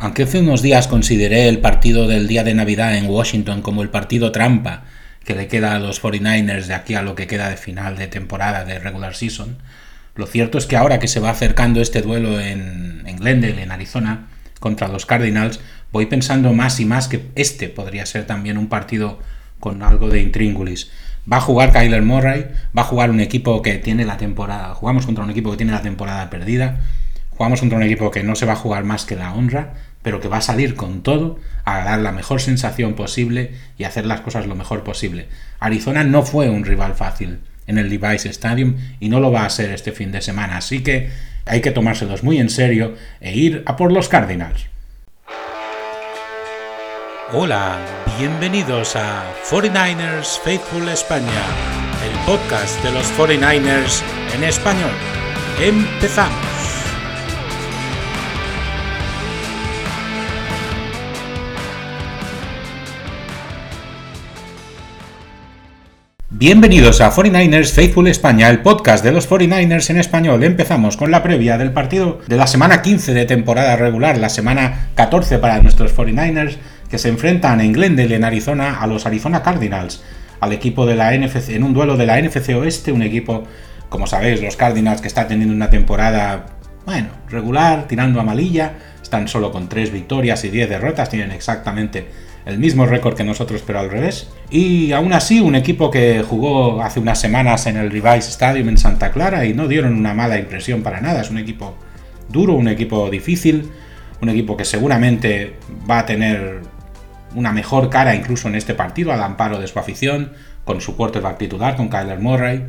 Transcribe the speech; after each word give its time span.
Aunque 0.00 0.22
hace 0.22 0.38
unos 0.38 0.62
días 0.62 0.86
consideré 0.86 1.48
el 1.48 1.58
partido 1.58 2.06
del 2.06 2.28
día 2.28 2.44
de 2.44 2.54
Navidad 2.54 2.96
en 2.96 3.10
Washington 3.10 3.62
como 3.62 3.82
el 3.82 3.90
partido 3.90 4.30
trampa 4.30 4.84
que 5.24 5.34
le 5.34 5.48
queda 5.48 5.74
a 5.74 5.80
los 5.80 6.00
49ers 6.00 6.66
de 6.66 6.74
aquí 6.74 6.94
a 6.94 7.02
lo 7.02 7.16
que 7.16 7.26
queda 7.26 7.50
de 7.50 7.56
final 7.56 7.96
de 7.96 8.06
temporada 8.06 8.64
de 8.64 8.78
regular 8.78 9.16
season, 9.16 9.58
lo 10.14 10.26
cierto 10.26 10.56
es 10.56 10.66
que 10.66 10.76
ahora 10.76 11.00
que 11.00 11.08
se 11.08 11.18
va 11.18 11.30
acercando 11.30 11.80
este 11.80 12.00
duelo 12.00 12.40
en, 12.40 13.04
Glendale, 13.18 13.60
en 13.60 13.72
Arizona, 13.72 14.28
contra 14.60 14.86
los 14.86 15.04
Cardinals, 15.04 15.58
voy 15.92 16.06
pensando 16.06 16.52
más 16.52 16.78
y 16.78 16.84
más 16.84 17.08
que 17.08 17.26
este 17.34 17.68
podría 17.68 18.06
ser 18.06 18.24
también 18.24 18.56
un 18.56 18.68
partido 18.68 19.18
con 19.58 19.82
algo 19.82 20.08
de 20.08 20.22
intríngulis. 20.22 20.90
Va 21.30 21.38
a 21.38 21.40
jugar 21.40 21.72
Kyler 21.72 22.02
Murray, 22.02 22.46
va 22.76 22.82
a 22.82 22.84
jugar 22.84 23.10
un 23.10 23.20
equipo 23.20 23.62
que 23.62 23.78
tiene 23.78 24.04
la 24.04 24.16
temporada, 24.16 24.74
jugamos 24.74 25.06
contra 25.06 25.24
un 25.24 25.30
equipo 25.30 25.50
que 25.50 25.56
tiene 25.56 25.72
la 25.72 25.82
temporada 25.82 26.30
perdida, 26.30 26.80
jugamos 27.30 27.60
contra 27.60 27.78
un 27.78 27.84
equipo 27.84 28.10
que 28.10 28.24
no 28.24 28.34
se 28.34 28.46
va 28.46 28.54
a 28.54 28.56
jugar 28.56 28.84
más 28.84 29.04
que 29.04 29.14
la 29.14 29.32
honra, 29.32 29.74
pero 30.02 30.20
que 30.20 30.28
va 30.28 30.38
a 30.38 30.42
salir 30.42 30.74
con 30.74 31.02
todo 31.02 31.38
a 31.64 31.84
dar 31.84 31.98
la 31.98 32.12
mejor 32.12 32.40
sensación 32.40 32.94
posible 32.94 33.52
y 33.76 33.84
hacer 33.84 34.06
las 34.06 34.20
cosas 34.20 34.46
lo 34.46 34.54
mejor 34.54 34.84
posible. 34.84 35.28
Arizona 35.58 36.04
no 36.04 36.22
fue 36.22 36.48
un 36.48 36.64
rival 36.64 36.94
fácil 36.94 37.40
en 37.66 37.78
el 37.78 37.90
Device 37.90 38.28
Stadium 38.30 38.76
y 39.00 39.08
no 39.08 39.20
lo 39.20 39.30
va 39.30 39.44
a 39.44 39.50
ser 39.50 39.70
este 39.70 39.92
fin 39.92 40.10
de 40.12 40.22
semana, 40.22 40.56
así 40.56 40.82
que 40.82 41.10
hay 41.44 41.60
que 41.60 41.70
tomárselos 41.70 42.22
muy 42.22 42.38
en 42.38 42.50
serio 42.50 42.94
e 43.20 43.36
ir 43.36 43.62
a 43.66 43.76
por 43.76 43.92
los 43.92 44.08
Cardinals. 44.08 44.66
Hola, 47.32 47.78
bienvenidos 48.18 48.96
a 48.96 49.22
49ers 49.50 50.38
Faithful 50.40 50.88
España, 50.88 51.44
el 52.02 52.18
podcast 52.24 52.82
de 52.82 52.90
los 52.92 53.06
49ers 53.18 54.02
en 54.34 54.44
español. 54.44 54.92
Empezamos. 55.60 56.57
Bienvenidos 66.38 67.00
a 67.00 67.10
49ers 67.10 67.72
Faithful 67.72 68.06
España, 68.06 68.48
el 68.48 68.60
podcast 68.60 69.02
de 69.02 69.10
los 69.10 69.28
49ers 69.28 69.90
en 69.90 69.98
español. 69.98 70.44
Empezamos 70.44 70.96
con 70.96 71.10
la 71.10 71.24
previa 71.24 71.58
del 71.58 71.72
partido 71.72 72.20
de 72.28 72.36
la 72.36 72.46
semana 72.46 72.80
15 72.80 73.12
de 73.12 73.24
temporada 73.24 73.74
regular, 73.74 74.16
la 74.18 74.28
semana 74.28 74.90
14 74.94 75.40
para 75.40 75.60
nuestros 75.60 75.96
49ers, 75.96 76.58
que 76.88 76.98
se 76.98 77.08
enfrentan 77.08 77.60
en 77.60 77.72
Glendale, 77.72 78.14
en 78.14 78.22
Arizona, 78.22 78.78
a 78.80 78.86
los 78.86 79.04
Arizona 79.04 79.42
Cardinals, 79.42 80.04
al 80.38 80.52
equipo 80.52 80.86
de 80.86 80.94
la 80.94 81.10
NFC, 81.10 81.48
en 81.48 81.64
un 81.64 81.74
duelo 81.74 81.96
de 81.96 82.06
la 82.06 82.22
NFC 82.22 82.50
Oeste, 82.50 82.92
un 82.92 83.02
equipo, 83.02 83.42
como 83.88 84.06
sabéis, 84.06 84.40
los 84.40 84.54
Cardinals 84.54 85.00
que 85.00 85.08
está 85.08 85.26
teniendo 85.26 85.52
una 85.52 85.70
temporada, 85.70 86.46
bueno, 86.86 87.08
regular, 87.28 87.88
tirando 87.88 88.20
a 88.20 88.22
malilla, 88.22 88.74
están 89.02 89.26
solo 89.26 89.50
con 89.50 89.68
3 89.68 89.90
victorias 89.90 90.44
y 90.44 90.50
10 90.50 90.68
derrotas, 90.68 91.10
tienen 91.10 91.32
exactamente 91.32 92.27
el 92.48 92.58
mismo 92.58 92.86
récord 92.86 93.14
que 93.14 93.24
nosotros, 93.24 93.62
pero 93.64 93.78
al 93.78 93.90
revés. 93.90 94.30
Y 94.50 94.92
aún 94.92 95.12
así, 95.12 95.38
un 95.38 95.54
equipo 95.54 95.90
que 95.90 96.22
jugó 96.26 96.82
hace 96.82 96.98
unas 96.98 97.20
semanas 97.20 97.66
en 97.66 97.76
el 97.76 97.90
Revise 97.90 98.30
Stadium 98.30 98.70
en 98.70 98.78
Santa 98.78 99.12
Clara 99.12 99.44
y 99.44 99.52
no 99.52 99.68
dieron 99.68 99.94
una 99.94 100.14
mala 100.14 100.38
impresión 100.38 100.82
para 100.82 101.02
nada. 101.02 101.20
Es 101.20 101.30
un 101.30 101.36
equipo 101.36 101.76
duro, 102.30 102.54
un 102.54 102.68
equipo 102.68 103.10
difícil, 103.10 103.68
un 104.22 104.30
equipo 104.30 104.56
que 104.56 104.64
seguramente 104.64 105.56
va 105.88 105.98
a 105.98 106.06
tener 106.06 106.62
una 107.34 107.52
mejor 107.52 107.90
cara 107.90 108.14
incluso 108.14 108.48
en 108.48 108.54
este 108.54 108.72
partido 108.72 109.12
al 109.12 109.22
amparo 109.22 109.60
de 109.60 109.66
su 109.66 109.78
afición, 109.78 110.32
con 110.64 110.80
su 110.80 110.96
quarterback 110.96 111.36
titular, 111.36 111.76
con 111.76 111.90
Kyler 111.90 112.18
Murray. 112.18 112.66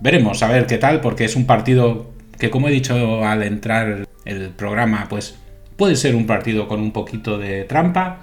Veremos 0.00 0.42
a 0.42 0.48
ver 0.48 0.66
qué 0.66 0.76
tal, 0.76 1.00
porque 1.00 1.24
es 1.24 1.36
un 1.36 1.46
partido 1.46 2.12
que, 2.38 2.50
como 2.50 2.68
he 2.68 2.70
dicho 2.70 3.24
al 3.24 3.42
entrar 3.44 4.06
el 4.26 4.50
programa, 4.50 5.06
pues 5.08 5.38
puede 5.78 5.96
ser 5.96 6.14
un 6.16 6.26
partido 6.26 6.68
con 6.68 6.80
un 6.80 6.92
poquito 6.92 7.38
de 7.38 7.64
trampa 7.64 8.20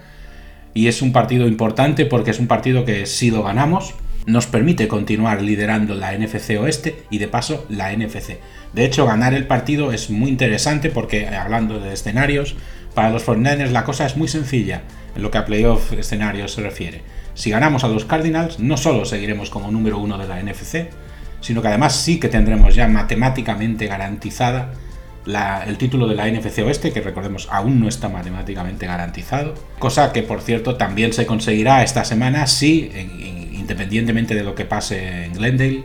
y 0.73 0.87
es 0.87 1.01
un 1.01 1.11
partido 1.11 1.47
importante 1.47 2.05
porque 2.05 2.31
es 2.31 2.39
un 2.39 2.47
partido 2.47 2.85
que 2.85 3.05
si 3.05 3.31
lo 3.31 3.43
ganamos 3.43 3.95
nos 4.25 4.45
permite 4.45 4.87
continuar 4.87 5.41
liderando 5.41 5.95
la 5.95 6.15
NFC 6.15 6.51
Oeste 6.59 7.03
y 7.09 7.17
de 7.17 7.27
paso 7.27 7.65
la 7.69 7.91
NFC. 7.91 8.37
De 8.73 8.85
hecho, 8.85 9.05
ganar 9.05 9.33
el 9.33 9.47
partido 9.47 9.91
es 9.91 10.09
muy 10.09 10.29
interesante 10.29 10.89
porque 10.89 11.27
hablando 11.27 11.79
de 11.79 11.93
escenarios, 11.93 12.55
para 12.93 13.09
los 13.09 13.25
49ers 13.25 13.71
la 13.71 13.83
cosa 13.83 14.05
es 14.05 14.17
muy 14.17 14.27
sencilla 14.27 14.83
en 15.15 15.23
lo 15.23 15.31
que 15.31 15.39
a 15.39 15.45
playoff 15.45 15.93
escenarios 15.93 16.53
se 16.53 16.61
refiere. 16.61 17.01
Si 17.33 17.49
ganamos 17.49 17.83
a 17.83 17.87
los 17.87 18.05
Cardinals, 18.05 18.59
no 18.59 18.77
solo 18.77 19.05
seguiremos 19.05 19.49
como 19.49 19.71
número 19.71 19.97
uno 19.97 20.17
de 20.17 20.27
la 20.27 20.41
NFC, 20.41 20.89
sino 21.41 21.61
que 21.61 21.69
además 21.69 21.95
sí 21.95 22.19
que 22.19 22.27
tendremos 22.27 22.75
ya 22.75 22.87
matemáticamente 22.87 23.87
garantizada 23.87 24.73
el 25.67 25.77
título 25.77 26.07
de 26.07 26.15
la 26.15 26.29
NFC 26.29 26.59
Oeste, 26.59 26.91
que 26.91 27.01
recordemos 27.01 27.47
aún 27.51 27.79
no 27.79 27.87
está 27.87 28.09
matemáticamente 28.09 28.85
garantizado, 28.85 29.53
cosa 29.77 30.11
que 30.11 30.23
por 30.23 30.41
cierto 30.41 30.75
también 30.75 31.13
se 31.13 31.25
conseguirá 31.25 31.83
esta 31.83 32.03
semana 32.03 32.47
si, 32.47 32.89
independientemente 33.53 34.35
de 34.35 34.43
lo 34.43 34.55
que 34.55 34.65
pase 34.65 35.25
en 35.25 35.33
Glendale, 35.33 35.83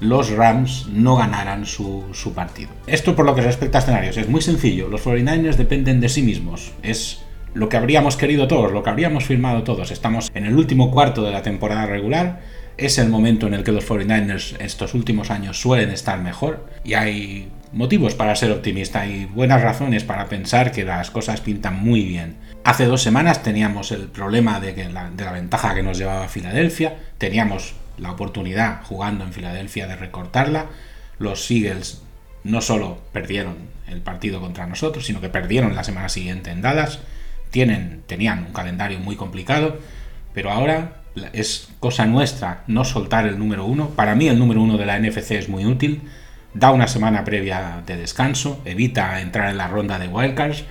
los 0.00 0.30
Rams 0.30 0.86
no 0.92 1.16
ganaran 1.16 1.66
su, 1.66 2.04
su, 2.12 2.32
partido. 2.32 2.70
Esto 2.86 3.16
por 3.16 3.26
lo 3.26 3.34
que 3.34 3.40
respecta 3.40 3.78
a 3.78 3.80
escenarios. 3.80 4.16
Es 4.16 4.28
muy 4.28 4.40
sencillo, 4.40 4.88
los 4.88 5.04
49ers 5.04 5.56
dependen 5.56 6.00
de 6.00 6.08
sí 6.08 6.22
mismos, 6.22 6.72
es 6.82 7.24
lo 7.54 7.68
que 7.68 7.76
habríamos 7.76 8.16
querido 8.16 8.46
todos, 8.46 8.72
lo 8.72 8.82
que 8.82 8.90
habríamos 8.90 9.24
firmado 9.24 9.64
todos, 9.64 9.90
estamos 9.90 10.30
en 10.34 10.46
el 10.46 10.54
último 10.54 10.90
cuarto 10.90 11.22
de 11.22 11.32
la 11.32 11.42
temporada 11.42 11.86
regular, 11.86 12.40
es 12.78 12.98
el 12.98 13.08
momento 13.08 13.48
en 13.48 13.54
el 13.54 13.64
que 13.64 13.72
los 13.72 13.86
49ers 13.86 14.56
estos 14.60 14.94
últimos 14.94 15.30
años 15.30 15.60
suelen 15.60 15.90
estar 15.90 16.20
mejor 16.20 16.64
y 16.84 16.94
hay 16.94 17.50
motivos 17.72 18.14
para 18.14 18.36
ser 18.36 18.52
optimista 18.52 19.04
y 19.04 19.26
buenas 19.26 19.60
razones 19.62 20.04
para 20.04 20.28
pensar 20.28 20.70
que 20.70 20.84
las 20.84 21.10
cosas 21.10 21.40
pintan 21.40 21.82
muy 21.82 22.04
bien. 22.04 22.36
Hace 22.64 22.86
dos 22.86 23.02
semanas 23.02 23.42
teníamos 23.42 23.90
el 23.90 24.06
problema 24.06 24.60
de, 24.60 24.74
que 24.74 24.88
la, 24.88 25.10
de 25.10 25.24
la 25.24 25.32
ventaja 25.32 25.74
que 25.74 25.82
nos 25.82 25.98
llevaba 25.98 26.28
Filadelfia, 26.28 26.96
teníamos 27.18 27.74
la 27.98 28.12
oportunidad 28.12 28.84
jugando 28.84 29.24
en 29.24 29.32
Filadelfia 29.32 29.88
de 29.88 29.96
recortarla, 29.96 30.66
los 31.18 31.50
Eagles 31.50 32.02
no 32.44 32.60
solo 32.60 32.98
perdieron 33.12 33.56
el 33.88 34.00
partido 34.00 34.40
contra 34.40 34.68
nosotros, 34.68 35.04
sino 35.04 35.20
que 35.20 35.28
perdieron 35.28 35.74
la 35.74 35.82
semana 35.82 36.08
siguiente 36.08 36.50
en 36.50 36.62
Dallas, 36.62 37.00
tienen, 37.50 38.02
tenían 38.06 38.44
un 38.46 38.52
calendario 38.52 39.00
muy 39.00 39.16
complicado, 39.16 39.78
pero 40.32 40.52
ahora 40.52 40.97
es 41.32 41.68
cosa 41.80 42.06
nuestra 42.06 42.64
no 42.66 42.84
soltar 42.84 43.26
el 43.26 43.38
número 43.38 43.64
uno. 43.64 43.90
Para 43.90 44.14
mí 44.14 44.28
el 44.28 44.38
número 44.38 44.62
uno 44.62 44.76
de 44.76 44.86
la 44.86 44.98
NFC 44.98 45.32
es 45.32 45.48
muy 45.48 45.64
útil. 45.66 46.02
Da 46.54 46.70
una 46.70 46.88
semana 46.88 47.24
previa 47.24 47.82
de 47.86 47.96
descanso, 47.96 48.60
evita 48.64 49.20
entrar 49.20 49.50
en 49.50 49.58
la 49.58 49.68
ronda 49.68 49.98
de 49.98 50.08
wildcards, 50.08 50.64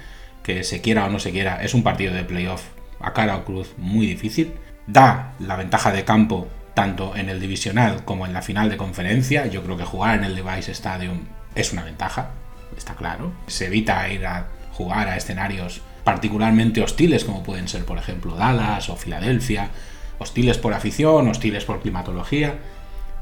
que 0.44 0.64
se 0.64 0.82
quiera 0.82 1.06
o 1.06 1.10
no 1.10 1.20
se 1.20 1.32
quiera, 1.32 1.64
es 1.64 1.74
un 1.74 1.84
partido 1.84 2.14
de 2.14 2.24
playoff 2.24 2.64
a 3.00 3.14
cara 3.14 3.38
o 3.38 3.46
cruz 3.46 3.74
muy 3.78 4.08
difícil, 4.08 4.54
da 4.88 5.34
la 5.40 5.56
ventaja 5.56 5.92
de 5.92 6.04
campo 6.04 6.48
tanto 6.74 7.16
en 7.16 7.30
el 7.30 7.40
divisional 7.40 8.06
como 8.06 8.26
en 8.26 8.34
la 8.34 8.42
final 8.42 8.70
de 8.70 8.78
conferencia, 8.78 9.48
yo 9.48 9.64
creo 9.64 9.78
que 9.78 9.84
jugar 9.84 10.18
en 10.18 10.24
el 10.24 10.36
Device 10.36 10.72
Stadium 10.72 11.22
es 11.56 11.74
una 11.74 11.84
ventaja, 11.84 12.30
está 12.78 12.96
claro, 12.96 13.32
se 13.48 13.66
evita 13.66 14.08
ir 14.10 14.26
a 14.26 14.48
jugar 14.74 15.08
a 15.08 15.18
escenarios 15.18 15.82
particularmente 16.04 16.82
hostiles 16.82 17.26
como 17.26 17.44
pueden 17.44 17.68
ser 17.68 17.84
por 17.84 17.98
ejemplo 17.98 18.36
Dallas 18.36 18.90
o 18.90 18.96
Filadelfia, 18.96 19.72
hostiles 20.20 20.58
por 20.58 20.74
afición, 20.74 21.28
hostiles 21.28 21.66
por 21.66 21.82
climatología, 21.82 22.56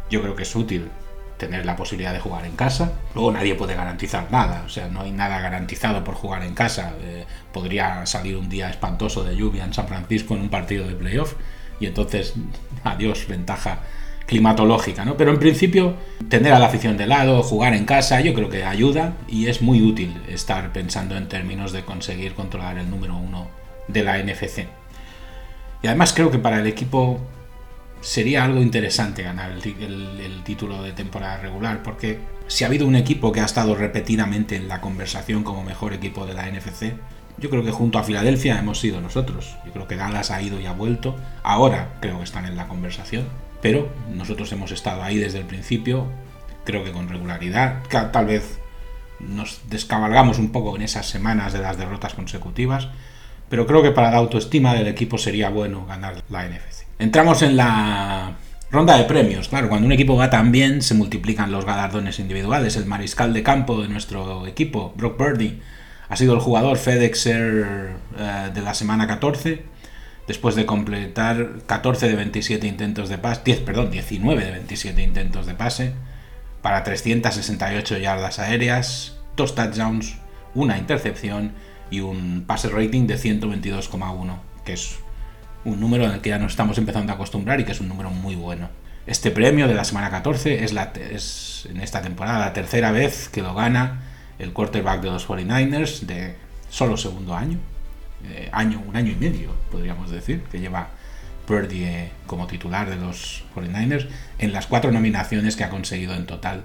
yo 0.10 0.22
creo 0.22 0.36
que 0.36 0.44
es 0.44 0.56
útil 0.56 0.90
tener 1.38 1.66
la 1.66 1.76
posibilidad 1.76 2.14
de 2.14 2.20
jugar 2.20 2.46
en 2.46 2.56
casa. 2.56 2.94
Luego 3.14 3.32
nadie 3.32 3.56
puede 3.56 3.76
garantizar 3.76 4.32
nada, 4.32 4.64
o 4.66 4.70
sea, 4.70 4.88
no 4.88 5.02
hay 5.02 5.12
nada 5.12 5.40
garantizado 5.40 6.04
por 6.04 6.16
jugar 6.16 6.44
en 6.44 6.54
casa. 6.54 6.94
Eh, 7.02 7.26
podría 7.52 8.06
salir 8.06 8.38
un 8.38 8.50
día 8.50 8.70
espantoso 8.70 9.24
de 9.24 9.36
lluvia 9.36 9.66
en 9.66 9.74
San 9.74 9.88
Francisco 9.88 10.36
en 10.36 10.42
un 10.42 10.50
partido 10.50 10.88
de 10.88 10.96
playoff 10.96 11.34
y 11.80 11.88
entonces, 11.88 12.34
adiós, 12.84 13.28
ventaja 13.28 13.80
climatológica, 14.26 15.06
¿no? 15.06 15.18
Pero 15.18 15.32
en 15.32 15.40
principio, 15.40 15.96
tener 16.30 16.54
a 16.54 16.60
la 16.60 16.66
afición 16.66 16.98
de 16.98 17.06
lado, 17.06 17.44
jugar 17.44 17.74
en 17.74 17.86
casa, 17.86 18.22
yo 18.22 18.34
creo 18.34 18.50
que 18.50 18.64
ayuda 18.64 19.14
y 19.28 19.48
es 19.48 19.62
muy 19.62 19.82
útil 19.82 20.20
estar 20.28 20.74
pensando 20.74 21.16
en 21.16 21.28
términos 21.28 21.72
de 21.72 21.84
conseguir 21.84 22.34
controlar 22.34 22.78
el 22.78 22.90
número 22.90 23.16
uno 23.16 23.48
de 23.88 24.04
la 24.04 24.18
NFC. 24.18 24.66
Y 25.86 25.88
además 25.88 26.14
creo 26.14 26.32
que 26.32 26.40
para 26.40 26.62
el 26.62 26.66
equipo 26.66 27.20
sería 28.02 28.44
algo 28.44 28.60
interesante 28.60 29.22
ganar 29.22 29.52
el, 29.52 30.42
título 30.44 30.82
de 30.82 30.94
temporada 30.94 31.38
regular, 31.38 31.84
porque 31.84 32.18
si 32.48 32.64
ha 32.64 32.68
habido 32.68 32.88
un 32.88 32.96
equipo 32.96 33.32
que 33.32 33.40
ha 33.40 33.46
estado 33.46 33.76
repetidamente 33.76 34.56
en 34.56 34.68
la 34.68 34.82
conversación 34.82 35.44
como 35.44 35.64
mejor 35.64 35.94
equipo 35.94 36.26
de 36.26 36.34
la 36.34 36.50
NFC, 36.50 36.96
yo 37.38 37.52
creo 37.52 37.64
que 37.64 37.70
junto 37.70 38.00
a 38.00 38.04
Filadelfia 38.04 38.58
hemos 38.58 38.80
sido 38.80 39.00
nosotros. 39.00 39.58
Yo 39.64 39.74
creo 39.74 39.88
que 39.88 39.96
Dallas 39.96 40.32
ha 40.32 40.42
ido 40.42 40.60
y 40.60 40.66
ha 40.66 40.72
vuelto. 40.72 41.18
Ahora 41.44 42.00
creo 42.02 42.18
que 42.18 42.24
están 42.24 42.48
en 42.48 42.58
la 42.58 42.68
conversación, 42.68 43.26
pero 43.62 43.94
nosotros 44.12 44.52
hemos 44.54 44.72
estado 44.72 45.04
ahí 45.04 45.20
desde 45.20 45.38
el 45.38 45.46
principio, 45.46 46.08
creo 46.64 46.84
que 46.84 46.94
con 46.94 47.10
regularidad. 47.10 47.84
Tal 48.12 48.26
vez 48.26 48.58
nos 49.20 49.62
descabalgamos 49.70 50.40
un 50.40 50.52
poco 50.52 50.76
en 50.76 50.82
esas 50.82 51.08
semanas 51.08 51.54
de 51.54 51.60
las 51.60 51.78
derrotas 51.78 52.16
consecutivas, 52.16 52.90
pero 53.50 53.66
creo 53.68 53.82
que 53.84 53.92
para 53.92 54.12
la 54.12 54.18
autoestima 54.18 54.74
del 54.74 54.88
equipo 54.88 55.18
sería 55.18 55.50
bueno 55.50 55.86
ganar 55.86 56.24
la 56.30 56.48
NFC. 56.48 56.86
Entramos 57.00 57.42
en 57.42 57.58
la 57.58 58.36
ronda 58.72 58.98
de 58.98 59.04
premios. 59.04 59.50
Claro, 59.50 59.70
cuando 59.70 59.86
un 59.86 59.92
equipo 59.92 60.16
va 60.16 60.30
tan 60.30 60.52
bien, 60.52 60.82
se 60.82 60.94
multiplican 60.94 61.52
los 61.52 61.66
galardones 61.66 62.20
individuales. 62.20 62.76
El 62.76 62.86
mariscal 62.86 63.34
de 63.34 63.44
campo 63.44 63.82
de 63.82 63.88
nuestro 63.88 64.48
equipo, 64.48 64.94
Brock 64.96 65.20
Birdie, 65.20 65.62
Ha 66.08 66.18
sido 66.18 66.36
el 66.36 66.40
jugador 66.40 66.78
FedExer 66.78 67.96
eh, 68.20 68.50
de 68.54 68.62
la 68.62 68.76
semana 68.76 69.08
14, 69.08 69.64
después 70.28 70.56
de 70.56 70.68
completar 70.68 71.62
14 71.66 72.08
de 72.08 72.16
27 72.16 72.68
intentos 72.68 73.10
de 73.10 73.18
pase, 73.18 73.42
10, 73.44 73.62
perdón, 73.62 73.90
19 73.90 74.46
de 74.46 74.52
27 74.52 75.02
intentos 75.02 75.48
de 75.48 75.56
pase, 75.56 75.94
para 76.62 76.84
368 76.84 77.98
yardas 77.98 78.38
aéreas, 78.38 79.18
dos 79.36 79.56
touchdowns, 79.56 80.18
una 80.54 80.78
intercepción 80.78 81.54
y 81.90 82.00
un 82.00 82.46
pase 82.46 82.70
rating 82.70 83.08
de 83.08 83.18
122,1, 83.18 84.38
que 84.66 84.74
es 84.74 84.98
un 85.64 85.80
número 85.80 86.06
el 86.06 86.22
que 86.22 86.30
ya 86.30 86.40
nos 86.40 86.52
estamos 86.52 86.78
empezando 86.78 87.12
a 87.12 87.16
acostumbrar 87.16 87.60
y 87.60 87.66
que 87.66 87.72
es 87.72 87.82
un 87.82 87.88
número 87.88 88.10
muy 88.10 88.36
bueno. 88.36 88.70
Este 89.08 89.32
premio 89.32 89.68
de 89.68 89.76
la 89.76 89.84
semana 89.84 90.10
14 90.10 90.64
es, 90.64 90.74
la, 90.74 90.92
es 91.12 91.68
en 91.70 91.82
esta 91.82 92.02
temporada 92.02 92.40
la 92.40 92.54
tercera 92.54 92.92
vez 92.92 93.30
que 93.30 93.42
lo 93.42 93.54
gana 93.54 94.02
el 94.40 94.52
quarterback 94.52 95.02
de 95.02 95.12
los 95.12 95.28
49ers 95.28 96.02
de 96.02 96.36
solo 96.70 96.98
segundo 96.98 97.36
año, 97.36 97.60
eh, 98.26 98.50
año 98.52 98.82
un 98.88 98.96
año 98.96 99.12
y 99.12 99.16
medio 99.16 99.56
podríamos 99.72 100.10
decir, 100.10 100.42
que 100.52 100.60
lleva 100.60 100.88
Purdy 101.46 101.84
eh, 101.84 102.12
como 102.28 102.48
titular 102.48 102.90
de 102.90 102.96
los 102.96 103.44
49ers 103.56 104.08
en 104.40 104.54
las 104.54 104.68
cuatro 104.68 104.92
nominaciones 104.92 105.56
que 105.56 105.64
ha 105.64 105.70
conseguido 105.70 106.16
en 106.16 106.26
total 106.26 106.64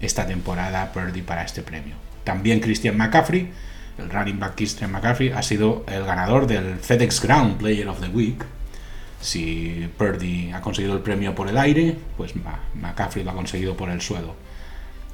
esta 0.00 0.26
temporada 0.26 0.92
Purdy 0.92 1.22
para 1.22 1.42
este 1.42 1.62
premio. 1.62 1.94
También 2.24 2.60
Christian 2.60 2.96
McCaffrey, 2.96 3.50
el 3.98 4.10
running 4.10 4.38
back 4.38 4.54
Christian 4.56 4.92
McCaffrey, 4.92 5.30
ha 5.30 5.42
sido 5.42 5.84
el 5.88 6.04
ganador 6.04 6.46
del 6.46 6.78
FedEx 6.78 7.22
Ground 7.22 7.58
Player 7.58 7.88
of 7.88 8.00
the 8.00 8.08
Week. 8.08 8.44
Si 9.20 9.90
Purdy 9.96 10.52
ha 10.52 10.60
conseguido 10.60 10.94
el 10.94 11.00
premio 11.00 11.34
por 11.34 11.48
el 11.48 11.56
aire, 11.56 11.96
pues 12.16 12.34
McCaffrey 12.74 13.24
lo 13.24 13.30
ha 13.30 13.34
conseguido 13.34 13.76
por 13.76 13.90
el 13.90 14.00
suelo. 14.00 14.34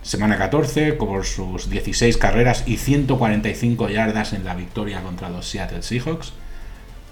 Semana 0.03 0.37
14, 0.37 0.95
por 0.95 1.25
sus 1.25 1.71
16 1.71 2.17
carreras 2.17 2.65
y 2.67 2.77
145 2.77 3.89
yardas 3.89 4.33
en 4.33 4.45
la 4.45 4.57
victoria 4.57 5.01
contra 5.01 5.31
los 5.31 5.49
Seattle 5.49 5.83
Seahawks. 5.83 6.33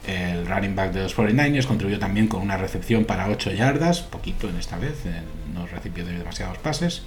El 0.08 0.46
running 0.46 0.74
back 0.74 0.92
de 0.92 1.04
los 1.04 1.16
49ers 1.16 1.66
contribuyó 1.66 2.00
también 2.00 2.26
con 2.26 2.42
una 2.42 2.56
recepción 2.56 3.04
para 3.04 3.28
8 3.28 3.52
yardas, 3.52 4.00
poquito 4.00 4.48
en 4.48 4.56
esta 4.56 4.76
vez, 4.76 5.06
eh, 5.06 5.22
no 5.54 5.66
recibió 5.68 6.04
demasiados 6.04 6.58
pases. 6.58 7.02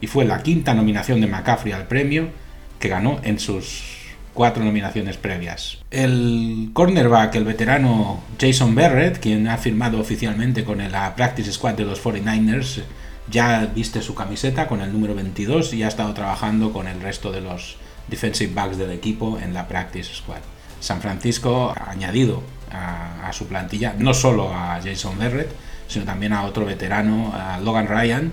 Y 0.00 0.06
fue 0.06 0.24
la 0.24 0.42
quinta 0.42 0.72
nominación 0.72 1.20
de 1.20 1.26
McCaffrey 1.26 1.74
al 1.74 1.86
premio 1.86 2.30
que 2.80 2.88
ganó 2.88 3.20
en 3.22 3.38
sus 3.38 4.00
cuatro 4.34 4.64
nominaciones 4.64 5.16
previas. 5.16 5.78
El 5.90 6.70
cornerback, 6.72 7.34
el 7.36 7.44
veterano 7.44 8.20
Jason 8.40 8.74
Barrett, 8.74 9.20
quien 9.20 9.46
ha 9.48 9.58
firmado 9.58 10.00
oficialmente 10.00 10.64
con 10.64 10.78
la 10.90 11.14
Practice 11.14 11.52
Squad 11.52 11.74
de 11.74 11.84
los 11.84 12.02
49ers, 12.02 12.82
ya 13.30 13.66
viste 13.66 14.02
su 14.02 14.14
camiseta 14.14 14.66
con 14.66 14.80
el 14.80 14.92
número 14.92 15.14
22 15.14 15.74
y 15.74 15.82
ha 15.82 15.88
estado 15.88 16.12
trabajando 16.14 16.72
con 16.72 16.88
el 16.88 17.00
resto 17.00 17.30
de 17.30 17.42
los 17.42 17.76
defensive 18.08 18.52
backs 18.52 18.78
del 18.78 18.90
equipo 18.90 19.38
en 19.38 19.54
la 19.54 19.68
Practice 19.68 20.14
Squad. 20.14 20.40
San 20.80 21.00
Francisco 21.00 21.74
ha 21.76 21.90
añadido 21.90 22.42
a, 22.72 23.30
su 23.32 23.46
plantilla 23.46 23.94
no 23.98 24.14
solo 24.14 24.52
a 24.52 24.80
Jason 24.82 25.18
Verrett, 25.18 25.50
sino 25.86 26.04
también 26.04 26.32
a 26.32 26.44
otro 26.44 26.64
veterano, 26.64 27.32
Logan 27.62 27.86
Ryan, 27.86 28.32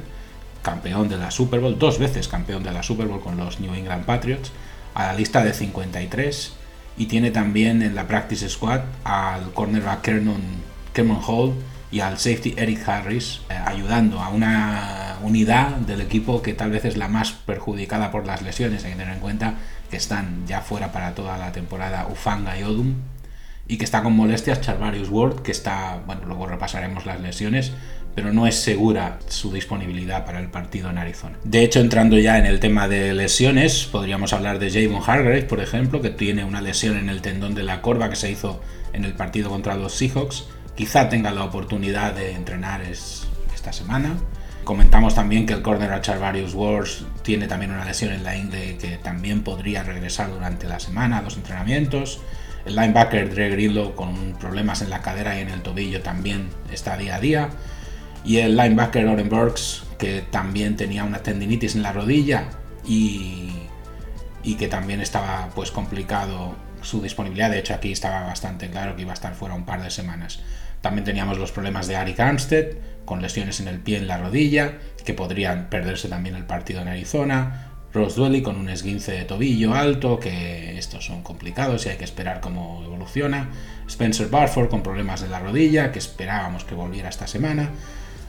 campeón 0.67 1.07
de 1.07 1.17
la 1.17 1.31
Super 1.31 1.61
Bowl, 1.61 1.79
dos 1.79 1.97
veces 1.97 2.27
campeón 2.27 2.61
de 2.61 2.73
la 2.73 2.83
Super 2.83 3.07
Bowl 3.07 3.21
con 3.21 3.37
los 3.37 3.61
New 3.61 3.73
England 3.73 4.03
Patriots, 4.03 4.51
a 4.95 5.05
la 5.07 5.13
lista 5.13 5.41
de 5.41 5.53
53 5.53 6.51
y 6.97 7.05
tiene 7.05 7.31
también 7.31 7.81
en 7.81 7.95
la 7.95 8.05
Practice 8.05 8.49
Squad 8.49 8.81
al 9.05 9.53
cornerback 9.53 10.01
Kerman 10.01 11.21
Hall 11.25 11.53
y 11.89 12.01
al 12.01 12.17
safety 12.19 12.55
Eric 12.57 12.85
Harris, 12.85 13.43
eh, 13.49 13.53
ayudando 13.53 14.19
a 14.19 14.27
una 14.27 15.15
unidad 15.23 15.69
del 15.77 16.01
equipo 16.01 16.41
que 16.41 16.53
tal 16.53 16.71
vez 16.71 16.83
es 16.83 16.97
la 16.97 17.07
más 17.07 17.31
perjudicada 17.31 18.11
por 18.11 18.25
las 18.25 18.41
lesiones. 18.41 18.83
Hay 18.83 18.91
que 18.91 18.97
tener 18.97 19.13
en 19.13 19.21
cuenta 19.21 19.53
que 19.89 19.95
están 19.95 20.45
ya 20.47 20.59
fuera 20.59 20.91
para 20.91 21.15
toda 21.15 21.37
la 21.37 21.53
temporada 21.53 22.07
Ufanga 22.11 22.59
y 22.59 22.63
Odum 22.63 22.95
y 23.69 23.77
que 23.77 23.85
está 23.85 24.03
con 24.03 24.13
molestias 24.13 24.59
Charvarius 24.59 25.09
Ward, 25.09 25.43
que 25.43 25.51
está, 25.51 26.01
bueno, 26.05 26.23
luego 26.25 26.45
repasaremos 26.45 27.05
las 27.05 27.21
lesiones, 27.21 27.71
pero 28.17 28.33
no 28.33 28.47
es 28.47 28.55
segura 28.55 29.19
su 29.27 29.53
disponibilidad 29.53 30.25
para 30.25 30.39
el 30.39 30.49
partido 30.49 30.89
en 30.89 30.97
Arizona. 30.97 31.37
De 31.43 31.63
hecho, 31.63 31.79
entrando 31.79 32.17
ya 32.17 32.39
en 32.39 32.47
el 32.47 32.59
tema 32.59 32.87
de 32.87 33.13
lesiones, 33.13 33.85
podríamos 33.85 34.33
hablar 34.33 34.57
de 34.57 34.71
Javon 34.71 35.03
Hargrave, 35.07 35.43
por 35.43 35.59
ejemplo, 35.59 36.01
que 36.01 36.09
tiene 36.09 36.43
una 36.43 36.59
lesión 36.59 36.97
en 36.97 37.09
el 37.09 37.21
tendón 37.21 37.53
de 37.53 37.61
la 37.61 37.83
corva 37.83 38.09
que 38.09 38.15
se 38.15 38.31
hizo 38.31 38.59
en 38.91 39.05
el 39.05 39.13
partido 39.13 39.51
contra 39.51 39.75
los 39.75 39.93
Seahawks. 39.93 40.45
Quizá 40.73 41.09
tenga 41.09 41.29
la 41.29 41.43
oportunidad 41.43 42.15
de 42.15 42.31
entrenar 42.31 42.81
esta 42.81 43.71
semana. 43.71 44.15
Comentamos 44.63 45.13
también 45.13 45.45
que 45.45 45.53
el 45.53 45.61
corner 45.61 46.01
Charvarius 46.01 46.55
Wars 46.55 47.05
tiene 47.21 47.45
también 47.45 47.69
una 47.69 47.85
lesión 47.85 48.11
en 48.13 48.23
la 48.23 48.35
ingle 48.35 48.79
que 48.79 48.97
también 48.97 49.43
podría 49.43 49.83
regresar 49.83 50.31
durante 50.31 50.67
la 50.67 50.79
semana 50.79 51.19
a 51.19 51.21
los 51.21 51.37
entrenamientos. 51.37 52.19
El 52.65 52.77
linebacker 52.77 53.29
Dre 53.29 53.51
Grillo 53.51 53.95
con 53.95 54.33
problemas 54.39 54.81
en 54.81 54.89
la 54.89 55.03
cadera 55.03 55.37
y 55.37 55.41
en 55.41 55.49
el 55.49 55.61
tobillo 55.61 56.01
también 56.01 56.49
está 56.71 56.97
día 56.97 57.17
a 57.17 57.19
día. 57.19 57.49
Y 58.25 58.37
el 58.37 58.57
linebacker 58.57 59.05
Oren 59.07 59.29
Burks 59.29 59.83
que 59.97 60.23
también 60.29 60.75
tenía 60.75 61.03
una 61.03 61.19
tendinitis 61.19 61.75
en 61.75 61.81
la 61.81 61.91
rodilla 61.91 62.49
y, 62.85 63.51
y 64.43 64.55
que 64.55 64.67
también 64.67 65.01
estaba 65.01 65.49
pues 65.55 65.71
complicado 65.71 66.55
su 66.81 67.01
disponibilidad. 67.01 67.49
De 67.49 67.59
hecho 67.59 67.73
aquí 67.73 67.91
estaba 67.91 68.21
bastante 68.21 68.69
claro 68.69 68.95
que 68.95 69.01
iba 69.01 69.11
a 69.11 69.15
estar 69.15 69.33
fuera 69.33 69.55
un 69.55 69.65
par 69.65 69.81
de 69.81 69.89
semanas. 69.89 70.39
También 70.81 71.05
teníamos 71.05 71.37
los 71.37 71.51
problemas 71.51 71.87
de 71.87 71.95
Arik 71.95 72.19
Armstead, 72.19 72.77
con 73.05 73.21
lesiones 73.21 73.59
en 73.59 73.67
el 73.67 73.79
pie 73.79 73.97
en 73.97 74.07
la 74.07 74.17
rodilla, 74.17 74.73
que 75.03 75.13
podrían 75.13 75.69
perderse 75.69 76.07
también 76.07 76.35
el 76.35 76.45
partido 76.45 76.81
en 76.81 76.87
Arizona. 76.87 77.63
Ross 77.93 78.15
Dwelly 78.15 78.43
con 78.43 78.57
un 78.57 78.69
esguince 78.69 79.13
de 79.13 79.23
tobillo 79.25 79.73
alto, 79.73 80.19
que 80.19 80.77
estos 80.77 81.05
son 81.05 81.23
complicados 81.23 81.85
y 81.85 81.89
hay 81.89 81.97
que 81.97 82.03
esperar 82.03 82.41
cómo 82.41 82.83
evoluciona. 82.85 83.49
Spencer 83.87 84.27
Barford 84.27 84.69
con 84.69 84.83
problemas 84.83 85.21
de 85.21 85.29
la 85.29 85.39
rodilla, 85.39 85.91
que 85.91 85.99
esperábamos 85.99 86.63
que 86.63 86.75
volviera 86.75 87.09
esta 87.09 87.25
semana. 87.25 87.71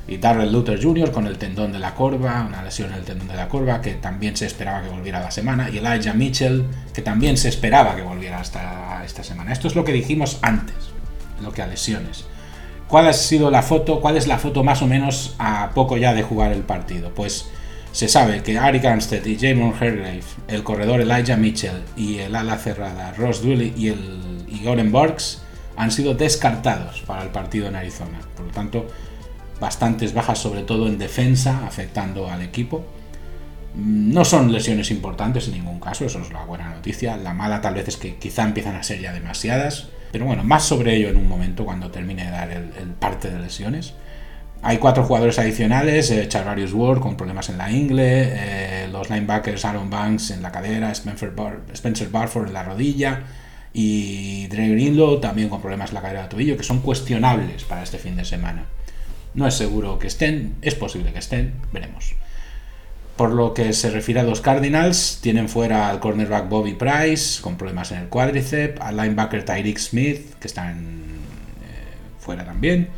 Y 0.08 0.16
Darrell 0.16 0.50
Luther 0.50 0.82
Jr. 0.82 1.12
con 1.12 1.26
el 1.26 1.36
tendón 1.36 1.70
de 1.70 1.78
la 1.78 1.94
corva, 1.94 2.44
una 2.46 2.62
lesión 2.62 2.90
en 2.90 2.98
el 2.98 3.04
tendón 3.04 3.28
de 3.28 3.36
la 3.36 3.48
corva, 3.48 3.82
que 3.82 3.92
también 3.94 4.36
se 4.36 4.46
esperaba 4.46 4.82
que 4.82 4.88
volviera 4.88 5.20
la 5.20 5.30
semana. 5.30 5.68
Y 5.70 5.78
Elijah 5.78 6.14
Mitchell, 6.14 6.64
que 6.94 7.02
también 7.02 7.36
se 7.36 7.48
esperaba 7.48 7.94
que 7.94 8.02
volviera 8.02 8.40
hasta 8.40 9.04
esta 9.04 9.22
semana. 9.22 9.52
Esto 9.52 9.68
es 9.68 9.76
lo 9.76 9.84
que 9.84 9.92
dijimos 9.92 10.38
antes, 10.40 10.76
lo 11.42 11.52
que 11.52 11.62
a 11.62 11.66
lesiones. 11.66 12.24
¿Cuál 12.88 13.06
ha 13.06 13.12
sido 13.12 13.50
la 13.50 13.62
foto? 13.62 14.00
¿Cuál 14.00 14.16
es 14.16 14.26
la 14.26 14.38
foto 14.38 14.64
más 14.64 14.80
o 14.80 14.86
menos 14.86 15.34
a 15.38 15.70
poco 15.74 15.98
ya 15.98 16.14
de 16.14 16.22
jugar 16.22 16.52
el 16.52 16.62
partido? 16.62 17.12
Pues 17.14 17.50
se 17.92 18.08
sabe 18.08 18.42
que 18.42 18.58
Ari 18.58 18.84
Armstead 18.86 19.24
y 19.26 19.36
Jamon 19.38 19.74
Hergrave, 19.78 20.22
el 20.48 20.62
corredor 20.62 21.02
Elijah 21.02 21.36
Mitchell 21.36 21.82
y 21.96 22.18
el 22.18 22.34
ala 22.34 22.56
cerrada 22.56 23.12
Ross 23.12 23.42
Dooley 23.42 23.74
y 23.76 23.88
el 23.88 24.46
y 24.50 24.66
Oren 24.66 24.90
Borgs 24.90 25.42
han 25.76 25.90
sido 25.90 26.14
descartados 26.14 27.02
para 27.02 27.22
el 27.22 27.28
partido 27.28 27.68
en 27.68 27.76
Arizona. 27.76 28.18
Por 28.36 28.46
lo 28.46 28.52
tanto, 28.52 28.86
bastantes 29.60 30.14
bajas, 30.14 30.38
sobre 30.38 30.62
todo 30.62 30.86
en 30.86 30.98
defensa, 30.98 31.66
afectando 31.66 32.30
al 32.30 32.42
equipo. 32.42 32.84
No 33.74 34.24
son 34.24 34.52
lesiones 34.52 34.90
importantes 34.90 35.46
en 35.48 35.54
ningún 35.54 35.78
caso, 35.78 36.04
eso 36.04 36.20
es 36.20 36.32
la 36.32 36.44
buena 36.44 36.70
noticia. 36.70 37.16
La 37.16 37.34
mala 37.34 37.60
tal 37.60 37.74
vez 37.74 37.88
es 37.88 37.96
que 37.96 38.16
quizá 38.16 38.44
empiezan 38.44 38.76
a 38.76 38.82
ser 38.82 39.00
ya 39.00 39.12
demasiadas. 39.12 39.88
Pero 40.10 40.24
bueno, 40.24 40.42
más 40.42 40.64
sobre 40.64 40.96
ello 40.96 41.08
en 41.08 41.16
un 41.16 41.28
momento 41.28 41.64
cuando 41.64 41.90
termine 41.90 42.24
de 42.24 42.30
dar 42.30 42.50
el, 42.50 42.88
parte 42.98 43.30
de 43.30 43.38
lesiones. 43.38 43.94
Hay 44.62 44.78
cuatro 44.78 45.04
jugadores 45.04 45.38
adicionales, 45.38 46.10
eh, 46.10 46.26
Charvarius 46.26 46.72
Ward 46.72 47.00
con 47.00 47.16
problemas 47.16 47.48
en 47.48 47.58
la 47.58 47.70
ingle, 47.70 48.22
eh, 48.32 48.88
los 48.90 49.08
linebackers 49.08 49.64
Aaron 49.64 49.88
Banks 49.88 50.32
en 50.32 50.42
la 50.42 50.50
cadera, 50.50 50.90
Spencer, 50.90 51.32
Spencer 51.72 52.08
Barford 52.08 52.48
en 52.48 52.54
la 52.54 52.64
rodilla 52.64 53.22
y 53.72 54.48
Dre 54.48 54.68
Greenlow 54.70 55.20
también 55.20 55.48
con 55.48 55.60
problemas 55.60 55.90
en 55.90 55.94
la 55.94 56.02
cadera 56.02 56.22
de 56.22 56.28
tobillo, 56.28 56.56
que 56.56 56.64
son 56.64 56.80
cuestionables 56.80 57.62
para 57.64 57.84
este 57.84 57.98
fin 57.98 58.16
de 58.16 58.24
semana. 58.24 58.64
No 59.38 59.46
es 59.46 59.54
seguro 59.54 60.00
que 60.00 60.08
estén, 60.08 60.56
es 60.62 60.74
posible 60.74 61.12
que 61.12 61.20
estén, 61.20 61.52
veremos. 61.72 62.16
Por 63.14 63.30
lo 63.30 63.54
que 63.54 63.72
se 63.72 63.88
refiere 63.88 64.18
a 64.18 64.24
los 64.24 64.40
Cardinals, 64.40 65.20
tienen 65.22 65.48
fuera 65.48 65.88
al 65.88 66.00
cornerback 66.00 66.48
Bobby 66.48 66.74
Price 66.74 67.40
con 67.40 67.56
problemas 67.56 67.92
en 67.92 67.98
el 67.98 68.08
cuádriceps, 68.08 68.80
al 68.80 68.96
linebacker 68.96 69.44
Tyreek 69.44 69.78
Smith, 69.78 70.34
que 70.40 70.48
están 70.48 70.78
eh, 71.62 72.18
fuera 72.18 72.44
también. 72.44 72.88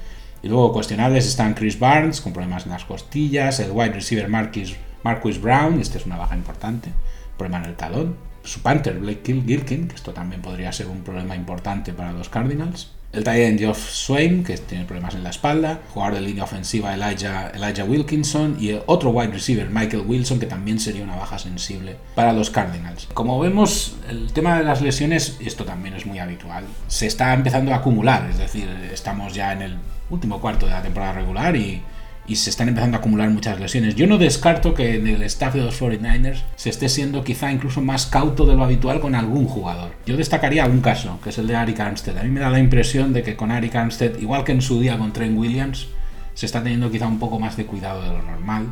Y 0.43 0.49
luego 0.49 0.73
cuestionables 0.73 1.27
están 1.27 1.53
Chris 1.53 1.79
Barnes 1.79 2.23
con 2.23 2.33
problemas 2.33 2.65
en 2.65 2.73
las 2.73 2.87
costillas, 2.87 3.61
el 3.61 3.73
wide 3.73 3.93
receiver 3.93 4.31
Marquis, 4.31 4.77
Marquis 5.03 5.39
Brown, 5.39 5.79
este 5.79 5.99
es 5.99 6.07
una 6.07 6.17
baja 6.17 6.37
importante, 6.37 6.89
problema 7.37 7.65
en 7.65 7.71
el 7.73 7.77
talón. 7.77 8.17
Su 8.45 8.63
Panther 8.63 8.99
Blake 8.99 9.43
Gilkin, 9.47 9.89
que 9.89 9.95
esto 9.95 10.15
también 10.15 10.41
podría 10.41 10.73
ser 10.73 10.87
un 10.87 11.03
problema 11.03 11.37
importante 11.37 11.93
para 11.93 12.13
los 12.13 12.31
Cardinals 12.31 12.93
el 13.13 13.25
tight 13.25 13.59
Geoff 13.59 13.91
Swain, 13.91 14.45
que 14.45 14.57
tiene 14.57 14.85
problemas 14.85 15.15
en 15.15 15.25
la 15.25 15.31
espalda, 15.31 15.81
jugador 15.93 16.15
de 16.17 16.21
línea 16.21 16.45
ofensiva 16.45 16.95
Elijah, 16.95 17.51
Elijah 17.55 17.85
Wilkinson. 17.85 18.57
Y 18.61 18.71
el 18.71 18.83
otro 18.87 19.11
wide 19.11 19.33
receiver 19.33 19.69
Michael 19.69 20.05
Wilson, 20.07 20.39
que 20.39 20.47
también 20.47 20.79
sería 20.79 21.03
una 21.03 21.17
baja 21.17 21.39
sensible 21.39 21.97
para 22.15 22.33
los 22.33 22.51
Cardinals. 22.51 23.09
Como 23.13 23.39
vemos, 23.41 23.97
el 24.09 24.33
tema 24.33 24.59
de 24.59 24.65
las 24.65 24.81
lesiones, 24.81 25.39
esto 25.41 25.65
también 25.65 25.95
es 25.95 26.07
muy 26.07 26.19
habitual, 26.19 26.65
se 26.87 27.07
está 27.07 27.35
empezando 27.35 27.73
a 27.73 27.77
acumular, 27.77 28.29
es 28.31 28.39
decir, 28.39 28.69
estamos 28.93 29.35
ya 29.35 29.53
en 29.53 29.63
el 29.63 29.77
último 30.11 30.41
cuarto 30.41 30.67
de 30.67 30.73
la 30.73 30.83
temporada 30.83 31.13
regular 31.13 31.57
y, 31.57 31.83
y 32.27 32.37
se 32.37 32.51
están 32.51 32.69
empezando 32.69 32.97
a 32.97 33.01
acumular 33.01 33.29
muchas 33.31 33.59
lesiones. 33.59 33.97
Yo 33.97 34.07
no 34.07 34.19
descarto 34.19 34.75
que 34.75 34.95
en 34.95 35.07
el 35.07 35.23
staff 35.23 35.55
de 35.55 35.63
los 35.63 35.81
49ers 35.81 36.43
se 36.57 36.71
esté 36.71 36.89
siendo 36.89 37.25
quizá 37.25 37.51
incluso 37.51 37.81
más 37.81 38.07
cauto 38.07 38.47
de 38.47 38.55
lo 38.55 38.63
habitual 38.63 39.01
con 39.01 39.15
algún 39.15 39.47
jugador. 39.47 39.93
Yo 40.07 40.17
destacaría 40.17 40.67
un 40.67 40.81
caso, 40.81 41.19
que 41.23 41.31
es 41.31 41.39
el 41.39 41.47
de 41.47 41.57
Arik 41.57 41.81
Armstead. 41.81 42.19
A 42.19 42.23
mí 42.23 42.29
me 42.31 42.41
da 42.41 42.51
la 42.51 42.61
impresión 42.61 43.13
de 43.13 43.23
que 43.23 43.37
con 43.37 43.51
Arik 43.51 43.75
Armstead, 43.75 44.19
igual 44.19 44.45
que 44.45 44.53
en 44.53 44.63
su 44.63 44.81
día 44.81 44.97
con 44.97 45.13
Trent 45.13 45.37
Williams, 45.37 45.89
se 46.35 46.47
está 46.47 46.63
teniendo 46.63 46.91
quizá 46.91 47.07
un 47.07 47.19
poco 47.19 47.39
más 47.39 47.57
de 47.57 47.67
cuidado 47.67 48.03
de 48.03 48.09
lo 48.09 48.23
normal 48.23 48.69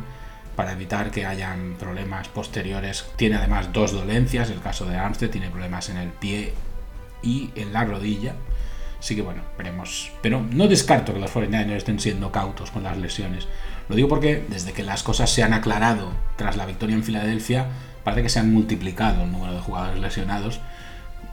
para 0.55 0.71
evitar 0.71 1.11
que 1.11 1.25
hayan 1.25 1.75
problemas 1.79 2.27
posteriores. 2.29 3.05
Tiene 3.15 3.35
además 3.35 3.71
dos 3.73 3.91
dolencias, 3.91 4.49
el 4.49 4.59
caso 4.59 4.85
de 4.85 4.97
Armstead 4.97 5.29
tiene 5.29 5.49
problemas 5.49 5.89
en 5.89 5.97
el 5.97 6.09
pie 6.09 6.53
y 7.21 7.49
en 7.55 7.73
la 7.73 7.83
rodilla 7.85 8.35
Así 8.99 9.15
que 9.15 9.21
bueno, 9.21 9.41
veremos. 9.57 10.11
Pero 10.21 10.41
no 10.41 10.67
descarto 10.67 11.13
que 11.13 11.19
los 11.19 11.31
49ers 11.33 11.77
estén 11.77 11.99
siendo 11.99 12.31
cautos 12.31 12.71
con 12.71 12.83
las 12.83 12.97
lesiones. 12.97 13.47
Lo 13.87 13.95
digo 13.95 14.07
porque 14.07 14.45
desde 14.49 14.73
que 14.73 14.83
las 14.83 15.03
cosas 15.03 15.29
se 15.29 15.41
han 15.41 15.53
aclarado 15.53 16.11
tras 16.35 16.57
la 16.57 16.65
victoria 16.65 16.95
en 16.95 17.03
Filadelfia, 17.03 17.67
parece 18.03 18.23
que 18.23 18.29
se 18.29 18.39
han 18.39 18.53
multiplicado 18.53 19.23
el 19.23 19.31
número 19.31 19.53
de 19.53 19.61
jugadores 19.61 19.99
lesionados. 19.99 20.59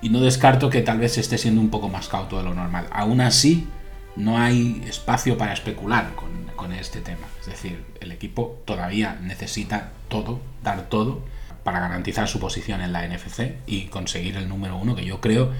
Y 0.00 0.10
no 0.10 0.20
descarto 0.20 0.70
que 0.70 0.82
tal 0.82 0.98
vez 0.98 1.14
se 1.14 1.20
esté 1.20 1.38
siendo 1.38 1.60
un 1.60 1.70
poco 1.70 1.88
más 1.88 2.08
cauto 2.08 2.38
de 2.38 2.44
lo 2.44 2.54
normal. 2.54 2.86
Aún 2.92 3.20
así, 3.20 3.66
no 4.14 4.38
hay 4.38 4.82
espacio 4.86 5.36
para 5.36 5.52
especular 5.52 6.14
con, 6.14 6.28
con 6.54 6.72
este 6.72 7.00
tema. 7.00 7.26
Es 7.40 7.46
decir, 7.46 7.84
el 8.00 8.12
equipo 8.12 8.62
todavía 8.64 9.18
necesita 9.22 9.90
todo, 10.08 10.40
dar 10.62 10.88
todo, 10.88 11.22
para 11.64 11.80
garantizar 11.80 12.28
su 12.28 12.38
posición 12.38 12.80
en 12.80 12.92
la 12.92 13.06
NFC 13.06 13.56
y 13.66 13.86
conseguir 13.86 14.36
el 14.36 14.48
número 14.48 14.76
uno, 14.76 14.94
que 14.94 15.04
yo 15.04 15.20
creo 15.20 15.50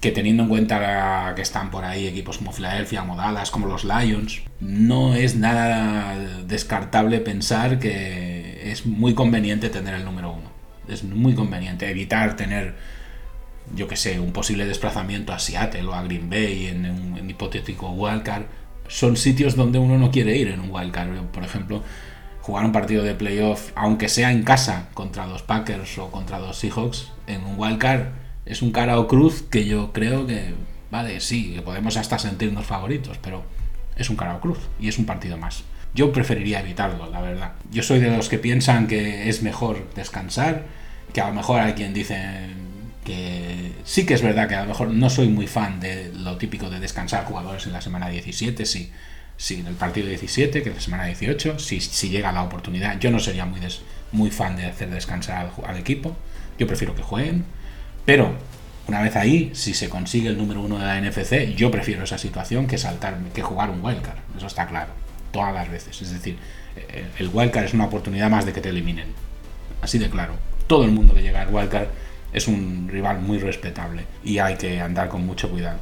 que 0.00 0.12
teniendo 0.12 0.44
en 0.44 0.48
cuenta 0.48 1.34
que 1.36 1.42
están 1.42 1.70
por 1.70 1.84
ahí 1.84 2.06
equipos 2.06 2.38
como 2.38 2.52
Filadelfia, 2.52 3.00
como 3.00 3.16
Dallas, 3.16 3.50
como 3.50 3.66
los 3.66 3.84
Lions, 3.84 4.42
no 4.60 5.14
es 5.14 5.36
nada 5.36 6.16
descartable 6.46 7.20
pensar 7.20 7.78
que 7.78 8.70
es 8.72 8.86
muy 8.86 9.14
conveniente 9.14 9.68
tener 9.68 9.94
el 9.94 10.04
número 10.04 10.32
uno. 10.32 10.50
Es 10.88 11.04
muy 11.04 11.34
conveniente 11.34 11.88
evitar 11.90 12.34
tener, 12.34 12.74
yo 13.76 13.88
que 13.88 13.96
sé, 13.96 14.18
un 14.18 14.32
posible 14.32 14.64
desplazamiento 14.64 15.34
a 15.34 15.38
Seattle 15.38 15.84
o 15.84 15.92
a 15.92 16.02
Green 16.02 16.30
Bay 16.30 16.68
en 16.68 16.90
un 16.90 17.28
hipotético 17.28 17.90
wildcard. 17.90 18.44
Son 18.88 19.18
sitios 19.18 19.54
donde 19.54 19.78
uno 19.78 19.98
no 19.98 20.10
quiere 20.10 20.34
ir 20.36 20.48
en 20.48 20.60
un 20.60 20.70
wildcard. 20.70 21.10
Por 21.26 21.44
ejemplo, 21.44 21.82
jugar 22.40 22.64
un 22.64 22.72
partido 22.72 23.04
de 23.04 23.14
playoff, 23.14 23.70
aunque 23.74 24.08
sea 24.08 24.32
en 24.32 24.44
casa 24.44 24.88
contra 24.94 25.26
los 25.26 25.42
Packers 25.42 25.98
o 25.98 26.10
contra 26.10 26.38
los 26.38 26.56
Seahawks, 26.58 27.12
en 27.26 27.44
un 27.44 27.58
wildcard 27.58 28.19
es 28.46 28.62
un 28.62 28.72
cara 28.72 28.98
o 28.98 29.08
cruz 29.08 29.42
que 29.42 29.64
yo 29.64 29.92
creo 29.92 30.26
que, 30.26 30.54
vale, 30.90 31.20
sí, 31.20 31.54
que 31.54 31.62
podemos 31.62 31.96
hasta 31.96 32.18
sentirnos 32.18 32.66
favoritos, 32.66 33.18
pero 33.18 33.44
es 33.96 34.10
un 34.10 34.16
cara 34.16 34.36
o 34.36 34.40
cruz 34.40 34.58
y 34.78 34.88
es 34.88 34.98
un 34.98 35.06
partido 35.06 35.36
más. 35.36 35.64
Yo 35.94 36.12
preferiría 36.12 36.60
evitarlo, 36.60 37.10
la 37.10 37.20
verdad. 37.20 37.52
Yo 37.70 37.82
soy 37.82 37.98
de 37.98 38.16
los 38.16 38.28
que 38.28 38.38
piensan 38.38 38.86
que 38.86 39.28
es 39.28 39.42
mejor 39.42 39.92
descansar, 39.94 40.64
que 41.12 41.20
a 41.20 41.28
lo 41.28 41.34
mejor 41.34 41.60
hay 41.60 41.72
quien 41.74 41.92
dice 41.92 42.16
que 43.04 43.72
sí 43.84 44.06
que 44.06 44.14
es 44.14 44.22
verdad 44.22 44.48
que 44.48 44.54
a 44.54 44.62
lo 44.62 44.68
mejor 44.68 44.88
no 44.88 45.10
soy 45.10 45.28
muy 45.28 45.46
fan 45.46 45.80
de 45.80 46.12
lo 46.14 46.36
típico 46.36 46.70
de 46.70 46.80
descansar 46.80 47.24
jugadores 47.24 47.66
en 47.66 47.72
la 47.72 47.80
semana 47.80 48.08
17, 48.08 48.66
sí, 48.66 48.92
sí 49.36 49.60
en 49.60 49.66
el 49.66 49.74
partido 49.74 50.06
17, 50.06 50.62
que 50.62 50.68
es 50.68 50.74
la 50.74 50.80
semana 50.80 51.04
18, 51.06 51.58
si, 51.58 51.80
si 51.80 52.10
llega 52.10 52.30
la 52.30 52.42
oportunidad, 52.42 52.98
yo 53.00 53.10
no 53.10 53.18
sería 53.18 53.46
muy, 53.46 53.60
muy 54.12 54.30
fan 54.30 54.56
de 54.56 54.66
hacer 54.66 54.90
descansar 54.90 55.50
al 55.66 55.76
equipo, 55.78 56.16
yo 56.58 56.66
prefiero 56.66 56.94
que 56.94 57.02
jueguen, 57.02 57.44
pero 58.04 58.34
una 58.88 59.02
vez 59.02 59.14
ahí, 59.16 59.50
si 59.54 59.74
se 59.74 59.88
consigue 59.88 60.28
el 60.28 60.36
número 60.36 60.60
uno 60.60 60.78
de 60.78 60.84
la 60.84 61.00
NFC, 61.00 61.54
yo 61.54 61.70
prefiero 61.70 62.04
esa 62.04 62.18
situación 62.18 62.66
que 62.66 62.78
saltar, 62.78 63.18
que 63.32 63.42
jugar 63.42 63.70
un 63.70 63.84
wildcard. 63.84 64.18
Eso 64.36 64.46
está 64.46 64.66
claro. 64.66 64.92
Todas 65.30 65.54
las 65.54 65.70
veces. 65.70 66.02
Es 66.02 66.10
decir, 66.10 66.36
el 67.18 67.30
wildcard 67.32 67.66
es 67.66 67.74
una 67.74 67.84
oportunidad 67.84 68.28
más 68.30 68.46
de 68.46 68.52
que 68.52 68.60
te 68.60 68.70
eliminen. 68.70 69.08
Así 69.80 69.98
de 69.98 70.10
claro. 70.10 70.34
Todo 70.66 70.84
el 70.84 70.90
mundo 70.90 71.14
que 71.14 71.22
llega 71.22 71.42
al 71.42 71.54
wildcard 71.54 71.86
es 72.32 72.48
un 72.48 72.88
rival 72.90 73.20
muy 73.20 73.38
respetable 73.38 74.06
y 74.24 74.38
hay 74.38 74.56
que 74.56 74.80
andar 74.80 75.08
con 75.08 75.24
mucho 75.24 75.50
cuidado. 75.50 75.78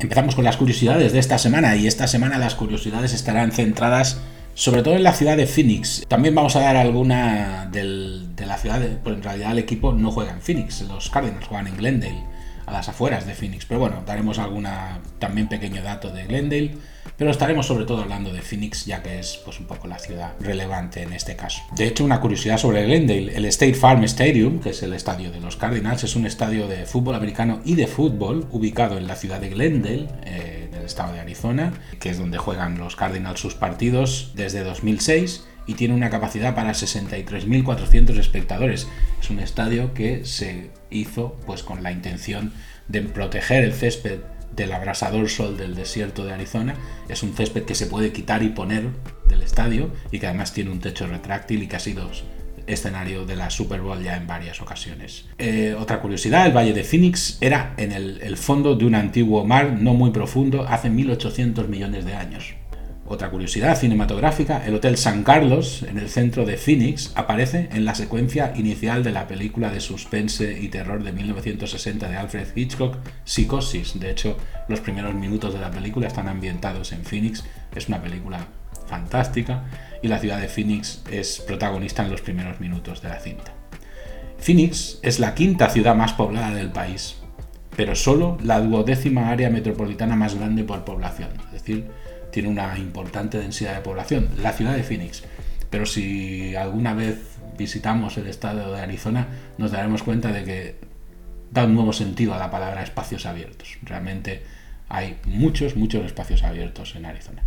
Empezamos 0.00 0.36
con 0.36 0.44
las 0.44 0.56
curiosidades 0.56 1.12
de 1.12 1.18
esta 1.18 1.38
semana 1.38 1.74
y 1.74 1.88
esta 1.88 2.06
semana 2.06 2.38
las 2.38 2.54
curiosidades 2.54 3.12
estarán 3.14 3.50
centradas 3.50 4.20
sobre 4.58 4.82
todo 4.82 4.96
en 4.96 5.04
la 5.04 5.12
ciudad 5.12 5.36
de 5.36 5.46
Phoenix. 5.46 6.04
También 6.08 6.34
vamos 6.34 6.56
a 6.56 6.60
dar 6.60 6.74
alguna 6.74 7.66
de 7.70 8.44
la 8.44 8.58
ciudad, 8.58 8.80
de, 8.80 8.88
pues 8.88 9.14
en 9.14 9.22
realidad 9.22 9.52
el 9.52 9.58
equipo 9.58 9.92
no 9.92 10.10
juega 10.10 10.32
en 10.32 10.40
Phoenix, 10.40 10.80
los 10.82 11.10
Cardinals 11.10 11.46
juegan 11.46 11.68
en 11.68 11.76
Glendale, 11.76 12.24
a 12.66 12.72
las 12.72 12.88
afueras 12.88 13.24
de 13.24 13.34
Phoenix. 13.34 13.66
Pero 13.66 13.78
bueno, 13.78 14.02
daremos 14.04 14.40
alguna 14.40 14.98
también 15.20 15.48
pequeño 15.48 15.80
dato 15.80 16.10
de 16.10 16.24
Glendale, 16.24 16.74
pero 17.16 17.30
estaremos 17.30 17.66
sobre 17.66 17.84
todo 17.84 18.02
hablando 18.02 18.32
de 18.32 18.42
Phoenix, 18.42 18.84
ya 18.84 19.00
que 19.00 19.20
es 19.20 19.40
pues 19.44 19.60
un 19.60 19.66
poco 19.66 19.86
la 19.86 20.00
ciudad 20.00 20.32
relevante 20.40 21.02
en 21.02 21.12
este 21.12 21.36
caso. 21.36 21.62
De 21.76 21.86
hecho, 21.86 22.04
una 22.04 22.20
curiosidad 22.20 22.58
sobre 22.58 22.84
Glendale, 22.84 23.36
el 23.36 23.44
State 23.44 23.74
Farm 23.74 24.02
Stadium, 24.04 24.58
que 24.58 24.70
es 24.70 24.82
el 24.82 24.92
estadio 24.92 25.30
de 25.30 25.38
los 25.38 25.56
Cardinals, 25.56 26.02
es 26.02 26.16
un 26.16 26.26
estadio 26.26 26.66
de 26.66 26.84
fútbol 26.84 27.14
americano 27.14 27.60
y 27.64 27.76
de 27.76 27.86
fútbol 27.86 28.48
ubicado 28.50 28.98
en 28.98 29.06
la 29.06 29.14
ciudad 29.14 29.40
de 29.40 29.50
Glendale. 29.50 30.08
Eh, 30.24 30.67
estado 30.88 31.12
de 31.12 31.20
Arizona, 31.20 31.72
que 32.00 32.10
es 32.10 32.18
donde 32.18 32.38
juegan 32.38 32.78
los 32.78 32.96
Cardinals 32.96 33.38
sus 33.38 33.54
partidos 33.54 34.32
desde 34.34 34.64
2006 34.64 35.46
y 35.66 35.74
tiene 35.74 35.94
una 35.94 36.10
capacidad 36.10 36.54
para 36.54 36.72
63.400 36.72 38.18
espectadores. 38.18 38.88
Es 39.20 39.30
un 39.30 39.38
estadio 39.38 39.94
que 39.94 40.24
se 40.24 40.70
hizo 40.90 41.36
pues 41.46 41.62
con 41.62 41.82
la 41.82 41.92
intención 41.92 42.52
de 42.88 43.02
proteger 43.02 43.62
el 43.64 43.74
césped 43.74 44.20
del 44.56 44.72
abrasador 44.72 45.28
sol 45.28 45.56
del 45.56 45.74
desierto 45.74 46.24
de 46.24 46.32
Arizona. 46.32 46.74
Es 47.08 47.22
un 47.22 47.34
césped 47.34 47.64
que 47.64 47.74
se 47.74 47.86
puede 47.86 48.12
quitar 48.12 48.42
y 48.42 48.48
poner 48.48 48.88
del 49.28 49.42
estadio 49.42 49.90
y 50.10 50.18
que 50.18 50.26
además 50.26 50.52
tiene 50.52 50.70
un 50.70 50.80
techo 50.80 51.06
retráctil 51.06 51.62
y 51.62 51.74
ha 51.76 51.80
sido 51.80 52.10
escenario 52.68 53.24
de 53.24 53.36
la 53.36 53.50
Super 53.50 53.80
Bowl 53.80 54.02
ya 54.02 54.16
en 54.16 54.26
varias 54.26 54.60
ocasiones. 54.60 55.24
Eh, 55.38 55.74
otra 55.78 56.00
curiosidad, 56.00 56.46
el 56.46 56.56
Valle 56.56 56.72
de 56.72 56.84
Phoenix 56.84 57.38
era 57.40 57.74
en 57.76 57.92
el, 57.92 58.36
fondo 58.36 58.76
de 58.76 58.84
un 58.84 58.94
antiguo 58.94 59.44
mar 59.44 59.72
no 59.72 59.94
muy 59.94 60.10
profundo 60.10 60.66
hace 60.68 60.90
1800 60.90 61.68
millones 61.68 62.04
de 62.04 62.14
años. 62.14 62.54
Otra 63.10 63.30
curiosidad 63.30 63.78
cinematográfica, 63.78 64.66
el 64.66 64.74
Hotel 64.74 64.98
San 64.98 65.24
Carlos, 65.24 65.82
en 65.82 65.96
el 65.96 66.10
centro 66.10 66.44
de 66.44 66.58
Phoenix, 66.58 67.10
aparece 67.14 67.70
en 67.72 67.86
la 67.86 67.94
secuencia 67.94 68.52
inicial 68.54 69.02
de 69.02 69.12
la 69.12 69.26
película 69.26 69.70
de 69.70 69.80
suspense 69.80 70.60
y 70.60 70.68
terror 70.68 71.02
de 71.02 71.12
1960 71.12 72.06
de 72.06 72.16
Alfred 72.18 72.48
Hitchcock, 72.54 72.98
Psicosis. 73.24 73.98
De 73.98 74.10
hecho, 74.10 74.36
los 74.68 74.80
primeros 74.80 75.14
minutos 75.14 75.54
de 75.54 75.60
la 75.60 75.70
película 75.70 76.06
están 76.06 76.28
ambientados 76.28 76.92
en 76.92 77.02
Phoenix. 77.02 77.44
Es 77.74 77.88
una 77.88 78.02
película 78.02 78.46
fantástica 78.88 79.64
y 80.02 80.08
la 80.08 80.18
ciudad 80.18 80.40
de 80.40 80.48
Phoenix 80.48 81.02
es 81.10 81.40
protagonista 81.40 82.02
en 82.02 82.10
los 82.10 82.20
primeros 82.20 82.60
minutos 82.60 83.02
de 83.02 83.08
la 83.08 83.20
cinta. 83.20 83.52
Phoenix 84.38 84.98
es 85.02 85.20
la 85.20 85.34
quinta 85.34 85.68
ciudad 85.68 85.94
más 85.94 86.12
poblada 86.12 86.54
del 86.54 86.70
país, 86.70 87.16
pero 87.76 87.94
solo 87.94 88.38
la 88.42 88.60
duodécima 88.60 89.30
área 89.30 89.50
metropolitana 89.50 90.16
más 90.16 90.34
grande 90.34 90.64
por 90.64 90.84
población, 90.84 91.30
es 91.46 91.52
decir, 91.52 91.86
tiene 92.32 92.48
una 92.48 92.76
importante 92.78 93.38
densidad 93.38 93.74
de 93.74 93.80
población, 93.80 94.30
la 94.42 94.52
ciudad 94.52 94.74
de 94.74 94.82
Phoenix. 94.82 95.22
Pero 95.70 95.86
si 95.86 96.56
alguna 96.56 96.94
vez 96.94 97.36
visitamos 97.56 98.16
el 98.16 98.26
estado 98.26 98.72
de 98.72 98.80
Arizona, 98.80 99.28
nos 99.58 99.72
daremos 99.72 100.02
cuenta 100.02 100.32
de 100.32 100.44
que 100.44 100.76
da 101.50 101.64
un 101.64 101.74
nuevo 101.74 101.92
sentido 101.92 102.34
a 102.34 102.38
la 102.38 102.50
palabra 102.50 102.82
espacios 102.82 103.26
abiertos. 103.26 103.78
Realmente 103.82 104.42
hay 104.88 105.18
muchos, 105.24 105.76
muchos 105.76 106.04
espacios 106.04 106.42
abiertos 106.44 106.94
en 106.96 107.06
Arizona. 107.06 107.42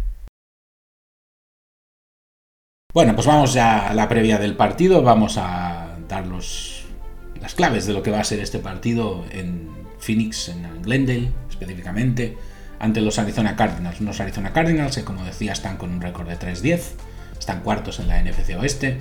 Bueno, 2.93 3.15
pues 3.15 3.25
vamos 3.25 3.53
ya 3.53 3.87
a 3.87 3.93
la 3.93 4.09
previa 4.09 4.37
del 4.37 4.57
partido, 4.57 5.01
vamos 5.01 5.37
a 5.37 5.95
dar 6.09 6.25
las 6.27 7.55
claves 7.55 7.85
de 7.85 7.93
lo 7.93 8.03
que 8.03 8.11
va 8.11 8.19
a 8.19 8.23
ser 8.25 8.41
este 8.41 8.59
partido 8.59 9.23
en 9.31 9.69
Phoenix, 9.97 10.49
en 10.49 10.81
Glendale 10.81 11.31
específicamente, 11.49 12.37
ante 12.79 12.99
los 12.99 13.17
Arizona 13.17 13.55
Cardinals. 13.55 14.01
Unos 14.01 14.19
Arizona 14.19 14.51
Cardinals 14.51 14.97
que, 14.97 15.05
como 15.05 15.23
decía, 15.23 15.53
están 15.53 15.77
con 15.77 15.89
un 15.89 16.01
récord 16.01 16.27
de 16.27 16.37
3-10, 16.37 16.81
están 17.39 17.61
cuartos 17.61 18.01
en 18.01 18.09
la 18.09 18.21
NFC 18.21 18.57
Oeste, 18.59 18.99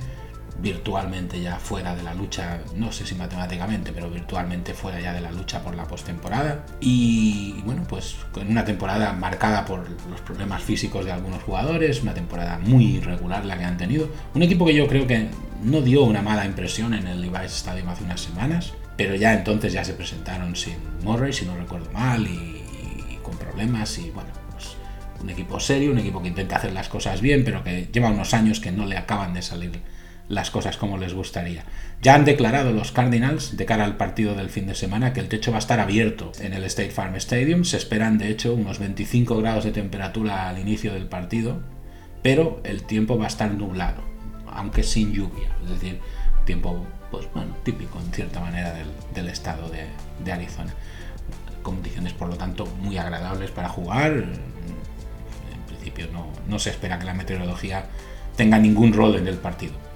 virtualmente 0.59 1.41
ya 1.41 1.57
fuera 1.57 1.95
de 1.95 2.03
la 2.03 2.13
lucha, 2.13 2.59
no 2.75 2.91
sé 2.91 3.05
si 3.05 3.15
matemáticamente, 3.15 3.91
pero 3.91 4.09
virtualmente 4.09 4.73
fuera 4.73 4.99
ya 4.99 5.13
de 5.13 5.21
la 5.21 5.31
lucha 5.31 5.61
por 5.61 5.75
la 5.75 5.85
postemporada. 5.85 6.65
Y 6.79 7.61
bueno, 7.65 7.83
pues 7.87 8.15
con 8.31 8.47
una 8.47 8.65
temporada 8.65 9.13
marcada 9.13 9.65
por 9.65 9.89
los 10.09 10.21
problemas 10.21 10.61
físicos 10.61 11.05
de 11.05 11.11
algunos 11.11 11.43
jugadores, 11.43 12.01
una 12.01 12.13
temporada 12.13 12.59
muy 12.59 12.97
irregular 12.97 13.45
la 13.45 13.57
que 13.57 13.63
han 13.63 13.77
tenido. 13.77 14.09
Un 14.33 14.43
equipo 14.43 14.65
que 14.65 14.75
yo 14.75 14.87
creo 14.87 15.07
que 15.07 15.29
no 15.63 15.81
dio 15.81 16.03
una 16.03 16.21
mala 16.21 16.45
impresión 16.45 16.93
en 16.93 17.07
el 17.07 17.21
Levi's 17.21 17.53
Stadium 17.53 17.89
hace 17.89 18.03
unas 18.03 18.21
semanas, 18.21 18.73
pero 18.97 19.15
ya 19.15 19.33
entonces 19.33 19.73
ya 19.73 19.83
se 19.83 19.93
presentaron 19.93 20.55
sin 20.55 20.75
Murray, 21.03 21.33
si 21.33 21.45
no 21.45 21.55
recuerdo 21.55 21.91
mal, 21.91 22.25
y, 22.27 22.63
y 23.09 23.19
con 23.21 23.37
problemas 23.37 23.97
y 23.97 24.11
bueno, 24.11 24.29
pues 24.51 24.75
un 25.21 25.29
equipo 25.29 25.59
serio, 25.59 25.91
un 25.91 25.99
equipo 25.99 26.21
que 26.21 26.27
intenta 26.27 26.57
hacer 26.57 26.73
las 26.73 26.89
cosas 26.89 27.21
bien, 27.21 27.43
pero 27.43 27.63
que 27.63 27.89
lleva 27.91 28.09
unos 28.09 28.33
años 28.33 28.59
que 28.59 28.71
no 28.71 28.85
le 28.85 28.97
acaban 28.97 29.33
de 29.33 29.41
salir 29.41 29.81
las 30.31 30.49
cosas 30.49 30.77
como 30.77 30.97
les 30.97 31.13
gustaría. 31.13 31.65
Ya 32.01 32.15
han 32.15 32.25
declarado 32.25 32.71
los 32.71 32.91
Cardinals 32.91 33.57
de 33.57 33.65
cara 33.65 33.83
al 33.83 33.97
partido 33.97 34.33
del 34.33 34.49
fin 34.49 34.65
de 34.65 34.75
semana 34.75 35.13
que 35.13 35.19
el 35.19 35.27
techo 35.27 35.51
va 35.51 35.57
a 35.57 35.59
estar 35.59 35.79
abierto 35.79 36.31
en 36.39 36.53
el 36.53 36.63
State 36.63 36.91
Farm 36.91 37.15
Stadium. 37.15 37.65
Se 37.65 37.77
esperan 37.77 38.17
de 38.17 38.29
hecho 38.29 38.53
unos 38.53 38.79
25 38.79 39.37
grados 39.37 39.65
de 39.65 39.71
temperatura 39.71 40.49
al 40.49 40.57
inicio 40.57 40.93
del 40.93 41.07
partido, 41.07 41.61
pero 42.23 42.61
el 42.63 42.83
tiempo 42.83 43.17
va 43.17 43.25
a 43.25 43.27
estar 43.27 43.51
nublado, 43.53 44.01
aunque 44.47 44.83
sin 44.83 45.11
lluvia. 45.11 45.49
Es 45.65 45.69
decir, 45.71 45.99
tiempo 46.45 46.87
pues 47.11 47.27
bueno, 47.33 47.53
típico 47.63 47.99
en 47.99 48.13
cierta 48.13 48.39
manera 48.39 48.73
del, 49.13 49.27
estado 49.27 49.69
de, 49.69 50.31
Arizona. 50.31 50.73
Condiciones 51.61 52.13
por 52.13 52.29
lo 52.29 52.37
tanto 52.37 52.65
muy 52.65 52.97
agradables 52.97 53.51
para 53.51 53.67
jugar. 53.67 54.13
En 54.13 55.61
principio 55.67 56.07
no, 56.13 56.27
no 56.47 56.57
se 56.57 56.69
espera 56.69 56.97
que 56.97 57.05
la 57.05 57.13
meteorología 57.13 57.85
tenga 58.37 58.57
ningún 58.57 58.93
rol 58.93 59.17
en 59.17 59.27
el 59.27 59.35
partido. 59.35 59.90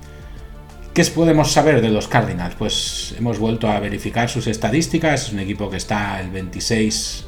¿Qué 0.96 1.04
podemos 1.04 1.52
saber 1.52 1.82
de 1.82 1.90
los 1.90 2.08
Cardinals? 2.08 2.56
Pues 2.56 3.16
hemos 3.18 3.38
vuelto 3.38 3.68
a 3.68 3.82
verificar 3.82 4.30
sus 4.30 4.48
estadísticas. 4.48 5.26
Es 5.26 5.34
un 5.34 5.40
equipo 5.40 5.70
que 5.70 5.76
está 5.76 6.22
el 6.22 6.30
26 6.30 7.26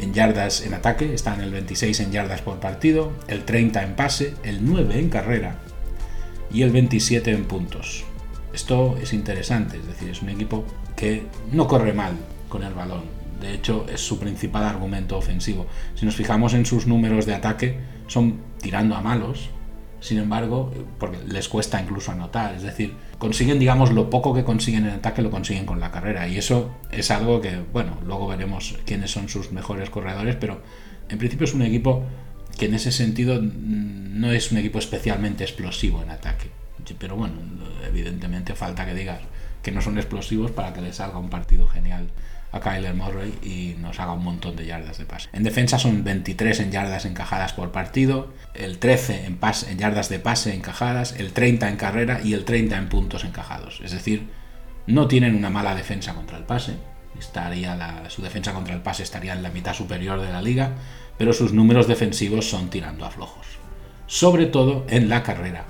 en 0.00 0.12
yardas 0.12 0.60
en 0.60 0.74
ataque, 0.74 1.14
está 1.14 1.32
en 1.32 1.40
el 1.40 1.50
26 1.52 2.00
en 2.00 2.12
yardas 2.12 2.42
por 2.42 2.60
partido, 2.60 3.14
el 3.28 3.46
30 3.46 3.82
en 3.82 3.96
pase, 3.96 4.34
el 4.42 4.62
9 4.66 4.98
en 4.98 5.08
carrera 5.08 5.56
y 6.52 6.60
el 6.60 6.70
27 6.70 7.30
en 7.30 7.46
puntos. 7.46 8.04
Esto 8.52 8.98
es 9.00 9.14
interesante, 9.14 9.78
es 9.78 9.86
decir, 9.86 10.10
es 10.10 10.20
un 10.20 10.28
equipo 10.28 10.66
que 10.94 11.22
no 11.50 11.66
corre 11.66 11.94
mal 11.94 12.12
con 12.50 12.62
el 12.62 12.74
balón. 12.74 13.04
De 13.40 13.54
hecho, 13.54 13.86
es 13.90 14.02
su 14.02 14.18
principal 14.18 14.64
argumento 14.64 15.16
ofensivo. 15.16 15.66
Si 15.94 16.04
nos 16.04 16.14
fijamos 16.14 16.52
en 16.52 16.66
sus 16.66 16.86
números 16.86 17.24
de 17.24 17.36
ataque, 17.36 17.78
son 18.06 18.42
tirando 18.60 18.94
a 18.96 19.00
malos, 19.00 19.48
sin 20.02 20.18
embargo, 20.18 20.72
porque 20.98 21.18
les 21.28 21.48
cuesta 21.48 21.80
incluso 21.80 22.10
anotar, 22.10 22.56
es 22.56 22.62
decir, 22.62 22.92
consiguen, 23.18 23.60
digamos, 23.60 23.92
lo 23.92 24.10
poco 24.10 24.34
que 24.34 24.42
consiguen 24.42 24.84
en 24.84 24.94
ataque 24.94 25.22
lo 25.22 25.30
consiguen 25.30 25.64
con 25.64 25.78
la 25.78 25.92
carrera. 25.92 26.26
Y 26.26 26.36
eso 26.36 26.74
es 26.90 27.12
algo 27.12 27.40
que, 27.40 27.62
bueno, 27.72 27.98
luego 28.04 28.26
veremos 28.26 28.74
quiénes 28.84 29.12
son 29.12 29.28
sus 29.28 29.52
mejores 29.52 29.90
corredores, 29.90 30.34
pero 30.34 30.60
en 31.08 31.18
principio 31.18 31.44
es 31.44 31.54
un 31.54 31.62
equipo 31.62 32.02
que 32.58 32.66
en 32.66 32.74
ese 32.74 32.90
sentido 32.90 33.40
no 33.40 34.32
es 34.32 34.50
un 34.50 34.58
equipo 34.58 34.80
especialmente 34.80 35.44
explosivo 35.44 36.02
en 36.02 36.10
ataque. 36.10 36.50
Pero 36.98 37.14
bueno, 37.14 37.34
evidentemente 37.86 38.56
falta 38.56 38.84
que 38.84 38.94
digas 38.94 39.20
que 39.62 39.70
no 39.70 39.80
son 39.80 39.98
explosivos 39.98 40.50
para 40.50 40.72
que 40.72 40.80
les 40.80 40.96
salga 40.96 41.18
un 41.18 41.30
partido 41.30 41.68
genial 41.68 42.08
a 42.52 42.60
Kyler 42.60 42.94
Murray 42.94 43.34
y 43.42 43.80
nos 43.80 43.98
haga 43.98 44.12
un 44.12 44.22
montón 44.22 44.56
de 44.56 44.66
yardas 44.66 44.98
de 44.98 45.06
pase. 45.06 45.30
En 45.32 45.42
defensa 45.42 45.78
son 45.78 46.04
23 46.04 46.60
en 46.60 46.70
yardas 46.70 47.06
encajadas 47.06 47.54
por 47.54 47.72
partido, 47.72 48.32
el 48.54 48.78
13 48.78 49.24
en, 49.24 49.38
en 49.68 49.78
yardas 49.78 50.10
de 50.10 50.18
pase 50.18 50.54
encajadas, 50.54 51.14
el 51.18 51.32
30 51.32 51.70
en 51.70 51.76
carrera 51.76 52.20
y 52.22 52.34
el 52.34 52.44
30 52.44 52.76
en 52.76 52.88
puntos 52.90 53.24
encajados. 53.24 53.80
Es 53.82 53.92
decir, 53.92 54.28
no 54.86 55.08
tienen 55.08 55.34
una 55.34 55.48
mala 55.48 55.74
defensa 55.74 56.14
contra 56.14 56.36
el 56.36 56.44
pase. 56.44 56.76
Estaría 57.18 58.04
su 58.08 58.22
defensa 58.22 58.52
contra 58.52 58.74
el 58.74 58.82
pase 58.82 59.02
estaría 59.02 59.32
en 59.32 59.42
la 59.42 59.50
mitad 59.50 59.74
superior 59.74 60.20
de 60.20 60.32
la 60.32 60.42
liga, 60.42 60.72
pero 61.16 61.32
sus 61.32 61.52
números 61.52 61.88
defensivos 61.88 62.48
son 62.48 62.68
tirando 62.68 63.06
a 63.06 63.10
flojos. 63.10 63.46
Sobre 64.06 64.46
todo 64.46 64.84
en 64.90 65.08
la 65.08 65.22
carrera. 65.22 65.64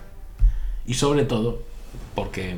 Y 0.85 0.95
sobre 0.95 1.25
todo 1.25 1.63
porque 2.17 2.57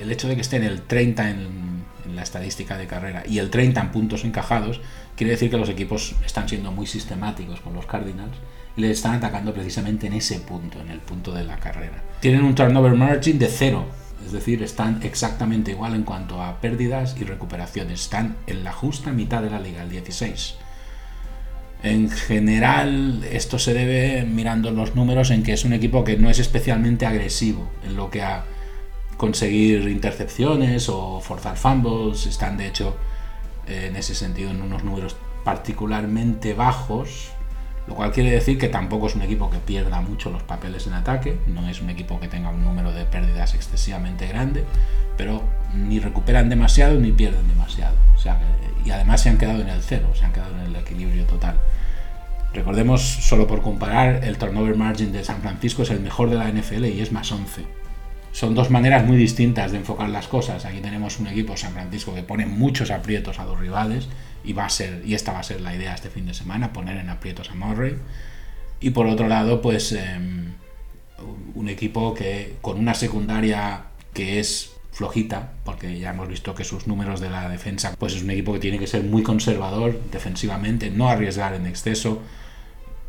el 0.00 0.10
hecho 0.10 0.28
de 0.28 0.36
que 0.36 0.40
esté 0.40 0.56
en 0.56 0.64
el 0.64 0.82
30 0.82 1.30
en 1.30 1.77
en 1.77 1.77
la 2.18 2.24
estadística 2.24 2.76
de 2.76 2.86
carrera 2.86 3.22
y 3.26 3.38
el 3.38 3.48
30 3.48 3.80
en 3.80 3.90
puntos 3.90 4.24
encajados, 4.24 4.80
quiere 5.16 5.32
decir 5.32 5.50
que 5.50 5.56
los 5.56 5.68
equipos 5.68 6.14
están 6.26 6.48
siendo 6.48 6.70
muy 6.72 6.86
sistemáticos 6.86 7.60
con 7.60 7.74
los 7.74 7.86
Cardinals 7.86 8.36
y 8.76 8.82
les 8.82 8.98
están 8.98 9.14
atacando 9.14 9.54
precisamente 9.54 10.06
en 10.06 10.12
ese 10.12 10.40
punto, 10.40 10.80
en 10.80 10.90
el 10.90 10.98
punto 10.98 11.32
de 11.32 11.44
la 11.44 11.58
carrera. 11.58 12.02
Tienen 12.20 12.44
un 12.44 12.54
turnover 12.54 12.94
margin 12.94 13.38
de 13.38 13.46
cero, 13.46 13.86
es 14.24 14.32
decir, 14.32 14.62
están 14.62 15.00
exactamente 15.02 15.70
igual 15.70 15.94
en 15.94 16.02
cuanto 16.02 16.42
a 16.42 16.60
pérdidas 16.60 17.16
y 17.18 17.24
recuperaciones. 17.24 18.00
Están 18.00 18.36
en 18.46 18.64
la 18.64 18.72
justa 18.72 19.12
mitad 19.12 19.42
de 19.42 19.50
la 19.50 19.60
liga, 19.60 19.82
el 19.82 19.90
16. 19.90 20.56
En 21.84 22.10
general, 22.10 23.24
esto 23.30 23.58
se 23.58 23.72
debe, 23.72 24.24
mirando 24.24 24.72
los 24.72 24.96
números, 24.96 25.30
en 25.30 25.44
que 25.44 25.52
es 25.52 25.64
un 25.64 25.72
equipo 25.72 26.02
que 26.02 26.16
no 26.16 26.28
es 26.28 26.40
especialmente 26.40 27.06
agresivo 27.06 27.70
en 27.86 27.94
lo 27.94 28.10
que 28.10 28.22
a 28.22 28.44
conseguir 29.18 29.88
intercepciones 29.88 30.88
o 30.88 31.20
forzar 31.20 31.58
fumbles. 31.58 32.24
Están 32.24 32.56
de 32.56 32.68
hecho 32.68 32.96
en 33.66 33.96
ese 33.96 34.14
sentido 34.14 34.50
en 34.50 34.62
unos 34.62 34.82
números 34.82 35.16
particularmente 35.44 36.54
bajos, 36.54 37.32
lo 37.86 37.94
cual 37.94 38.12
quiere 38.12 38.30
decir 38.30 38.58
que 38.58 38.68
tampoco 38.68 39.08
es 39.08 39.14
un 39.14 39.22
equipo 39.22 39.50
que 39.50 39.58
pierda 39.58 40.00
mucho 40.00 40.30
los 40.30 40.42
papeles 40.42 40.86
en 40.86 40.94
ataque, 40.94 41.38
no 41.46 41.68
es 41.68 41.82
un 41.82 41.90
equipo 41.90 42.18
que 42.20 42.28
tenga 42.28 42.48
un 42.48 42.64
número 42.64 42.92
de 42.92 43.04
pérdidas 43.04 43.54
excesivamente 43.54 44.26
grande, 44.26 44.64
pero 45.16 45.42
ni 45.74 45.98
recuperan 45.98 46.48
demasiado 46.48 46.98
ni 46.98 47.12
pierden 47.12 47.48
demasiado. 47.48 47.96
O 48.14 48.18
sea, 48.18 48.40
y 48.84 48.90
además 48.90 49.20
se 49.20 49.30
han 49.30 49.38
quedado 49.38 49.60
en 49.60 49.68
el 49.68 49.82
cero, 49.82 50.12
se 50.14 50.24
han 50.24 50.32
quedado 50.32 50.54
en 50.54 50.66
el 50.66 50.76
equilibrio 50.76 51.24
total. 51.24 51.56
Recordemos, 52.54 53.02
solo 53.02 53.46
por 53.46 53.62
comparar, 53.62 54.24
el 54.24 54.38
turnover 54.38 54.76
margin 54.76 55.12
de 55.12 55.24
San 55.24 55.42
Francisco 55.42 55.82
es 55.82 55.90
el 55.90 56.00
mejor 56.00 56.30
de 56.30 56.36
la 56.36 56.50
NFL 56.50 56.84
y 56.86 57.00
es 57.00 57.12
más 57.12 57.30
11 57.30 57.77
son 58.32 58.54
dos 58.54 58.70
maneras 58.70 59.04
muy 59.04 59.16
distintas 59.16 59.72
de 59.72 59.78
enfocar 59.78 60.08
las 60.10 60.28
cosas. 60.28 60.64
Aquí 60.64 60.80
tenemos 60.80 61.18
un 61.18 61.26
equipo 61.26 61.56
San 61.56 61.72
Francisco 61.72 62.14
que 62.14 62.22
pone 62.22 62.46
muchos 62.46 62.90
aprietos 62.90 63.38
a 63.38 63.44
los 63.44 63.58
rivales 63.58 64.08
y 64.44 64.52
va 64.52 64.66
a 64.66 64.70
ser 64.70 65.02
y 65.04 65.14
esta 65.14 65.32
va 65.32 65.40
a 65.40 65.42
ser 65.42 65.60
la 65.60 65.74
idea 65.74 65.94
este 65.94 66.10
fin 66.10 66.26
de 66.26 66.34
semana, 66.34 66.72
poner 66.72 66.96
en 66.98 67.08
aprietos 67.08 67.50
a 67.50 67.54
Murray. 67.54 67.96
Y 68.80 68.90
por 68.90 69.06
otro 69.06 69.28
lado, 69.28 69.60
pues 69.60 69.92
em, 69.92 70.52
un 71.54 71.68
equipo 71.68 72.14
que 72.14 72.56
con 72.60 72.78
una 72.78 72.94
secundaria 72.94 73.84
que 74.12 74.38
es 74.38 74.72
flojita, 74.92 75.52
porque 75.64 75.98
ya 75.98 76.10
hemos 76.10 76.28
visto 76.28 76.54
que 76.54 76.64
sus 76.64 76.86
números 76.86 77.20
de 77.20 77.30
la 77.30 77.48
defensa, 77.48 77.94
pues 77.98 78.14
es 78.14 78.22
un 78.22 78.30
equipo 78.30 78.52
que 78.52 78.58
tiene 78.58 78.78
que 78.78 78.86
ser 78.86 79.04
muy 79.04 79.22
conservador 79.22 80.00
defensivamente, 80.10 80.90
no 80.90 81.08
arriesgar 81.08 81.54
en 81.54 81.66
exceso. 81.66 82.22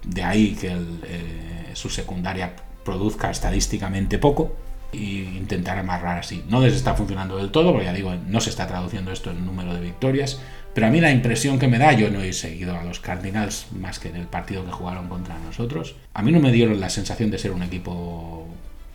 De 0.03 0.23
ahí 0.23 0.55
que 0.55 0.69
eh, 0.69 1.71
su 1.73 1.89
secundaria 1.89 2.55
produzca 2.83 3.29
estadísticamente 3.29 4.17
poco 4.17 4.55
y 4.91 5.21
intentar 5.21 5.77
amarrar 5.77 6.19
así. 6.19 6.43
No 6.49 6.61
les 6.61 6.73
está 6.73 6.95
funcionando 6.95 7.37
del 7.37 7.51
todo, 7.51 7.71
porque 7.71 7.85
ya 7.85 7.93
digo, 7.93 8.15
no 8.27 8.41
se 8.41 8.49
está 8.49 8.67
traduciendo 8.67 9.11
esto 9.11 9.31
en 9.31 9.45
número 9.45 9.73
de 9.73 9.81
victorias, 9.81 10.39
pero 10.73 10.87
a 10.87 10.89
mí 10.89 11.01
la 11.01 11.11
impresión 11.11 11.59
que 11.59 11.67
me 11.67 11.77
da, 11.77 11.93
yo 11.93 12.09
no 12.09 12.21
he 12.21 12.33
seguido 12.33 12.77
a 12.77 12.83
los 12.83 12.99
Cardinals 12.99 13.67
más 13.71 13.99
que 13.99 14.09
en 14.09 14.15
el 14.15 14.27
partido 14.27 14.65
que 14.65 14.71
jugaron 14.71 15.07
contra 15.07 15.37
nosotros, 15.39 15.95
a 16.13 16.21
mí 16.21 16.31
no 16.31 16.39
me 16.39 16.51
dieron 16.51 16.79
la 16.79 16.89
sensación 16.89 17.31
de 17.31 17.37
ser 17.37 17.51
un 17.51 17.63
equipo 17.63 18.47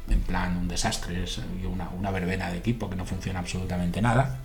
en 0.09 0.21
plan 0.21 0.57
un 0.57 0.69
desastre, 0.69 1.25
es 1.25 1.41
una, 1.71 1.89
una 1.91 2.11
verbena 2.11 2.51
de 2.51 2.59
equipo 2.59 2.91
que 2.91 2.97
no 2.97 3.05
funciona 3.07 3.39
absolutamente 3.39 4.03
nada, 4.03 4.39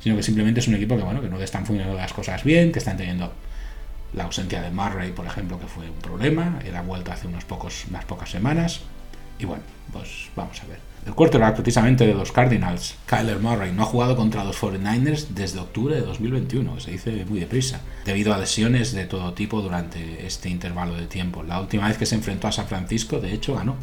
sino 0.00 0.16
que 0.16 0.22
simplemente 0.22 0.60
es 0.60 0.68
un 0.68 0.74
equipo 0.74 0.96
que 0.96 1.02
bueno, 1.02 1.20
que 1.20 1.28
no 1.28 1.38
están 1.40 1.66
funcionando 1.66 1.96
las 1.96 2.12
cosas 2.12 2.44
bien, 2.44 2.72
que 2.72 2.78
están 2.78 2.96
teniendo 2.96 3.32
la 4.14 4.24
ausencia 4.24 4.62
de 4.62 4.70
Murray, 4.70 5.12
por 5.12 5.26
ejemplo, 5.26 5.60
que 5.60 5.66
fue 5.66 5.88
un 5.90 5.98
problema, 5.98 6.60
él 6.64 6.74
ha 6.74 6.82
vuelto 6.82 7.12
hace 7.12 7.26
unos 7.26 7.44
pocos, 7.44 7.84
unas 7.90 8.04
pocas 8.04 8.30
semanas, 8.30 8.80
y 9.38 9.44
bueno, 9.44 9.62
pues 9.92 10.28
vamos 10.36 10.60
a 10.62 10.66
ver. 10.66 10.78
El 11.06 11.14
quarterback 11.14 11.54
precisamente 11.54 12.06
de 12.06 12.12
los 12.12 12.32
Cardinals, 12.32 12.96
Kyler 13.06 13.38
Murray, 13.38 13.72
no 13.72 13.82
ha 13.82 13.86
jugado 13.86 14.14
contra 14.16 14.44
los 14.44 14.60
49ers 14.60 15.28
desde 15.28 15.58
octubre 15.58 15.94
de 15.94 16.02
2021, 16.02 16.80
se 16.80 16.90
dice 16.90 17.24
muy 17.24 17.40
deprisa, 17.40 17.80
debido 18.04 18.34
a 18.34 18.38
lesiones 18.38 18.92
de 18.92 19.06
todo 19.06 19.32
tipo 19.32 19.62
durante 19.62 20.26
este 20.26 20.50
intervalo 20.50 20.94
de 20.96 21.06
tiempo. 21.06 21.42
La 21.42 21.60
última 21.60 21.88
vez 21.88 21.96
que 21.96 22.04
se 22.04 22.14
enfrentó 22.14 22.48
a 22.48 22.52
San 22.52 22.66
Francisco, 22.66 23.20
de 23.20 23.32
hecho, 23.32 23.54
ganó. 23.54 23.76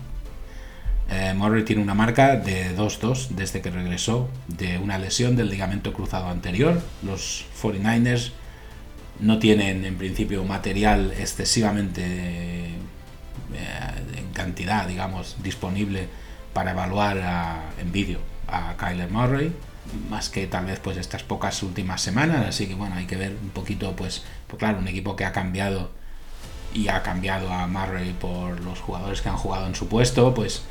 Eh, 1.09 1.33
Murray 1.35 1.63
tiene 1.63 1.81
una 1.81 1.93
marca 1.93 2.35
de 2.35 2.75
2-2 2.75 3.29
desde 3.29 3.61
que 3.61 3.71
regresó 3.71 4.27
de 4.47 4.77
una 4.77 4.97
lesión 4.97 5.35
del 5.35 5.49
ligamento 5.49 5.93
cruzado 5.93 6.27
anterior. 6.27 6.81
Los 7.03 7.45
49ers 7.61 8.31
no 9.19 9.39
tienen 9.39 9.85
en 9.85 9.95
principio 9.95 10.43
material 10.43 11.13
excesivamente 11.17 12.71
eh, 13.53 14.17
en 14.17 14.31
cantidad, 14.33 14.87
digamos, 14.87 15.37
disponible 15.43 16.07
para 16.53 16.71
evaluar 16.71 17.73
en 17.79 17.91
vídeo 17.91 18.19
a 18.47 18.75
Kyler 18.77 19.11
Murray, 19.11 19.53
más 20.09 20.29
que 20.29 20.47
tal 20.47 20.65
vez 20.65 20.79
pues 20.79 20.97
estas 20.97 21.23
pocas 21.23 21.61
últimas 21.63 22.01
semanas, 22.01 22.45
así 22.47 22.67
que 22.67 22.75
bueno, 22.75 22.95
hay 22.95 23.05
que 23.05 23.17
ver 23.17 23.35
un 23.41 23.49
poquito, 23.49 23.95
pues, 23.95 24.23
pues 24.47 24.59
claro, 24.59 24.79
un 24.79 24.87
equipo 24.87 25.15
que 25.15 25.25
ha 25.25 25.31
cambiado 25.31 25.91
y 26.73 26.87
ha 26.87 27.03
cambiado 27.03 27.51
a 27.51 27.67
Murray 27.67 28.13
por 28.13 28.59
los 28.61 28.79
jugadores 28.79 29.21
que 29.21 29.29
han 29.29 29.37
jugado 29.37 29.67
en 29.67 29.75
su 29.75 29.87
puesto, 29.87 30.33
pues 30.33 30.63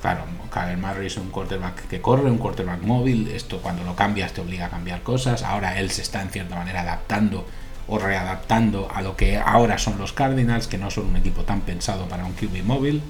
claro, 0.00 0.24
Kyler 0.52 0.76
Murray 0.76 1.06
es 1.06 1.16
un 1.16 1.30
quarterback 1.30 1.88
que 1.88 2.00
corre, 2.00 2.30
un 2.30 2.38
quarterback 2.38 2.82
móvil, 2.82 3.28
esto 3.28 3.60
cuando 3.60 3.84
lo 3.84 3.96
cambias 3.96 4.32
te 4.32 4.40
obliga 4.40 4.66
a 4.66 4.70
cambiar 4.70 5.02
cosas, 5.02 5.42
ahora 5.42 5.78
él 5.78 5.90
se 5.90 6.02
está 6.02 6.22
en 6.22 6.30
cierta 6.30 6.56
manera 6.56 6.82
adaptando 6.82 7.46
o 7.86 7.98
readaptando 7.98 8.88
a 8.92 9.02
lo 9.02 9.16
que 9.16 9.36
ahora 9.36 9.78
son 9.78 9.98
los 9.98 10.12
Cardinals, 10.12 10.66
que 10.66 10.78
no 10.78 10.90
son 10.90 11.06
un 11.06 11.16
equipo 11.16 11.42
tan 11.42 11.60
pensado 11.60 12.06
para 12.06 12.24
un 12.24 12.32
QB 12.32 12.64
móvil. 12.64 13.02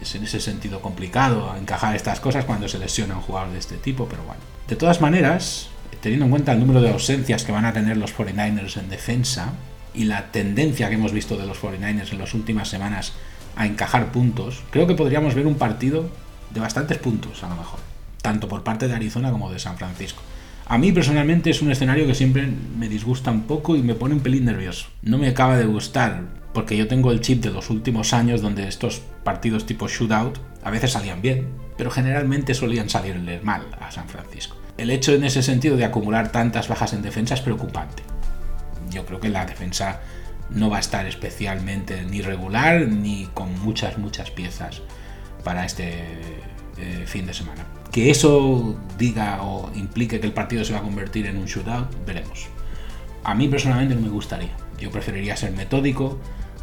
Es 0.00 0.14
en 0.14 0.24
ese 0.24 0.40
sentido 0.40 0.80
complicado 0.80 1.54
encajar 1.58 1.94
estas 1.94 2.20
cosas 2.20 2.44
cuando 2.44 2.68
se 2.68 2.78
lesiona 2.78 3.16
un 3.16 3.22
jugador 3.22 3.52
de 3.52 3.58
este 3.58 3.76
tipo, 3.76 4.06
pero 4.08 4.22
bueno. 4.22 4.40
De 4.66 4.76
todas 4.76 5.00
maneras, 5.00 5.68
teniendo 6.00 6.24
en 6.24 6.30
cuenta 6.30 6.52
el 6.52 6.60
número 6.60 6.80
de 6.80 6.90
ausencias 6.90 7.44
que 7.44 7.52
van 7.52 7.66
a 7.66 7.72
tener 7.72 7.96
los 7.96 8.16
49ers 8.16 8.78
en 8.78 8.88
defensa 8.88 9.52
y 9.92 10.04
la 10.04 10.30
tendencia 10.30 10.88
que 10.88 10.94
hemos 10.94 11.12
visto 11.12 11.36
de 11.36 11.46
los 11.46 11.60
49ers 11.60 12.12
en 12.12 12.18
las 12.18 12.34
últimas 12.34 12.68
semanas 12.68 13.12
a 13.56 13.66
encajar 13.66 14.12
puntos, 14.12 14.62
creo 14.70 14.86
que 14.86 14.94
podríamos 14.94 15.34
ver 15.34 15.46
un 15.46 15.56
partido 15.56 16.08
de 16.50 16.60
bastantes 16.60 16.98
puntos 16.98 17.42
a 17.42 17.48
lo 17.48 17.56
mejor, 17.56 17.80
tanto 18.22 18.48
por 18.48 18.62
parte 18.62 18.88
de 18.88 18.94
Arizona 18.94 19.30
como 19.30 19.52
de 19.52 19.58
San 19.58 19.76
Francisco. 19.76 20.22
A 20.70 20.78
mí 20.78 20.92
personalmente 20.92 21.50
es 21.50 21.62
un 21.62 21.72
escenario 21.72 22.06
que 22.06 22.14
siempre 22.14 22.46
me 22.46 22.88
disgusta 22.88 23.32
un 23.32 23.42
poco 23.42 23.74
y 23.74 23.82
me 23.82 23.96
pone 23.96 24.14
un 24.14 24.20
pelín 24.20 24.44
nervioso. 24.44 24.86
No 25.02 25.18
me 25.18 25.26
acaba 25.26 25.56
de 25.56 25.64
gustar 25.64 26.22
porque 26.54 26.76
yo 26.76 26.86
tengo 26.86 27.10
el 27.10 27.20
chip 27.20 27.42
de 27.42 27.50
los 27.50 27.70
últimos 27.70 28.12
años 28.12 28.40
donde 28.40 28.68
estos 28.68 29.02
partidos 29.24 29.66
tipo 29.66 29.88
shootout 29.88 30.38
a 30.62 30.70
veces 30.70 30.92
salían 30.92 31.22
bien, 31.22 31.48
pero 31.76 31.90
generalmente 31.90 32.54
solían 32.54 32.88
salirle 32.88 33.40
mal 33.40 33.66
a 33.80 33.90
San 33.90 34.08
Francisco. 34.08 34.58
El 34.78 34.92
hecho 34.92 35.12
en 35.12 35.24
ese 35.24 35.42
sentido 35.42 35.76
de 35.76 35.84
acumular 35.84 36.30
tantas 36.30 36.68
bajas 36.68 36.92
en 36.92 37.02
defensa 37.02 37.34
es 37.34 37.40
preocupante. 37.40 38.04
Yo 38.92 39.04
creo 39.04 39.18
que 39.18 39.28
la 39.28 39.46
defensa 39.46 40.02
no 40.50 40.70
va 40.70 40.76
a 40.76 40.80
estar 40.80 41.04
especialmente 41.04 42.04
ni 42.04 42.22
regular 42.22 42.86
ni 42.86 43.28
con 43.34 43.60
muchas, 43.60 43.98
muchas 43.98 44.30
piezas 44.30 44.82
para 45.42 45.66
este 45.66 46.04
eh, 46.78 47.02
fin 47.06 47.26
de 47.26 47.34
semana. 47.34 47.66
Que 47.90 48.10
eso 48.10 48.76
diga 48.98 49.42
o 49.42 49.70
implique 49.74 50.20
que 50.20 50.26
el 50.26 50.32
partido 50.32 50.64
se 50.64 50.72
va 50.72 50.78
a 50.78 50.82
convertir 50.82 51.26
en 51.26 51.36
un 51.36 51.46
shootout, 51.46 51.88
veremos. 52.06 52.48
A 53.24 53.34
mí 53.34 53.48
personalmente 53.48 53.94
no 53.94 54.00
me 54.00 54.08
gustaría. 54.08 54.50
Yo 54.78 54.90
preferiría 54.90 55.36
ser 55.36 55.52
metódico, 55.52 56.18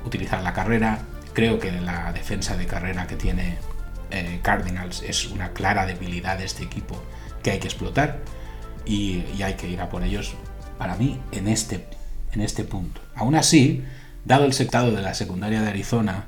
utilizar 0.05 0.41
la 0.41 0.53
carrera. 0.53 0.99
Creo 1.33 1.59
que 1.59 1.71
la 1.71 2.11
defensa 2.13 2.57
de 2.57 2.65
carrera 2.65 3.07
que 3.07 3.15
tiene 3.15 3.57
eh, 4.09 4.39
Cardinals 4.41 5.03
es 5.03 5.27
una 5.27 5.51
clara 5.51 5.85
debilidad 5.85 6.37
de 6.37 6.45
este 6.45 6.63
equipo 6.63 7.01
que 7.43 7.51
hay 7.51 7.59
que 7.59 7.67
explotar 7.67 8.19
y, 8.85 9.23
hay 9.43 9.55
que 9.55 9.69
ir 9.69 9.81
a 9.81 9.89
por 9.89 10.03
ellos, 10.03 10.33
para 10.77 10.95
mí, 10.95 11.19
en 11.31 11.47
este 11.47 11.85
en 12.33 12.41
este 12.41 12.63
punto. 12.63 13.01
Aún 13.15 13.35
así, 13.35 13.83
dado 14.25 14.45
el 14.45 14.53
sectado 14.53 14.91
de 14.91 15.01
la 15.01 15.13
secundaria 15.13 15.61
de 15.61 15.69
Arizona 15.69 16.25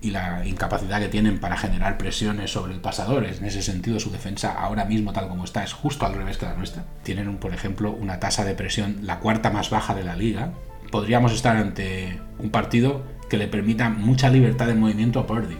y 0.00 0.10
la 0.10 0.46
incapacidad 0.46 1.00
que 1.00 1.08
tienen 1.08 1.40
para 1.40 1.56
generar 1.56 1.98
presiones 1.98 2.52
sobre 2.52 2.72
el 2.72 2.80
pasador, 2.80 3.24
en 3.24 3.44
ese 3.44 3.62
sentido 3.62 3.98
su 3.98 4.10
defensa 4.10 4.52
ahora 4.52 4.84
mismo 4.84 5.12
tal 5.12 5.28
como 5.28 5.44
está 5.44 5.64
es 5.64 5.72
justo 5.72 6.06
al 6.06 6.14
revés 6.14 6.36
que 6.36 6.46
la 6.46 6.54
nuestra. 6.54 6.84
Tienen, 7.02 7.36
por 7.38 7.52
ejemplo, 7.52 7.92
una 7.92 8.20
tasa 8.20 8.44
de 8.44 8.54
presión 8.54 8.98
la 9.02 9.18
cuarta 9.18 9.50
más 9.50 9.70
baja 9.70 9.94
de 9.94 10.04
la 10.04 10.16
liga. 10.16 10.52
Podríamos 10.90 11.32
estar 11.32 11.56
ante 11.56 12.20
un 12.38 12.50
partido 12.50 13.02
que 13.28 13.36
le 13.36 13.48
permita 13.48 13.90
mucha 13.90 14.30
libertad 14.30 14.66
de 14.66 14.74
movimiento 14.74 15.20
a 15.20 15.26
Purdy, 15.26 15.58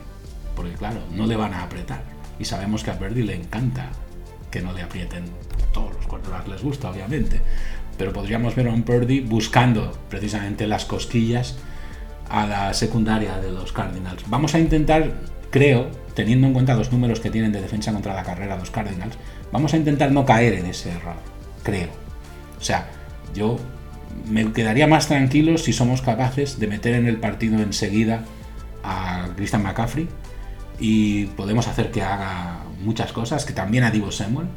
porque 0.55 0.72
claro, 0.72 1.01
no 1.12 1.27
le 1.27 1.37
van 1.37 1.53
a 1.53 1.64
apretar. 1.64 2.03
Y 2.38 2.44
sabemos 2.44 2.85
que 2.85 2.90
a 2.90 2.98
Purdy 2.98 3.22
le 3.22 3.35
encanta 3.35 3.90
que 4.51 4.62
no 4.62 4.72
le 4.72 4.83
aprieten. 4.83 5.24
Todos 5.72 5.94
los 5.94 6.07
quarterbacks 6.07 6.48
les 6.48 6.62
gusta, 6.62 6.90
obviamente 6.90 7.42
pero 7.98 8.12
podríamos 8.12 8.55
ver 8.55 8.68
a 8.68 8.72
un 8.72 8.85
Purdy 8.85 9.20
buscando 9.20 9.98
precisamente 10.09 10.66
las 10.66 10.85
cosquillas 10.85 11.57
a 12.29 12.47
la 12.47 12.75
secundaria 12.75 13.38
de 13.38 13.51
los 13.51 13.73
Cardinals. 13.73 14.25
Vamos 14.29 14.55
a 14.55 14.59
intentar, 14.59 15.12
creo, 15.51 15.91
teniendo 16.14 16.47
en 16.47 16.53
cuenta 16.53 16.75
los 16.75 16.93
números 16.93 17.21
que 17.21 17.31
tienen 17.31 17.53
de 17.53 17.61
defensa 17.61 17.93
contra 17.93 18.14
la 18.14 18.23
carrera 18.23 18.57
los 18.57 18.71
Cardinals, 18.71 19.17
vamos 19.53 19.73
a 19.75 19.77
intentar 19.77 20.12
no 20.12 20.25
caer 20.25 20.55
en 20.55 20.67
ese 20.67 20.91
error, 20.91 21.17
creo. 21.62 21.88
O 22.59 22.62
sea, 22.62 22.88
yo 23.35 23.59
me 24.27 24.53
quedaría 24.53 24.87
más 24.87 25.09
tranquilo 25.09 25.59
si 25.59 25.73
somos 25.73 26.03
capaces 26.03 26.59
de 26.59 26.67
meter 26.67 26.95
en 26.95 27.07
el 27.07 27.19
partido 27.19 27.59
enseguida 27.61 28.25
a 28.83 29.29
Christian 29.37 29.62
McCaffrey 29.62 30.09
y 30.81 31.27
podemos 31.27 31.69
hacer 31.69 31.91
que 31.91 32.03
haga 32.03 32.64
muchas 32.83 33.12
cosas, 33.12 33.45
que 33.45 33.53
también 33.53 33.85
a 33.85 33.91
Divo 33.91 34.12
Samuel. 34.12 34.49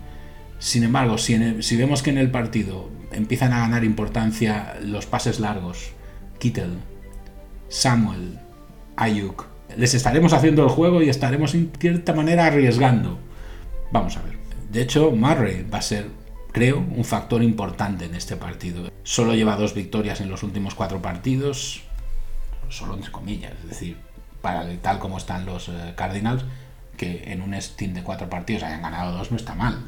Sin 0.59 0.83
embargo, 0.83 1.17
si, 1.17 1.61
si 1.63 1.75
vemos 1.75 2.03
que 2.03 2.11
en 2.11 2.17
el 2.17 2.29
partido 2.29 2.89
empiezan 3.11 3.53
a 3.53 3.59
ganar 3.59 3.83
importancia 3.83 4.75
los 4.83 5.05
pases 5.05 5.39
largos. 5.39 5.91
Kittel, 6.39 6.77
Samuel, 7.71 8.37
Ayuk. 8.97 9.45
Les 9.77 9.93
estaremos 9.93 10.33
haciendo 10.33 10.63
el 10.63 10.69
juego 10.69 11.01
y 11.01 11.09
estaremos 11.09 11.55
en 11.55 11.71
cierta 11.79 12.13
manera 12.13 12.45
arriesgando. 12.47 13.17
Vamos 13.93 14.17
a 14.17 14.21
ver. 14.23 14.33
De 14.69 14.81
hecho, 14.81 15.11
Murray 15.11 15.65
va 15.73 15.77
a 15.77 15.81
ser, 15.81 16.07
creo, 16.51 16.79
un 16.79 17.05
factor 17.05 17.41
importante 17.41 18.05
en 18.05 18.13
este 18.13 18.35
partido. 18.35 18.91
Solo 19.03 19.35
lleva 19.35 19.55
dos 19.55 19.73
victorias 19.73 20.19
en 20.19 20.29
los 20.29 20.43
últimos 20.43 20.75
cuatro 20.75 21.01
partidos. 21.01 21.83
Solo 22.67 22.95
entre 22.95 23.09
comillas. 23.09 23.53
Es 23.63 23.69
decir, 23.69 23.95
para 24.41 24.67
tal 24.81 24.99
como 24.99 25.17
están 25.17 25.45
los 25.45 25.69
eh, 25.69 25.93
Cardinals, 25.95 26.43
que 26.97 27.31
en 27.31 27.41
un 27.41 27.59
steam 27.61 27.93
de 27.93 28.03
cuatro 28.03 28.29
partidos 28.29 28.63
hayan 28.63 28.81
ganado 28.81 29.17
dos 29.17 29.31
no 29.31 29.37
está 29.37 29.55
mal. 29.55 29.87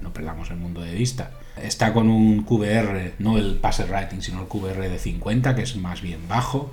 No 0.00 0.14
perdamos 0.14 0.50
el 0.50 0.56
mundo 0.56 0.80
de 0.80 0.94
vista. 0.94 1.32
Está 1.62 1.92
con 1.92 2.08
un 2.08 2.42
QBR, 2.42 3.14
no 3.18 3.36
el 3.36 3.56
passer 3.56 3.90
rating, 3.90 4.20
sino 4.20 4.40
el 4.40 4.48
QBR 4.48 4.88
de 4.88 4.98
50, 4.98 5.54
que 5.54 5.62
es 5.62 5.76
más 5.76 6.00
bien 6.00 6.26
bajo. 6.26 6.70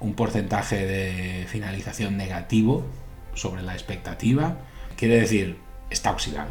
Un 0.00 0.14
porcentaje 0.14 0.84
de 0.86 1.46
finalización 1.46 2.16
negativo 2.16 2.84
sobre 3.34 3.62
la 3.62 3.74
expectativa. 3.74 4.56
Quiere 4.96 5.20
decir, 5.20 5.58
está 5.90 6.10
oxidado. 6.10 6.50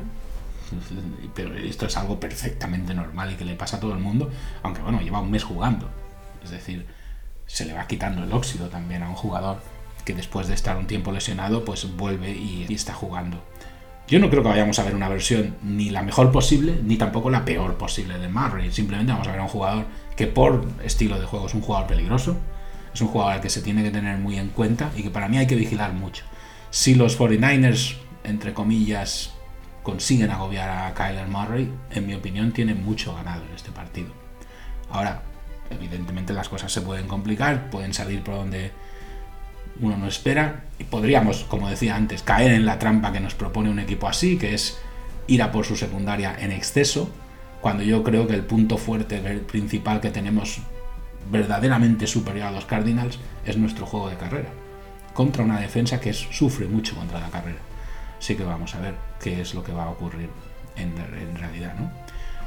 Pero 1.35 1.55
esto 1.55 1.85
es 1.85 1.97
algo 1.97 2.19
perfectamente 2.19 2.93
normal 2.93 3.31
y 3.31 3.35
que 3.35 3.45
le 3.45 3.55
pasa 3.55 3.77
a 3.77 3.79
todo 3.79 3.93
el 3.93 3.99
mundo, 3.99 4.31
aunque 4.63 4.81
bueno, 4.81 5.01
lleva 5.01 5.19
un 5.19 5.29
mes 5.29 5.43
jugando. 5.43 5.89
Es 6.43 6.49
decir, 6.49 6.85
se 7.45 7.65
le 7.65 7.73
va 7.73 7.87
quitando 7.87 8.23
el 8.23 8.31
óxido 8.31 8.69
también 8.69 9.03
a 9.03 9.09
un 9.09 9.15
jugador 9.15 9.57
que 10.05 10.13
después 10.13 10.47
de 10.47 10.53
estar 10.53 10.77
un 10.77 10.87
tiempo 10.87 11.11
lesionado, 11.11 11.63
pues 11.63 11.95
vuelve 11.95 12.31
y, 12.31 12.65
está 12.73 12.93
jugando. 12.93 13.41
Yo 14.07 14.19
no 14.19 14.29
creo 14.29 14.43
que 14.43 14.49
vayamos 14.49 14.77
a 14.79 14.83
ver 14.83 14.95
una 14.95 15.07
versión 15.07 15.55
ni 15.63 15.89
la 15.89 16.01
mejor 16.01 16.31
posible, 16.31 16.77
ni 16.83 16.97
tampoco 16.97 17.29
la 17.29 17.45
peor 17.45 17.77
posible 17.77 18.17
de 18.17 18.27
Murray. 18.27 18.71
Simplemente 18.71 19.13
vamos 19.13 19.27
a 19.27 19.31
ver 19.31 19.39
a 19.39 19.43
un 19.43 19.49
jugador 19.49 19.85
que 20.17 20.27
por 20.27 20.65
estilo 20.83 21.19
de 21.19 21.25
juego 21.25 21.47
es 21.47 21.53
un 21.53 21.61
jugador 21.61 21.87
peligroso, 21.87 22.37
es 22.93 23.01
un 23.01 23.07
jugador 23.07 23.41
que 23.41 23.49
se 23.49 23.61
tiene 23.61 23.83
que 23.83 23.91
tener 23.91 24.17
muy 24.17 24.37
en 24.37 24.49
cuenta 24.49 24.91
y 24.95 25.03
que 25.03 25.09
para 25.09 25.27
mí 25.27 25.37
hay 25.37 25.47
que 25.47 25.55
vigilar 25.55 25.93
mucho. 25.93 26.25
Si 26.69 26.95
los 26.95 27.19
49ers, 27.19 27.97
entre 28.23 28.53
comillas, 28.53 29.33
consiguen 29.83 30.31
agobiar 30.31 30.69
a 30.69 30.93
Kyler 30.93 31.27
Murray, 31.27 31.71
en 31.91 32.07
mi 32.07 32.13
opinión 32.13 32.51
tiene 32.51 32.73
mucho 32.73 33.15
ganado 33.15 33.43
en 33.45 33.53
este 33.53 33.71
partido. 33.71 34.09
Ahora, 34.89 35.23
evidentemente 35.69 36.33
las 36.33 36.49
cosas 36.49 36.71
se 36.71 36.81
pueden 36.81 37.07
complicar, 37.07 37.69
pueden 37.69 37.93
salir 37.93 38.23
por 38.23 38.35
donde 38.35 38.71
uno 39.79 39.97
no 39.97 40.07
espera 40.07 40.65
y 40.77 40.83
podríamos, 40.83 41.45
como 41.45 41.69
decía 41.69 41.95
antes, 41.95 42.21
caer 42.21 42.51
en 42.51 42.65
la 42.65 42.79
trampa 42.79 43.11
que 43.11 43.19
nos 43.19 43.33
propone 43.33 43.69
un 43.69 43.79
equipo 43.79 44.07
así, 44.07 44.37
que 44.37 44.53
es 44.53 44.79
ir 45.27 45.41
a 45.41 45.51
por 45.51 45.65
su 45.65 45.75
secundaria 45.75 46.35
en 46.39 46.51
exceso, 46.51 47.09
cuando 47.61 47.83
yo 47.83 48.03
creo 48.03 48.27
que 48.27 48.35
el 48.35 48.43
punto 48.43 48.77
fuerte 48.77 49.19
principal 49.19 50.01
que 50.01 50.11
tenemos 50.11 50.59
verdaderamente 51.31 52.07
superior 52.07 52.47
a 52.47 52.51
los 52.51 52.65
Cardinals 52.65 53.19
es 53.45 53.57
nuestro 53.57 53.85
juego 53.85 54.09
de 54.09 54.17
carrera, 54.17 54.49
contra 55.13 55.43
una 55.43 55.59
defensa 55.59 55.99
que 55.99 56.13
sufre 56.13 56.67
mucho 56.67 56.95
contra 56.95 57.19
la 57.19 57.29
carrera. 57.29 57.59
Así 58.19 58.35
que 58.35 58.43
vamos 58.43 58.73
a 58.75 58.79
ver 58.79 58.95
qué 59.21 59.41
es 59.41 59.53
lo 59.53 59.63
que 59.63 59.73
va 59.73 59.83
a 59.83 59.89
ocurrir 59.89 60.29
en, 60.75 60.95
realidad. 61.37 61.75
¿no? 61.77 61.91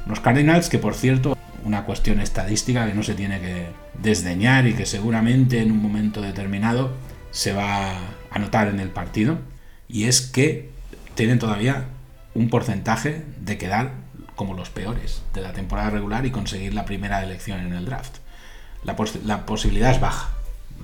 Los 0.06 0.20
Cardinals, 0.20 0.68
que 0.68 0.78
por 0.78 0.94
cierto, 0.94 1.36
una 1.64 1.84
cuestión 1.84 2.20
estadística 2.20 2.86
que 2.86 2.94
no 2.94 3.02
se 3.02 3.14
tiene 3.14 3.40
que 3.40 3.66
desdeñar 4.00 4.66
y 4.66 4.74
que 4.74 4.86
seguramente 4.86 5.60
en 5.60 5.72
un 5.72 5.82
momento 5.82 6.22
determinado 6.22 6.92
se 7.30 7.52
va 7.52 7.92
a 8.30 8.38
notar 8.38 8.68
en 8.68 8.80
el 8.80 8.88
partido 8.88 9.38
y 9.88 10.04
es 10.04 10.20
que 10.20 10.70
tienen 11.14 11.38
todavía 11.38 11.84
un 12.34 12.48
porcentaje 12.48 13.24
de 13.40 13.58
quedar 13.58 13.92
como 14.36 14.54
los 14.54 14.70
peores 14.70 15.22
de 15.34 15.40
la 15.40 15.52
temporada 15.52 15.90
regular 15.90 16.26
y 16.26 16.30
conseguir 16.30 16.74
la 16.74 16.84
primera 16.84 17.22
elección 17.22 17.60
en 17.60 17.72
el 17.72 17.86
draft. 17.86 18.18
La, 18.86 19.44
posibilidad 19.46 19.90
es 19.90 20.00
baja, 20.00 20.30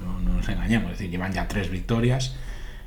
no, 0.03 0.21
no, 0.21 0.37
nos 0.37 0.49
engañemos, 0.49 0.93
es 0.93 0.99
decir, 0.99 1.11
llevan 1.11 1.33
ya 1.33 1.49
tres 1.49 1.71
victorias 1.71 2.35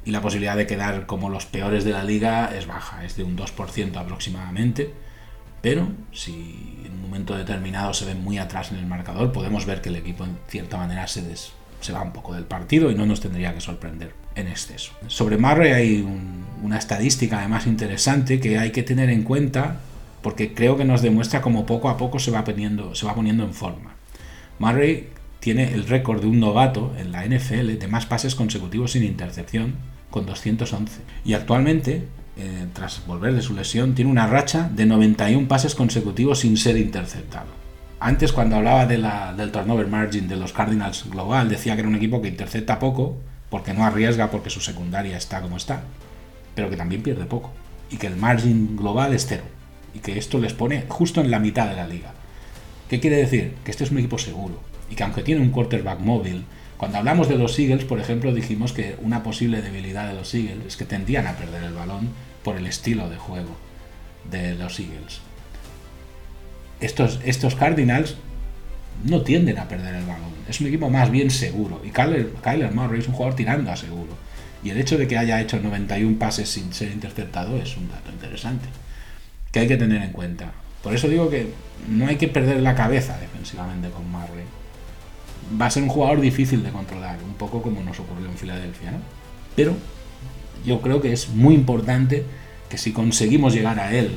y 0.03 0.11
la 0.11 0.21
posibilidad 0.21 0.55
de 0.55 0.67
quedar 0.67 1.05
como 1.05 1.29
los 1.29 1.45
peores 1.45 1.83
de 1.83 1.91
la 1.91 2.03
liga 2.03 2.55
es 2.55 2.67
baja, 2.67 3.03
es 3.05 3.15
de 3.15 3.23
un 3.23 3.37
2% 3.37 3.95
aproximadamente, 3.97 4.93
pero 5.61 5.87
si 6.11 6.83
en 6.85 6.91
un 6.91 7.01
momento 7.01 7.35
determinado 7.35 7.93
se 7.93 8.05
ven 8.05 8.23
muy 8.23 8.37
atrás 8.37 8.71
en 8.71 8.77
el 8.77 8.85
marcador, 8.85 9.31
podemos 9.31 9.65
ver 9.65 9.81
que 9.81 9.89
el 9.89 9.95
equipo 9.95 10.25
en 10.25 10.37
cierta 10.47 10.77
manera 10.77 11.07
se 11.07 11.21
des 11.23 11.53
se 11.81 11.93
va 11.93 12.01
un 12.01 12.11
poco 12.11 12.33
del 12.33 12.45
partido 12.45 12.89
y 12.89 12.95
no 12.95 13.05
nos 13.05 13.21
tendría 13.21 13.53
que 13.53 13.61
sorprender 13.61 14.13
en 14.35 14.47
exceso. 14.47 14.91
Sobre 15.07 15.37
Murray 15.37 15.71
hay 15.71 16.07
una 16.63 16.77
estadística 16.77 17.39
además 17.39 17.67
interesante 17.67 18.39
que 18.39 18.57
hay 18.57 18.71
que 18.71 18.83
tener 18.83 19.09
en 19.09 19.23
cuenta 19.23 19.77
porque 20.21 20.53
creo 20.53 20.77
que 20.77 20.85
nos 20.85 21.01
demuestra 21.03 21.41
cómo 21.41 21.65
poco 21.65 21.89
a 21.89 21.97
poco 21.97 22.17
se 22.17 22.31
va 22.31 22.43
poniendo, 22.43 22.95
se 22.95 23.05
va 23.05 23.13
poniendo 23.13 23.43
en 23.43 23.53
forma. 23.53 23.94
Murray 24.59 25.09
tiene 25.39 25.73
el 25.73 25.87
récord 25.87 26.21
de 26.21 26.27
un 26.27 26.39
novato 26.39 26.93
en 26.97 27.11
la 27.11 27.25
NFL 27.25 27.77
de 27.77 27.87
más 27.87 28.05
pases 28.05 28.35
consecutivos 28.35 28.93
sin 28.93 29.03
intercepción 29.03 29.75
con 30.09 30.25
211 30.25 31.01
y 31.23 31.33
actualmente 31.33 32.07
eh, 32.37 32.65
tras 32.73 33.05
volver 33.05 33.33
de 33.33 33.41
su 33.41 33.53
lesión 33.53 33.95
tiene 33.95 34.11
una 34.11 34.27
racha 34.27 34.69
de 34.73 34.85
91 34.85 35.47
pases 35.47 35.75
consecutivos 35.75 36.39
sin 36.39 36.57
ser 36.57 36.77
interceptado 36.77 37.65
antes 37.99 38.33
cuando 38.33 38.57
hablaba 38.57 38.85
del 38.85 39.51
turnover 39.51 39.87
margin 39.87 40.27
de 40.27 40.35
los 40.35 40.53
Cardinals 40.53 41.09
global, 41.09 41.49
decía 41.49 41.73
que 41.73 41.79
era 41.79 41.89
un 41.89 41.95
equipo 41.95 42.21
que 42.21 42.27
intercepta 42.27 42.77
poco 42.77 43.17
porque 43.49 43.73
no 43.73 43.85
arriesga 43.85 44.29
porque 44.29 44.49
su 44.49 44.59
secundaria 44.59 45.17
está 45.17 45.41
como 45.41 45.57
está, 45.57 45.81
pero 46.53 46.69
que 46.69 46.77
también 46.77 47.01
pierde 47.01 47.25
poco 47.25 47.51
y 47.89 47.97
que 47.97 48.07
el 48.07 48.15
margin 48.15 48.75
global 48.75 49.13
es 49.13 49.25
cero 49.27 49.43
y 49.93 49.99
que 49.99 50.17
esto 50.17 50.39
les 50.39 50.53
pone 50.53 50.85
justo 50.87 51.21
en 51.21 51.31
la 51.31 51.39
mitad 51.39 51.67
de 51.69 51.75
la 51.75 51.87
liga. 51.87 52.13
¿Qué 52.89 52.99
quiere 52.99 53.17
decir? 53.17 53.53
Que 53.63 53.71
este 53.71 53.83
es 53.83 53.91
un 53.91 53.99
equipo 53.99 54.17
seguro 54.17 54.59
y 54.89 54.95
que 54.95 55.03
aunque 55.03 55.23
tiene 55.23 55.41
un 55.41 55.49
quarterback 55.49 55.99
móvil, 55.99 56.45
Cuando 56.77 56.97
hablamos 56.97 57.29
de 57.29 57.37
los 57.37 57.57
Eagles, 57.57 57.85
por 57.85 58.01
ejemplo, 58.01 58.33
dijimos 58.33 58.73
que 58.73 58.97
una 59.01 59.23
posible 59.23 59.61
debilidad 59.61 60.09
de 60.09 60.13
los 60.13 60.33
Eagles 60.35 60.65
es 60.67 60.75
que 60.75 60.83
tendían 60.83 61.25
a 61.25 61.37
perder 61.37 61.63
el 61.63 61.73
balón 61.73 62.09
por 62.43 62.57
el 62.57 62.67
estilo 62.67 63.09
de 63.09 63.15
juego 63.15 63.55
de 64.29 64.55
los 64.55 64.77
Eagles. 64.77 65.21
Estos, 66.81 67.21
estos 67.23 67.55
Cardinals 67.55 68.17
no 69.05 69.21
tienden 69.21 69.57
a 69.57 69.69
perder 69.69 69.95
el 69.95 70.05
balón. 70.05 70.33
Es 70.49 70.59
un 70.59 70.67
equipo 70.67 70.89
más 70.89 71.09
bien 71.09 71.31
seguro. 71.31 71.81
Y 71.85 71.91
Kyler, 71.91 72.33
Kyler 72.43 72.73
Murray 72.73 72.99
es 72.99 73.07
un 73.07 73.13
jugador 73.13 73.35
tirando 73.35 73.71
a 73.71 73.77
seguro. 73.77 74.11
Y 74.61 74.69
el 74.69 74.77
hecho 74.77 74.97
de 74.97 75.07
que 75.07 75.17
haya 75.17 75.39
hecho 75.39 75.59
91 75.59 76.19
pases 76.19 76.49
sin 76.49 76.73
ser 76.73 76.91
interceptado 76.91 77.57
es 77.57 77.77
un 77.77 77.89
dato 77.89 78.11
interesante 78.11 78.67
que 79.55 79.61
hay 79.61 79.67
que 79.69 79.77
tener 79.77 80.01
en 80.01 80.11
cuenta. 80.11 80.51
Por 80.85 80.93
eso 80.93 81.09
digo 81.09 81.31
que 81.31 81.47
no 81.89 82.05
hay 82.05 82.15
que 82.15 82.27
perder 82.27 82.61
la 82.61 82.75
cabeza 82.75 83.17
defensivamente 83.17 83.89
con 83.89 84.07
Murray. 84.07 84.45
Va 85.59 85.65
a 85.65 85.71
ser 85.71 85.81
un 85.81 85.89
jugador 85.89 86.21
difícil 86.21 86.61
de 86.63 86.69
controlar, 86.69 87.17
un 87.25 87.33
poco 87.33 87.63
como 87.63 87.81
nos 87.81 87.99
ocurrió 87.99 88.27
en 88.27 88.37
Filadelfia, 88.37 88.91
¿no? 88.91 88.99
Pero 89.55 89.73
yo 90.63 90.81
creo 90.81 91.01
que 91.01 91.11
es 91.11 91.29
muy 91.29 91.55
importante 91.55 92.23
que 92.69 92.77
si 92.77 92.93
conseguimos 92.93 93.55
llegar 93.55 93.79
a 93.79 93.95
él 93.95 94.11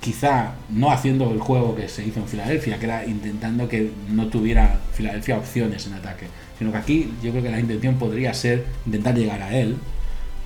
quizá 0.00 0.52
no 0.68 0.92
haciendo 0.92 1.32
el 1.32 1.40
juego 1.40 1.74
que 1.74 1.88
se 1.88 2.06
hizo 2.06 2.20
en 2.20 2.28
Filadelfia, 2.28 2.78
que 2.78 2.84
era 2.84 3.04
intentando 3.04 3.68
que 3.68 3.90
no 4.10 4.28
tuviera 4.28 4.78
Filadelfia 4.92 5.38
opciones 5.38 5.88
en 5.88 5.94
ataque, 5.94 6.28
sino 6.56 6.70
que 6.70 6.78
aquí 6.78 7.12
yo 7.20 7.32
creo 7.32 7.42
que 7.42 7.50
la 7.50 7.58
intención 7.58 7.96
podría 7.96 8.32
ser 8.32 8.64
intentar 8.86 9.16
llegar 9.16 9.42
a 9.42 9.56
él, 9.56 9.76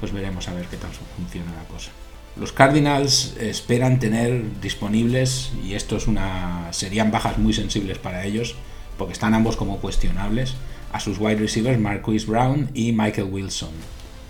pues 0.01 0.11
veremos 0.11 0.49
a 0.49 0.55
ver 0.55 0.65
qué 0.69 0.79
tal 0.79 0.91
funciona 1.17 1.53
la 1.53 1.69
cosa. 1.69 1.91
Los 2.39 2.53
Cardinals 2.53 3.37
esperan 3.41 3.99
tener 3.99 4.61
disponibles, 4.61 5.51
y 5.65 5.75
esto 5.75 5.97
es 5.97 6.07
una. 6.07 6.69
serían 6.73 7.11
bajas 7.11 7.37
muy 7.39 7.53
sensibles 7.53 7.99
para 7.99 8.25
ellos, 8.25 8.55
porque 8.97 9.13
están 9.13 9.35
ambos 9.35 9.57
como 9.57 9.79
cuestionables, 9.79 10.55
a 10.93 11.01
sus 11.01 11.19
wide 11.19 11.37
receivers 11.37 11.81
Marquise 11.81 12.27
Brown 12.27 12.71
y 12.75 12.93
Michael 12.93 13.29
Wilson. 13.33 13.71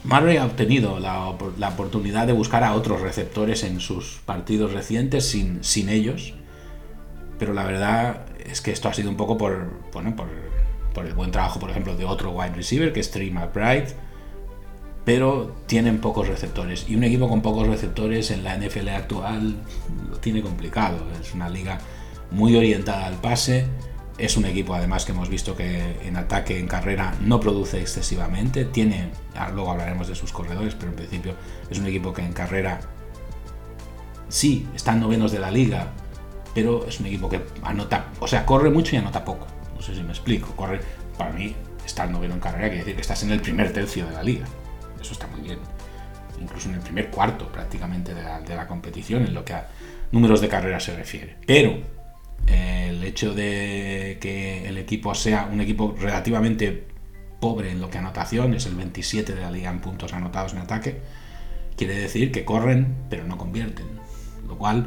Murray 0.05 0.39
ha 0.39 0.47
obtenido 0.47 0.99
la, 1.01 1.29
oportunidad 1.29 2.27
de 2.27 2.33
buscar 2.33 2.65
a 2.65 2.75
otros 2.75 3.03
receptores 3.03 3.63
en 3.63 3.79
sus 3.79 4.21
partidos 4.25 4.73
recientes 4.73 5.29
sin, 5.29 5.63
sin 5.63 5.91
ellos, 5.91 6.33
pero 7.39 7.53
la 7.53 7.65
verdad 7.65 8.25
es 8.39 8.63
que 8.63 8.71
esto 8.71 8.89
ha 8.89 8.95
sido 8.95 9.11
un 9.11 9.17
poco 9.17 9.37
por, 9.37 9.83
bueno, 9.93 10.17
por, 10.17 10.29
por 10.95 11.05
el 11.05 11.13
buen 11.13 11.31
trabajo, 11.31 11.61
por 11.61 11.71
ejemplo, 11.71 11.95
de 11.95 12.07
otro 12.07 12.31
wide 12.31 12.55
receiver, 12.55 12.93
que 12.93 13.01
es 13.01 13.11
Trey 13.11 13.31
McBride, 13.31 13.89
pero 15.09 15.57
tienen 15.65 16.03
pocos 16.03 16.29
receptores. 16.29 16.85
Y 16.87 16.95
un 16.95 17.03
equipo 17.03 17.31
con 17.31 17.41
pocos 17.41 17.67
receptores 17.67 18.31
en 18.31 18.45
la 18.45 18.59
NFL 18.59 18.91
actual 18.91 19.57
lo 20.11 20.19
tiene 20.19 20.43
complicado. 20.43 20.99
Es 21.19 21.33
una 21.33 21.49
liga 21.49 21.79
muy 22.31 22.55
orientada 22.55 23.07
al 23.07 23.15
pase 23.15 23.65
es 24.19 24.37
un 24.37 24.45
equipo 24.45 24.75
además 24.75 25.07
que 25.07 25.13
hemos 25.13 25.31
visto 25.31 25.57
que 25.57 25.97
en 26.05 26.19
ataque, 26.19 26.59
en 26.59 26.67
carrera, 26.67 27.15
no 27.23 27.41
produce 27.41 27.81
excesivamente. 27.81 28.67
Tiene, 28.67 29.09
luego 29.55 29.71
hablaremos 29.71 30.09
de 30.09 30.15
sus 30.15 30.31
corredores, 30.31 30.75
pero 30.75 30.91
en 30.91 30.97
principio 30.97 31.35
es 31.71 31.79
un 31.79 31.87
equipo 31.87 32.13
que 32.13 32.21
en 32.21 32.35
carrera 32.35 32.79
sí, 34.29 34.69
están 34.75 35.01
novenos 35.01 35.33
de 35.33 35.39
la 35.39 35.51
liga, 35.51 35.87
pero 36.55 36.85
es 36.87 37.01
un 37.01 37.07
equipo 37.07 37.31
que 37.31 37.41
anota, 37.63 38.11
o 38.21 38.29
sea, 38.29 38.45
corre 38.45 38.69
mucho 38.69 38.95
y 38.95 38.99
anota 38.99 39.25
poco. 39.25 39.47
No 39.75 39.81
sé 39.81 39.95
si 39.95 40.03
me 40.03 40.11
explico. 40.11 40.55
Corre, 40.55 40.83
para 41.17 41.33
mí, 41.33 41.57
estar 41.87 42.11
noveno 42.11 42.35
en 42.35 42.41
carrera 42.41 42.67
quiere 42.67 42.81
decir 42.81 42.95
que 42.95 43.01
estás 43.01 43.23
en 43.23 43.31
el 43.31 43.41
primer 43.41 43.73
tercio 43.73 44.05
de 44.05 44.13
la 44.13 44.23
liga. 44.23 44.45
Eso 45.01 45.13
está 45.13 45.27
muy 45.27 45.41
bien. 45.41 45.59
Incluso 46.41 46.69
en 46.69 46.77
el 46.77 46.81
primer 46.81 47.11
cuarto 47.11 47.51
prácticamente 47.51 48.15
de 48.15 48.55
la, 48.55 48.67
competición 48.67 49.25
en 49.25 49.35
lo 49.35 49.45
que 49.45 49.55
a 49.55 49.69
números 50.13 50.41
de 50.41 50.49
carrera 50.49 50.79
se 50.79 50.95
refiere. 50.95 51.37
Pero 51.47 51.79
el 52.47 53.03
hecho 53.03 53.35
de 53.35 54.19
que 54.21 54.69
el 54.69 54.79
equipo 54.79 55.15
sea 55.15 55.49
un 55.53 55.61
equipo 55.61 55.95
relativamente 55.99 56.87
pobre 57.41 57.71
en 57.71 57.81
lo 57.81 57.91
que 57.91 57.99
anotación, 57.99 58.55
es 58.55 58.67
el 58.67 58.75
27 58.75 59.35
de 59.35 59.41
la 59.41 59.51
liga 59.51 59.71
en 59.71 59.81
puntos 59.81 60.13
anotados 60.13 60.53
en 60.53 60.59
ataque, 60.59 61.01
quiere 61.77 61.97
decir 61.97 62.33
que 62.33 62.45
corren 62.45 62.97
pero 63.11 63.25
no 63.25 63.39
convierten. 63.39 63.87
Lo 64.47 64.57
cual 64.57 64.87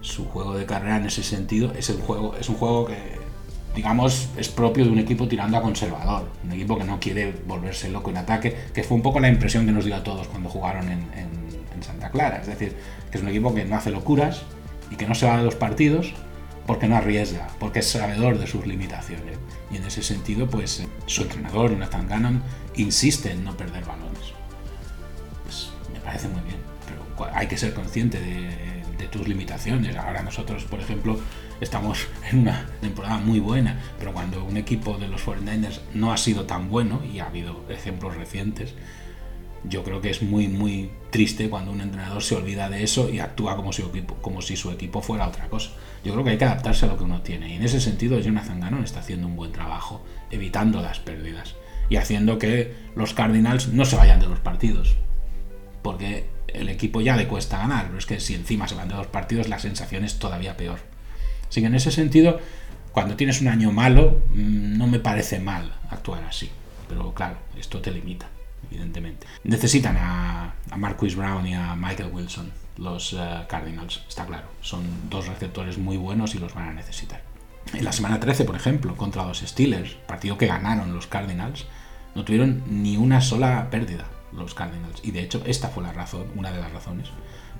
su 0.00 0.26
juego 0.26 0.56
de 0.56 0.66
carrera 0.66 0.98
en 0.98 1.06
ese 1.06 1.22
sentido 1.22 1.72
es 1.72 1.88
el 1.88 1.96
juego, 1.96 2.36
es 2.38 2.48
un 2.48 2.56
juego 2.56 2.86
que 2.86 3.13
digamos 3.74 4.28
es 4.36 4.48
propio 4.48 4.84
de 4.84 4.90
un 4.90 4.98
equipo 4.98 5.26
tirando 5.26 5.56
a 5.56 5.62
conservador, 5.62 6.28
un 6.44 6.52
equipo 6.52 6.78
que 6.78 6.84
no 6.84 7.00
quiere 7.00 7.34
volverse 7.46 7.88
loco 7.90 8.10
en 8.10 8.18
ataque, 8.18 8.56
que 8.72 8.82
fue 8.82 8.96
un 8.96 9.02
poco 9.02 9.20
la 9.20 9.28
impresión 9.28 9.66
que 9.66 9.72
nos 9.72 9.84
dio 9.84 9.96
a 9.96 10.02
todos 10.02 10.28
cuando 10.28 10.48
jugaron 10.48 10.88
en, 10.88 11.08
en 11.14 11.82
Santa 11.82 12.10
Clara, 12.10 12.38
es 12.40 12.46
decir, 12.46 12.74
que 13.10 13.18
es 13.18 13.22
un 13.22 13.28
equipo 13.28 13.54
que 13.54 13.64
no 13.64 13.76
hace 13.76 13.90
locuras 13.90 14.42
y 14.90 14.96
que 14.96 15.06
no 15.06 15.14
se 15.14 15.26
va 15.26 15.36
de 15.36 15.44
los 15.44 15.54
partidos, 15.54 16.12
porque 16.66 16.88
no 16.88 16.96
arriesga, 16.96 17.48
porque 17.58 17.80
es 17.80 17.88
sabedor 17.88 18.38
de 18.38 18.46
sus 18.46 18.66
limitaciones. 18.66 19.38
Y 19.70 19.76
en 19.76 19.84
ese 19.84 20.02
sentido, 20.02 20.48
pues 20.48 20.82
su 21.06 21.22
entrenador, 21.22 21.72
Nathan 21.72 22.08
Gannon, 22.08 22.42
insiste 22.76 23.32
en 23.32 23.44
no 23.44 23.56
perder 23.56 23.84
balones. 23.84 24.32
Pues, 25.44 25.70
me 25.92 26.00
parece 26.00 26.28
muy 26.28 26.40
bien, 26.42 26.56
pero 26.86 27.30
hay 27.34 27.46
que 27.46 27.58
ser 27.58 27.74
consciente 27.74 28.20
de, 28.20 28.54
tus 29.12 29.28
limitaciones. 29.28 29.94
Ahora 29.96 30.22
nosotros, 30.22 30.64
por 30.64 30.80
ejemplo, 30.80 31.20
estamos 31.60 32.06
en 32.30 32.40
una 32.40 32.66
temporada 32.80 33.18
muy 33.18 33.40
buena, 33.40 33.80
pero 33.98 34.12
cuando 34.12 34.44
un 34.44 34.56
equipo 34.56 34.98
de 34.98 35.08
los 35.08 35.24
49ers 35.26 35.80
no 35.94 36.12
ha 36.12 36.16
sido 36.16 36.44
tan 36.44 36.68
bueno, 36.68 37.02
y 37.04 37.18
ha 37.18 37.26
habido 37.26 37.64
ejemplos 37.68 38.16
recientes, 38.16 38.74
yo 39.64 39.82
creo 39.82 40.00
que 40.00 40.10
es 40.10 40.22
muy, 40.22 40.48
muy 40.48 40.90
triste 41.10 41.48
cuando 41.48 41.72
un 41.72 41.80
entrenador 41.80 42.22
se 42.22 42.36
olvida 42.36 42.68
de 42.68 42.82
eso 42.82 43.08
y 43.08 43.18
actúa 43.20 43.56
como 43.56 43.72
si, 43.72 43.82
como 44.20 44.42
si 44.42 44.56
su 44.56 44.70
equipo 44.70 45.00
fuera 45.00 45.26
otra 45.26 45.48
cosa. 45.48 45.70
Yo 46.04 46.12
creo 46.12 46.24
que 46.24 46.30
hay 46.30 46.38
que 46.38 46.44
adaptarse 46.44 46.84
a 46.84 46.88
lo 46.88 46.98
que 46.98 47.04
uno 47.04 47.22
tiene. 47.22 47.48
Y 47.48 47.54
en 47.54 47.62
ese 47.62 47.80
sentido, 47.80 48.18
Jonathan 48.18 48.60
Gannon 48.60 48.84
está 48.84 49.00
haciendo 49.00 49.26
un 49.26 49.36
buen 49.36 49.52
trabajo, 49.52 50.04
evitando 50.30 50.82
las 50.82 50.98
pérdidas 50.98 51.54
y 51.88 51.96
haciendo 51.96 52.38
que 52.38 52.74
los 52.94 53.14
Cardinals 53.14 53.68
no 53.68 53.84
se 53.84 53.96
vayan 53.96 54.20
de 54.20 54.26
los 54.26 54.40
partidos. 54.40 54.96
Porque 55.82 56.26
el 56.48 56.68
equipo 56.68 57.00
ya 57.00 57.16
le 57.16 57.26
cuesta 57.26 57.58
ganar, 57.58 57.86
pero 57.86 57.98
es 57.98 58.06
que 58.06 58.20
si 58.20 58.34
encima 58.34 58.68
se 58.68 58.74
van 58.74 58.88
de 58.88 58.94
los 58.94 59.06
partidos, 59.06 59.48
la 59.48 59.58
sensación 59.58 60.04
es 60.04 60.18
todavía 60.18 60.56
peor. 60.56 60.78
Así 61.54 61.60
que 61.60 61.68
en 61.68 61.76
ese 61.76 61.92
sentido, 61.92 62.40
cuando 62.90 63.14
tienes 63.14 63.40
un 63.40 63.46
año 63.46 63.70
malo, 63.70 64.22
mm, 64.34 64.76
no 64.76 64.88
me 64.88 64.98
parece 64.98 65.38
mal 65.38 65.72
actuar 65.88 66.24
así. 66.24 66.50
Pero 66.88 67.14
claro, 67.14 67.36
esto 67.56 67.80
te 67.80 67.92
limita 67.92 68.26
evidentemente. 68.68 69.28
Necesitan 69.44 69.96
a, 69.96 70.52
a 70.68 70.76
Marquis 70.76 71.14
Brown 71.14 71.46
y 71.46 71.54
a 71.54 71.76
Michael 71.76 72.10
Wilson, 72.12 72.50
los 72.78 73.12
eh, 73.12 73.44
Cardinals, 73.48 74.02
está 74.08 74.26
claro. 74.26 74.48
Son 74.62 74.82
dos 75.08 75.28
receptores 75.28 75.78
muy 75.78 75.96
buenos 75.96 76.34
y 76.34 76.40
los 76.40 76.52
van 76.54 76.70
a 76.70 76.72
necesitar. 76.72 77.22
En 77.72 77.84
la 77.84 77.92
semana 77.92 78.18
13, 78.18 78.44
por 78.44 78.56
ejemplo, 78.56 78.96
contra 78.96 79.24
los 79.24 79.38
Steelers, 79.38 79.94
partido 80.08 80.36
que 80.36 80.48
ganaron 80.48 80.92
los 80.92 81.06
Cardinals, 81.06 81.66
no 82.16 82.24
tuvieron 82.24 82.64
ni 82.66 82.96
una 82.96 83.20
sola 83.20 83.70
pérdida 83.70 84.08
los 84.32 84.54
Cardinals. 84.54 85.02
Y 85.04 85.12
de 85.12 85.22
hecho, 85.22 85.40
esta 85.46 85.68
fue 85.68 85.84
la 85.84 85.92
razón, 85.92 86.26
una 86.34 86.50
de 86.50 86.58
las 86.58 86.72
razones, 86.72 87.10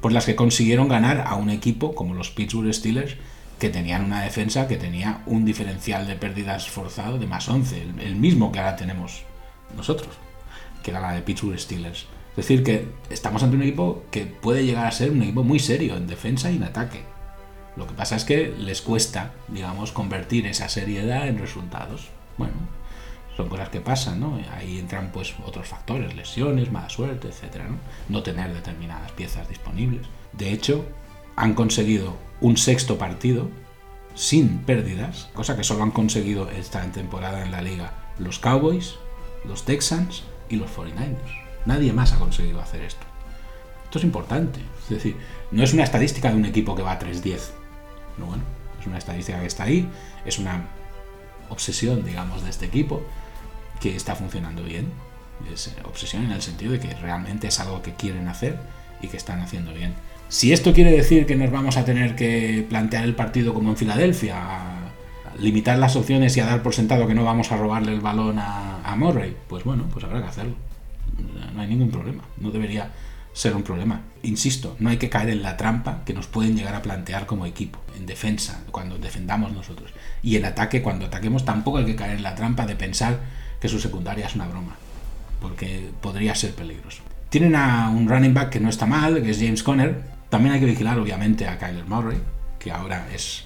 por 0.00 0.10
las 0.10 0.26
que 0.26 0.34
consiguieron 0.34 0.88
ganar 0.88 1.22
a 1.24 1.36
un 1.36 1.48
equipo 1.48 1.94
como 1.94 2.14
los 2.14 2.30
Pittsburgh 2.30 2.74
Steelers, 2.74 3.14
que 3.58 3.70
tenían 3.70 4.04
una 4.04 4.22
defensa 4.22 4.68
que 4.68 4.76
tenía 4.76 5.22
un 5.26 5.44
diferencial 5.44 6.06
de 6.06 6.16
pérdidas 6.16 6.68
forzado 6.68 7.18
de 7.18 7.26
más 7.26 7.48
11, 7.48 7.82
el 8.00 8.16
mismo 8.16 8.52
que 8.52 8.58
ahora 8.58 8.76
tenemos 8.76 9.22
nosotros 9.76 10.10
que 10.84 10.90
era 10.90 11.00
la 11.00 11.12
de 11.12 11.22
Pittsburgh 11.22 11.58
Steelers. 11.58 12.06
Es 12.30 12.36
decir, 12.36 12.62
que 12.62 12.88
estamos 13.10 13.42
ante 13.42 13.56
un 13.56 13.62
equipo 13.62 14.04
que 14.10 14.26
puede 14.26 14.64
llegar 14.64 14.86
a 14.86 14.92
ser 14.92 15.10
un 15.10 15.22
equipo 15.22 15.42
muy 15.42 15.58
serio 15.58 15.96
en 15.96 16.06
defensa 16.06 16.50
y 16.50 16.56
en 16.56 16.64
ataque. 16.64 17.02
Lo 17.76 17.86
que 17.88 17.94
pasa 17.94 18.14
es 18.14 18.24
que 18.24 18.54
les 18.56 18.82
cuesta, 18.82 19.32
digamos, 19.48 19.90
convertir 19.90 20.46
esa 20.46 20.68
seriedad 20.68 21.26
en 21.26 21.38
resultados. 21.38 22.08
Bueno, 22.36 22.52
son 23.36 23.48
cosas 23.48 23.70
que 23.70 23.80
pasan, 23.80 24.20
¿no? 24.20 24.38
Ahí 24.52 24.78
entran 24.78 25.10
pues 25.10 25.34
otros 25.44 25.66
factores, 25.66 26.14
lesiones, 26.14 26.70
mala 26.70 26.88
suerte, 26.88 27.28
etcétera, 27.28 27.64
¿no? 27.64 27.78
No 28.08 28.22
tener 28.22 28.52
determinadas 28.52 29.10
piezas 29.12 29.48
disponibles. 29.48 30.06
De 30.32 30.52
hecho, 30.52 30.86
han 31.36 31.54
conseguido 31.54 32.16
un 32.40 32.56
sexto 32.56 32.98
partido 32.98 33.48
sin 34.14 34.58
pérdidas, 34.58 35.30
cosa 35.34 35.56
que 35.56 35.64
solo 35.64 35.82
han 35.82 35.90
conseguido 35.90 36.48
esta 36.50 36.82
temporada 36.92 37.42
en 37.42 37.50
la 37.50 37.62
liga 37.62 37.92
los 38.18 38.38
Cowboys, 38.38 38.94
los 39.44 39.64
Texans 39.64 40.22
y 40.48 40.56
los 40.56 40.70
49ers. 40.70 41.16
Nadie 41.66 41.92
más 41.92 42.12
ha 42.12 42.18
conseguido 42.18 42.60
hacer 42.60 42.82
esto. 42.82 43.04
Esto 43.84 43.98
es 43.98 44.04
importante. 44.04 44.60
Es 44.84 44.90
decir, 44.90 45.16
no 45.50 45.62
es 45.62 45.72
una 45.72 45.84
estadística 45.84 46.30
de 46.30 46.36
un 46.36 46.44
equipo 46.44 46.74
que 46.74 46.82
va 46.82 46.92
a 46.92 46.98
3-10. 46.98 47.40
No, 48.18 48.26
bueno, 48.26 48.42
es 48.80 48.86
una 48.86 48.98
estadística 48.98 49.40
que 49.40 49.46
está 49.46 49.64
ahí. 49.64 49.88
Es 50.24 50.38
una 50.38 50.64
obsesión, 51.48 52.04
digamos, 52.04 52.44
de 52.44 52.50
este 52.50 52.66
equipo 52.66 53.02
que 53.80 53.96
está 53.96 54.14
funcionando 54.14 54.62
bien. 54.62 54.92
Es 55.52 55.74
obsesión 55.84 56.24
en 56.24 56.32
el 56.32 56.42
sentido 56.42 56.72
de 56.72 56.80
que 56.80 56.94
realmente 56.94 57.48
es 57.48 57.58
algo 57.60 57.82
que 57.82 57.94
quieren 57.94 58.28
hacer 58.28 58.58
y 59.00 59.08
que 59.08 59.16
están 59.16 59.40
haciendo 59.40 59.72
bien. 59.72 59.94
Si 60.34 60.52
esto 60.52 60.72
quiere 60.72 60.90
decir 60.90 61.26
que 61.26 61.36
nos 61.36 61.52
vamos 61.52 61.76
a 61.76 61.84
tener 61.84 62.16
que 62.16 62.66
plantear 62.68 63.04
el 63.04 63.14
partido 63.14 63.54
como 63.54 63.70
en 63.70 63.76
Filadelfia, 63.76 64.36
limitar 65.38 65.78
las 65.78 65.94
opciones 65.94 66.36
y 66.36 66.40
a 66.40 66.46
dar 66.46 66.60
por 66.60 66.74
sentado 66.74 67.06
que 67.06 67.14
no 67.14 67.22
vamos 67.22 67.52
a 67.52 67.56
robarle 67.56 67.92
el 67.92 68.00
balón 68.00 68.40
a, 68.40 68.82
a 68.82 68.96
Murray, 68.96 69.36
pues 69.46 69.62
bueno, 69.62 69.84
pues 69.92 70.04
habrá 70.04 70.20
que 70.22 70.26
hacerlo. 70.26 70.56
No 71.54 71.60
hay 71.60 71.68
ningún 71.68 71.88
problema. 71.88 72.24
No 72.38 72.50
debería 72.50 72.90
ser 73.32 73.54
un 73.54 73.62
problema. 73.62 74.00
Insisto, 74.24 74.74
no 74.80 74.90
hay 74.90 74.96
que 74.96 75.08
caer 75.08 75.30
en 75.30 75.40
la 75.40 75.56
trampa 75.56 76.02
que 76.04 76.14
nos 76.14 76.26
pueden 76.26 76.56
llegar 76.56 76.74
a 76.74 76.82
plantear 76.82 77.26
como 77.26 77.46
equipo, 77.46 77.78
en 77.96 78.04
defensa, 78.04 78.64
cuando 78.72 78.98
defendamos 78.98 79.52
nosotros. 79.52 79.92
Y 80.20 80.34
en 80.34 80.46
ataque, 80.46 80.82
cuando 80.82 81.06
ataquemos, 81.06 81.44
tampoco 81.44 81.78
hay 81.78 81.84
que 81.84 81.94
caer 81.94 82.16
en 82.16 82.24
la 82.24 82.34
trampa 82.34 82.66
de 82.66 82.74
pensar 82.74 83.20
que 83.60 83.68
su 83.68 83.78
secundaria 83.78 84.26
es 84.26 84.34
una 84.34 84.48
broma, 84.48 84.74
porque 85.40 85.90
podría 86.00 86.34
ser 86.34 86.56
peligroso. 86.56 87.04
Tienen 87.28 87.54
a 87.54 87.88
un 87.88 88.08
running 88.08 88.34
back 88.34 88.50
que 88.50 88.58
no 88.58 88.68
está 88.68 88.84
mal, 88.84 89.22
que 89.22 89.30
es 89.30 89.38
James 89.38 89.62
Conner. 89.62 90.12
También 90.34 90.54
hay 90.54 90.58
que 90.58 90.66
vigilar, 90.66 90.98
obviamente, 90.98 91.46
a 91.46 91.58
Kyler 91.58 91.84
Murray, 91.84 92.20
que 92.58 92.72
ahora 92.72 93.06
es 93.14 93.44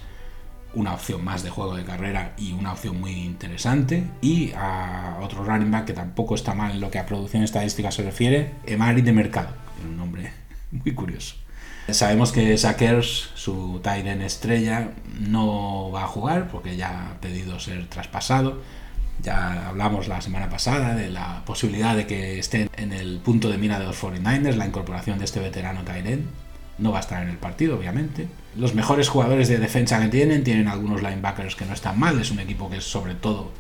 una 0.73 0.95
opción 0.95 1.23
más 1.23 1.43
de 1.43 1.51
juego 1.51 1.77
de 1.77 1.85
carrera 1.85 2.33
y 2.39 2.53
una 2.53 2.73
opción 2.73 2.99
muy 2.99 3.13
interesante. 3.13 4.05
Y 4.23 4.53
a 4.57 5.19
otro 5.21 5.45
running 5.45 5.71
back 5.71 5.85
que 5.85 5.93
tampoco 5.93 6.35
está 6.35 6.55
mal 6.55 6.73
en 6.73 6.81
lo 6.81 6.91
que 6.91 6.99
a 6.99 7.05
producción 7.05 7.43
estadística 7.43 7.91
se 7.91 8.05
refiere, 8.05 8.55
Emari 8.65 9.03
de 9.03 9.13
Mercado, 9.13 9.51
un 9.85 9.99
nombre 9.99 10.33
muy 10.71 10.95
curioso. 10.95 11.35
Sabemos 11.91 12.33
que 12.33 12.57
Sackers, 12.57 13.33
su 13.35 13.81
Tyren 13.83 14.23
estrella, 14.23 14.89
no 15.21 15.91
va 15.91 16.05
a 16.05 16.07
jugar 16.07 16.49
porque 16.49 16.79
ya 16.79 17.11
ha 17.11 17.21
pedido 17.21 17.61
ser 17.61 17.87
traspasado. 17.89 18.63
Ya 19.21 19.69
hablamos 19.69 20.09
la 20.09 20.23
semana 20.23 20.49
pasada 20.49 20.95
de 20.95 21.11
la 21.11 21.43
posibilidad 21.45 21.95
de 21.95 22.07
que 22.07 22.39
esté 22.39 22.71
en 22.79 22.95
el 22.95 23.19
punto 23.19 23.51
de 23.51 23.59
mira 23.59 23.79
de 23.79 23.85
los 23.85 24.03
49ers 24.03 24.55
la 24.55 24.67
incorporación 24.67 25.19
de 25.19 25.27
este 25.27 25.41
veterano 25.41 25.83
Tyren 25.83 26.48
no 26.79 26.93
va 26.93 26.99
a 26.99 27.01
estar 27.01 27.23
en 27.23 27.29
el 27.29 27.37
partido, 27.37 27.77
obviamente. 27.77 28.29
Los 28.57 28.75
mejores 28.75 29.09
jugadores 29.09 29.49
de 29.49 29.59
defensa 29.59 30.01
que 30.01 30.09
tienen, 30.09 30.45
tienen 30.45 30.69
algunos 30.69 31.03
linebackers 31.03 31.57
que 31.57 31.67
no 31.67 31.75
están 31.75 31.99
mal, 31.99 32.21
es 32.21 32.31
un 32.31 32.41
equipo 32.41 32.71
que 32.71 32.81
sobre 32.81 33.15
todo, 33.15 33.51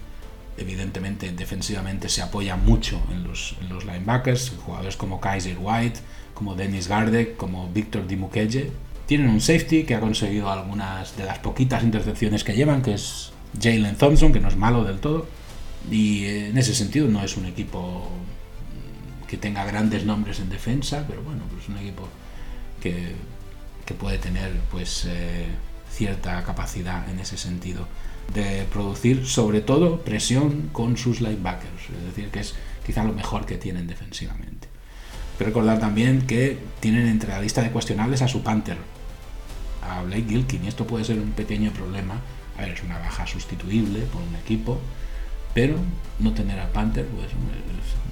evidentemente, 0.56 1.32
defensivamente 1.32 2.08
se 2.08 2.22
apoya 2.22 2.56
mucho 2.56 3.00
en 3.10 3.24
los, 3.24 3.56
linebackers, 3.84 4.52
jugadores 4.64 4.96
como 4.96 5.20
Kaiser 5.20 5.56
White, 5.60 6.00
como 6.34 6.54
Dennis 6.54 6.88
Gardek, 6.88 7.36
como 7.36 7.68
Víctor 7.72 8.06
Dimukeye. 8.06 8.70
Tienen 9.06 9.28
un 9.30 9.40
safety 9.40 9.84
que 9.84 9.94
ha 9.94 10.00
conseguido 10.00 10.50
algunas 10.50 11.16
de 11.16 11.24
las 11.24 11.38
poquitas 11.38 11.82
intercepciones 11.82 12.44
que 12.44 12.54
llevan, 12.54 12.82
que 12.82 12.94
es 12.94 13.32
Jalen 13.60 13.96
Thompson, 13.96 14.32
que 14.32 14.40
no 14.40 14.48
es 14.48 14.56
malo 14.56 14.84
del 14.84 14.98
todo. 14.98 15.26
Y 15.90 16.26
en 16.26 16.58
ese 16.58 16.74
sentido 16.74 17.08
no 17.08 17.22
es 17.22 17.36
un 17.36 17.46
equipo 17.46 18.08
que 19.26 19.36
tenga 19.36 19.64
grandes 19.64 20.04
nombres 20.04 20.40
en 20.40 20.50
defensa, 20.50 21.04
pero 21.08 21.22
bueno, 21.22 21.42
pues 21.50 21.64
es 21.64 21.68
un 21.68 21.78
equipo 21.78 22.08
que, 22.80 23.14
puede 23.98 24.18
tener 24.18 24.52
pues 24.70 25.06
eh, 25.08 25.46
cierta 25.90 26.44
capacidad 26.44 27.08
en 27.08 27.18
ese 27.20 27.38
sentido 27.38 27.88
de 28.34 28.66
producir 28.70 29.26
sobre 29.26 29.62
todo 29.62 30.02
presión 30.02 30.68
con 30.72 30.98
sus 30.98 31.22
linebackers, 31.22 31.88
es 31.98 32.04
decir, 32.04 32.28
que 32.28 32.40
es 32.40 32.54
quizá 32.84 33.02
lo 33.04 33.14
mejor 33.14 33.46
que 33.46 33.56
tienen 33.56 33.86
defensivamente. 33.86 34.68
Pero 35.38 35.48
recordar 35.48 35.78
también 35.78 36.26
que 36.26 36.58
tienen 36.80 37.06
entre 37.06 37.30
la 37.30 37.40
lista 37.40 37.62
de 37.62 37.70
cuestionables 37.70 38.22
a 38.22 38.28
su 38.28 38.42
Panther, 38.42 38.76
a 39.82 40.02
Blake 40.02 40.26
Gilkin, 40.28 40.64
y 40.64 40.68
esto 40.68 40.86
puede 40.86 41.04
ser 41.04 41.18
un 41.18 41.30
pequeño 41.30 41.70
problema. 41.72 42.20
A 42.56 42.62
ver, 42.62 42.72
es 42.72 42.82
una 42.82 42.98
baja 42.98 43.26
sustituible 43.26 44.00
por 44.00 44.20
un 44.20 44.34
equipo, 44.34 44.80
pero 45.54 45.76
no 46.18 46.32
tener 46.32 46.58
a 46.58 46.68
Panther 46.72 47.06
pues, 47.06 47.28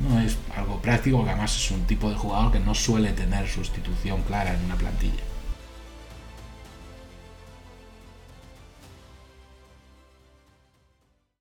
no 0.08 0.20
es 0.20 0.36
algo 0.54 0.80
práctico, 0.80 1.18
porque 1.18 1.30
además 1.30 1.56
es 1.56 1.70
un 1.70 1.86
tipo 1.86 2.10
de 2.10 2.16
jugador 2.16 2.52
que 2.52 2.60
no 2.60 2.74
suele 2.74 3.12
tener 3.12 3.48
sustitución 3.48 4.22
clara 4.22 4.54
en 4.54 4.64
una 4.64 4.76
plantilla. 4.76 5.22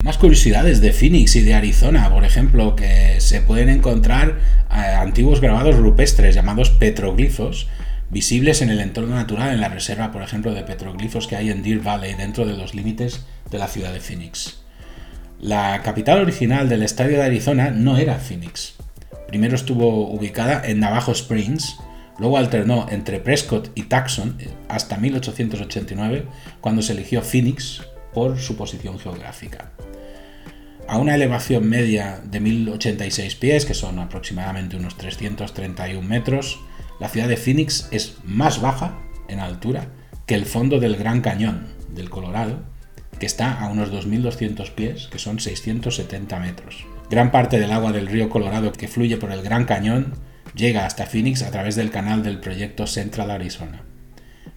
Más 0.04 0.18
curiosidades 0.20 0.82
de 0.82 0.94
Phoenix 0.94 1.36
y 1.36 1.42
de 1.42 1.56
Arizona, 1.56 2.12
por 2.12 2.24
ejemplo, 2.26 2.76
que 2.76 3.20
se 3.20 3.42
pueden 3.42 3.70
encontrar 3.70 4.40
eh, 4.70 4.76
antiguos 4.76 5.42
grabados 5.42 5.76
rupestres 5.78 6.36
llamados 6.36 6.70
petroglifos, 6.70 7.68
visibles 8.12 8.62
en 8.62 8.70
el 8.70 8.82
entorno 8.82 9.16
natural 9.16 9.52
en 9.52 9.62
la 9.62 9.70
reserva, 9.70 10.12
por 10.12 10.22
ejemplo, 10.22 10.54
de 10.54 10.62
petroglifos 10.62 11.26
que 11.26 11.36
hay 11.36 11.50
en 11.50 11.64
Deer 11.64 11.80
Valley, 11.80 12.14
dentro 12.14 12.46
de 12.46 12.56
los 12.56 12.76
límites 12.76 13.26
de 13.50 13.58
la 13.58 13.68
ciudad 13.68 13.92
de 13.94 14.00
Phoenix. 14.00 14.65
La 15.46 15.84
capital 15.84 16.22
original 16.22 16.68
del 16.70 16.82
estadio 16.82 17.18
de 17.18 17.24
Arizona 17.24 17.70
no 17.70 18.00
era 18.00 18.18
Phoenix. 18.18 18.74
Primero 19.28 19.54
estuvo 19.54 20.10
ubicada 20.10 20.64
en 20.66 20.80
Navajo 20.80 21.12
Springs, 21.12 21.78
luego 22.18 22.40
alternó 22.40 22.88
entre 22.90 23.20
Prescott 23.20 23.70
y 23.76 23.84
Tucson 23.84 24.40
hasta 24.70 24.98
1889, 24.98 26.26
cuando 26.62 26.82
se 26.82 26.94
eligió 26.94 27.22
Phoenix 27.22 27.84
por 28.12 28.40
su 28.40 28.58
posición 28.58 28.98
geográfica. 28.98 29.70
A 30.88 30.98
una 30.98 31.14
elevación 31.14 31.70
media 31.70 32.22
de 32.24 32.40
1086 32.40 33.36
pies, 33.36 33.66
que 33.66 33.76
son 33.76 34.00
aproximadamente 34.00 34.78
unos 34.78 34.98
331 34.98 36.02
metros, 36.02 36.60
la 37.00 37.10
ciudad 37.10 37.28
de 37.28 37.38
Phoenix 37.38 37.88
es 37.92 38.18
más 38.24 38.62
baja 38.62 38.98
en 39.28 39.40
altura 39.42 39.90
que 40.26 40.34
el 40.34 40.48
fondo 40.48 40.80
del 40.80 40.96
Gran 40.96 41.22
Cañón 41.22 41.68
del 41.94 42.10
Colorado 42.10 42.74
que 43.20 43.26
está 43.26 43.60
a 43.60 43.70
unos 43.70 43.92
2.200 43.92 44.72
pies, 44.72 45.08
que 45.08 45.20
son 45.20 45.40
670 45.40 46.40
metros. 46.40 46.86
Gran 47.10 47.32
parte 47.32 47.60
del 47.60 47.72
agua 47.72 47.92
del 47.92 48.08
río 48.08 48.30
Colorado 48.30 48.72
que 48.72 48.88
fluye 48.88 49.18
por 49.18 49.32
el 49.32 49.42
Gran 49.42 49.66
Cañón 49.66 50.14
llega 50.56 50.86
hasta 50.86 51.06
Phoenix 51.06 51.44
a 51.44 51.52
través 51.52 51.76
del 51.76 51.92
canal 51.92 52.24
del 52.24 52.40
proyecto 52.40 52.88
Central 52.88 53.32
Arizona. 53.32 53.84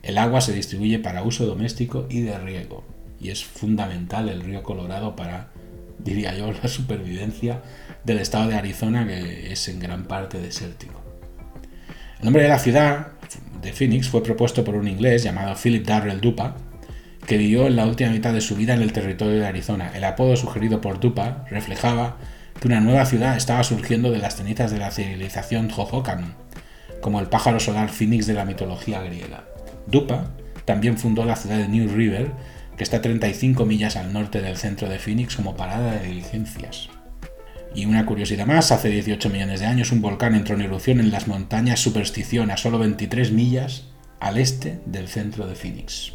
El 0.02 0.16
agua 0.16 0.40
se 0.40 0.52
distribuye 0.52 0.98
para 0.98 1.22
uso 1.22 1.44
doméstico 1.44 2.06
y 2.08 2.20
de 2.20 2.38
riego, 2.38 2.84
y 3.20 3.30
es 3.30 3.44
fundamental 3.44 4.28
el 4.28 4.42
río 4.42 4.62
Colorado 4.62 5.16
para, 5.16 5.48
diría 5.98 6.34
yo, 6.36 6.52
la 6.62 6.68
supervivencia 6.68 7.62
del 8.04 8.18
estado 8.18 8.48
de 8.48 8.54
Arizona, 8.54 9.06
que 9.06 9.52
es 9.52 9.68
en 9.68 9.80
gran 9.80 10.04
parte 10.04 10.40
desértico. 10.40 11.02
El 12.18 12.24
nombre 12.24 12.42
de 12.42 12.48
la 12.48 12.58
ciudad 12.58 13.08
de 13.62 13.72
Phoenix 13.72 14.08
fue 14.08 14.22
propuesto 14.22 14.64
por 14.64 14.74
un 14.74 14.88
inglés 14.88 15.22
llamado 15.22 15.54
Philip 15.54 15.86
Darrell 15.86 16.20
Dupa, 16.20 16.56
que 17.28 17.36
vivió 17.36 17.66
en 17.66 17.76
la 17.76 17.84
última 17.84 18.08
mitad 18.08 18.32
de 18.32 18.40
su 18.40 18.56
vida 18.56 18.72
en 18.72 18.80
el 18.80 18.94
territorio 18.94 19.38
de 19.38 19.46
Arizona. 19.46 19.92
El 19.94 20.04
apodo 20.04 20.34
sugerido 20.34 20.80
por 20.80 20.98
Dupa 20.98 21.44
reflejaba 21.50 22.16
que 22.58 22.66
una 22.66 22.80
nueva 22.80 23.04
ciudad 23.04 23.36
estaba 23.36 23.62
surgiendo 23.64 24.10
de 24.10 24.16
las 24.16 24.36
cenizas 24.36 24.70
de 24.70 24.78
la 24.78 24.90
civilización 24.90 25.70
Hohokam, 25.70 26.32
como 27.02 27.20
el 27.20 27.26
pájaro 27.26 27.60
solar 27.60 27.90
Phoenix 27.90 28.26
de 28.26 28.32
la 28.32 28.46
mitología 28.46 29.02
griega. 29.02 29.44
Dupa 29.86 30.30
también 30.64 30.96
fundó 30.96 31.26
la 31.26 31.36
ciudad 31.36 31.58
de 31.58 31.68
New 31.68 31.94
River, 31.94 32.32
que 32.78 32.82
está 32.82 32.96
a 32.96 33.02
35 33.02 33.66
millas 33.66 33.96
al 33.96 34.14
norte 34.14 34.40
del 34.40 34.56
centro 34.56 34.88
de 34.88 34.98
Phoenix 34.98 35.36
como 35.36 35.54
parada 35.54 35.96
de 35.96 36.06
diligencias. 36.06 36.88
Y 37.74 37.84
una 37.84 38.06
curiosidad 38.06 38.46
más, 38.46 38.72
hace 38.72 38.88
18 38.88 39.28
millones 39.28 39.60
de 39.60 39.66
años 39.66 39.92
un 39.92 40.00
volcán 40.00 40.34
entró 40.34 40.54
en 40.54 40.62
erupción 40.62 40.98
en 40.98 41.10
las 41.10 41.28
montañas 41.28 41.78
Superstición, 41.78 42.50
a 42.50 42.56
solo 42.56 42.78
23 42.78 43.32
millas 43.32 43.84
al 44.18 44.38
este 44.38 44.80
del 44.86 45.08
centro 45.08 45.46
de 45.46 45.56
Phoenix. 45.56 46.14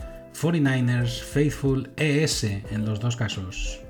49ers 0.33 1.21
Faithful 1.21 1.91
ES 1.97 2.43
en 2.43 2.85
los 2.85 2.99
dos 2.99 3.15
casos. 3.15 3.81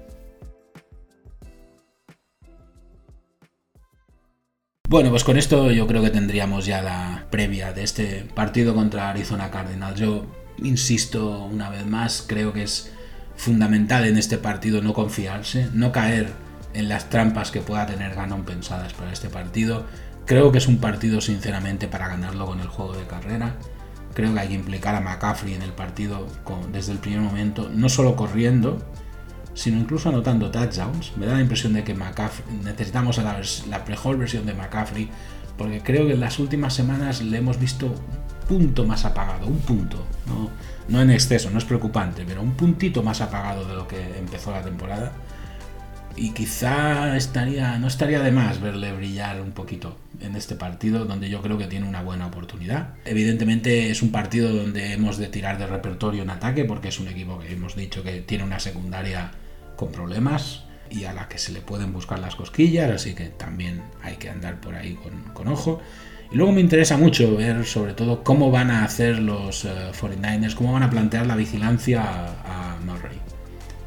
Bueno, 4.92 5.10
pues 5.10 5.24
con 5.24 5.38
esto 5.38 5.72
yo 5.72 5.88
creo 5.88 6.02
que 6.04 6.10
tendríamos 6.10 6.66
ya 6.66 6.82
la 6.82 7.28
previa 7.32 7.72
de 7.72 7.84
este 7.84 8.26
partido 8.36 8.76
contra 8.76 9.10
Arizona 9.10 9.50
Cardinals. 9.50 9.98
Yo 9.98 10.26
insisto 10.58 11.46
una 11.46 11.70
vez 11.70 11.86
más, 11.86 12.26
creo 12.28 12.52
que 12.52 12.64
es 12.64 12.92
fundamental 13.38 14.06
en 14.06 14.18
este 14.18 14.38
partido 14.38 14.82
no 14.82 14.94
confiarse, 14.94 15.70
no 15.74 15.94
caer 15.94 16.34
en 16.74 16.90
las 16.90 17.10
trampas 17.10 17.52
que 17.52 17.62
pueda 17.62 17.86
tener 17.86 18.16
Ganon 18.16 18.44
pensadas 18.44 18.94
para 18.94 19.14
este 19.14 19.30
partido. 19.30 19.86
Creo 20.26 20.52
que 20.52 20.58
es 20.58 20.68
un 20.68 20.80
partido 20.80 21.22
sinceramente 21.22 21.88
para 21.88 22.10
ganarlo 22.10 22.46
con 22.46 22.60
el 22.60 22.68
juego 22.68 22.94
de 22.94 23.08
carrera. 23.08 23.56
Creo 24.14 24.34
que 24.34 24.40
hay 24.40 24.48
que 24.50 24.54
implicar 24.56 24.96
a 24.96 25.02
McCaffrey 25.02 25.54
en 25.54 25.62
el 25.62 25.72
partido 25.72 26.28
desde 26.72 26.92
el 26.92 27.00
primer 27.00 27.22
momento, 27.22 27.70
no 27.74 27.90
solo 27.90 28.16
corriendo, 28.16 28.80
sino 29.54 29.78
incluso 29.78 30.10
anotando 30.10 30.52
touchdowns. 30.52 31.16
Me 31.18 31.26
da 31.26 31.36
la 31.36 31.42
impresión 31.42 31.74
de 31.74 31.84
que 31.84 31.94
McCaffrey, 31.94 32.58
necesitamos 32.64 33.18
la, 33.18 33.84
mejor 33.88 34.18
versión 34.18 34.46
de 34.46 34.54
McCaffrey, 34.54 35.10
porque 35.58 35.82
creo 35.82 36.08
que 36.08 36.14
en 36.14 36.20
las 36.20 36.40
últimas 36.40 36.74
semanas 36.74 37.22
le 37.22 37.38
hemos 37.38 37.60
visto 37.60 37.88
un 37.88 38.48
punto 38.48 38.86
más 38.86 39.06
apagado, 39.06 39.48
un 39.48 39.60
punto, 39.60 40.06
no, 40.28 40.50
no 40.90 41.02
en 41.02 41.12
exceso, 41.12 41.50
no 41.50 41.58
es 41.58 41.66
preocupante, 41.66 42.24
pero 42.28 42.42
un 42.42 42.52
puntito 42.52 43.04
más 43.04 43.22
apagado 43.22 43.66
de 43.66 43.76
lo 43.76 43.88
que 43.88 44.18
empezó 44.18 44.52
la 44.52 44.62
temporada. 44.62 45.14
Y 46.16 46.32
quizá 46.32 47.16
estaría, 47.16 47.78
no 47.78 47.88
estaría 47.88 48.22
de 48.22 48.32
más 48.32 48.62
verle 48.62 48.92
brillar 48.94 49.42
un 49.42 49.52
poquito 49.52 49.98
en 50.20 50.36
este 50.36 50.56
partido 50.56 51.06
donde 51.06 51.30
yo 51.30 51.42
creo 51.42 51.58
que 51.58 51.68
tiene 51.68 51.88
una 51.88 52.02
buena 52.02 52.28
oportunidad. 52.28 52.96
Evidentemente 53.06 53.90
es 53.90 54.02
un 54.02 54.12
partido 54.12 54.54
donde 54.54 54.94
hemos 54.94 55.18
de 55.18 55.28
tirar 55.28 55.58
de 55.58 55.68
repertorio 55.68 56.24
en 56.24 56.30
ataque 56.30 56.66
porque 56.66 56.90
es 56.90 57.00
un 57.00 57.08
equipo 57.08 57.40
que 57.40 57.52
hemos 57.52 57.76
dicho 57.76 58.04
que 58.04 58.22
tiene 58.22 58.44
una 58.44 58.60
secundaria 58.60 59.32
con 59.76 59.92
problemas 59.92 60.64
y 60.90 61.06
a 61.06 61.14
la 61.14 61.28
que 61.28 61.38
se 61.38 61.54
le 61.54 61.62
pueden 61.62 61.94
buscar 61.94 62.20
las 62.20 62.36
cosquillas, 62.36 62.92
así 62.92 63.16
que 63.16 63.28
también 63.28 63.82
hay 64.04 64.18
que 64.18 64.30
andar 64.30 64.60
por 64.60 64.76
ahí 64.76 64.98
con, 65.34 65.48
ojo. 65.48 65.82
Y 66.32 66.36
luego 66.36 66.52
me 66.52 66.62
interesa 66.62 66.98
mucho 66.98 67.36
ver 67.36 67.66
sobre 67.66 67.94
todo 67.94 68.24
cómo 68.24 68.52
van 68.52 68.72
a 68.72 68.84
hacer 68.84 69.20
los 69.20 69.66
49ers, 69.66 70.52
eh, 70.52 70.56
cómo 70.56 70.74
van 70.74 70.84
a 70.84 70.90
plantear 70.90 71.26
la 71.28 71.36
vigilancia 71.36 72.04
a 72.04 72.78
Murray. 72.86 73.18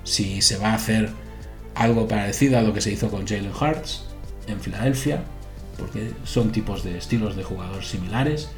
Si 0.02 0.42
se 0.42 0.58
va 0.58 0.70
a 0.70 0.74
hacer 0.74 1.10
algo 1.74 2.06
parecido 2.08 2.58
a 2.58 2.62
lo 2.62 2.72
que 2.72 2.80
se 2.80 2.92
hizo 2.92 3.10
con 3.10 3.26
Jalen 3.26 3.52
Hurts 3.52 4.04
en 4.46 4.60
Filadelfia, 4.60 5.22
porque 5.78 6.12
son 6.24 6.52
tipos 6.52 6.84
de 6.84 6.98
estilos 6.98 7.36
de 7.36 7.42
jugador 7.42 7.84
similares 7.84 8.48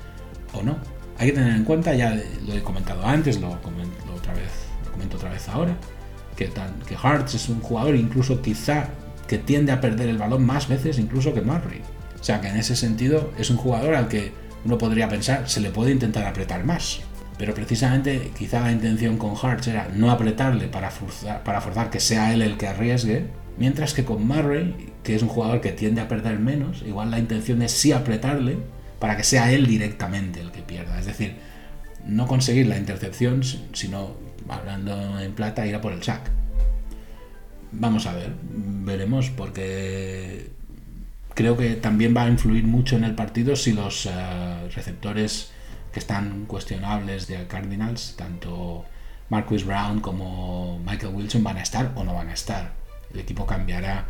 o 0.52 0.62
no. 0.62 0.76
Hay 1.18 1.28
que 1.28 1.34
tener 1.34 1.54
en 1.54 1.64
cuenta, 1.64 1.94
ya 1.94 2.20
lo 2.46 2.54
he 2.54 2.62
comentado 2.62 3.04
antes, 3.06 3.40
lo 3.40 3.60
comento 3.62 3.96
otra 4.14 5.30
vez, 5.30 5.48
ahora, 5.48 5.76
que, 6.36 6.50
Hurts 7.02 7.34
es 7.34 7.48
un 7.48 7.60
jugador 7.60 7.96
incluso 7.96 8.42
quizá 8.42 8.88
que 9.26 9.38
tiende 9.38 9.72
a 9.72 9.80
perder 9.80 10.08
el 10.08 10.18
balón 10.18 10.44
más 10.44 10.68
veces 10.68 10.98
incluso 10.98 11.32
que 11.32 11.40
Murray. 11.40 11.80
O 12.20 12.24
sea 12.24 12.40
que 12.40 12.48
en 12.48 12.56
ese 12.56 12.76
sentido 12.76 13.32
es 13.38 13.50
un 13.50 13.56
jugador 13.56 13.94
al 13.94 14.08
que 14.08 14.32
uno 14.64 14.78
podría 14.78 15.08
pensar 15.08 15.48
se 15.48 15.60
le 15.60 15.70
puede 15.70 15.92
intentar 15.92 16.26
apretar 16.26 16.64
más. 16.64 17.00
Pero 17.39 17.55
precisamente 17.55 18.32
quizá 18.37 18.61
la 18.61 18.72
intención 18.72 19.18
con 19.18 19.34
Hart 19.41 19.66
era 19.66 19.89
no 19.95 20.11
apretarle 20.11 20.68
para 20.68 20.91
forzar, 20.91 21.43
para 21.45 21.61
forzar 21.61 21.91
que 21.91 22.01
sea 22.01 22.32
él 22.32 22.41
el 22.43 22.57
que 22.57 22.68
arriesgue, 22.68 23.26
mientras 23.59 23.93
que 23.93 24.05
con 24.05 24.26
Murray, 24.26 24.93
que 25.03 25.14
es 25.14 25.22
un 25.22 25.28
jugador 25.28 25.61
que 25.61 25.72
tiende 25.72 26.01
a 26.01 26.09
perder 26.09 26.39
menos, 26.39 26.82
igual 26.82 27.11
la 27.11 27.18
intención 27.18 27.61
es 27.62 27.72
sí 27.72 27.93
apretarle 27.93 28.57
para 28.99 29.16
que 29.16 29.24
sea 29.24 29.53
él 29.53 29.66
directamente 29.66 30.41
el 30.41 30.51
que 30.51 30.62
pierda. 30.62 30.99
Es 30.99 31.07
decir, 31.07 31.37
no 32.07 32.26
conseguir 32.26 32.66
la 32.66 32.78
intercepción, 32.78 33.43
sino, 33.72 34.16
hablando 34.49 35.20
en 35.20 35.32
plata, 35.32 35.66
ir 35.66 35.74
a 35.74 35.80
por 35.80 35.93
el 35.93 36.03
sack. 36.03 36.30
Vamos 37.72 38.07
a 38.07 38.14
ver, 38.14 38.32
veremos, 38.43 39.30
porque 39.30 40.51
creo 41.34 41.57
que 41.57 41.74
también 41.74 42.16
va 42.16 42.22
a 42.22 42.28
influir 42.28 42.64
mucho 42.64 42.97
en 42.97 43.05
el 43.05 43.14
partido 43.14 43.57
si 43.57 43.72
los 43.72 44.07
eh, 44.07 44.11
receptores 44.74 45.53
que 45.97 46.01
están 46.01 46.44
cuestionables 46.44 47.26
de 47.26 47.47
Cardinals, 47.47 48.16
tanto 48.18 48.84
Marcus 49.30 49.64
Brown 49.64 50.01
como 50.01 50.78
Michael 50.80 51.14
Wilson 51.14 51.42
van 51.42 51.57
a 51.57 51.62
estar 51.62 51.92
o 51.94 52.05
no 52.05 52.12
van 52.12 52.28
a 52.28 52.34
estar. 52.34 52.74
El 53.14 53.20
equipo 53.20 53.47
cambiará 53.47 54.05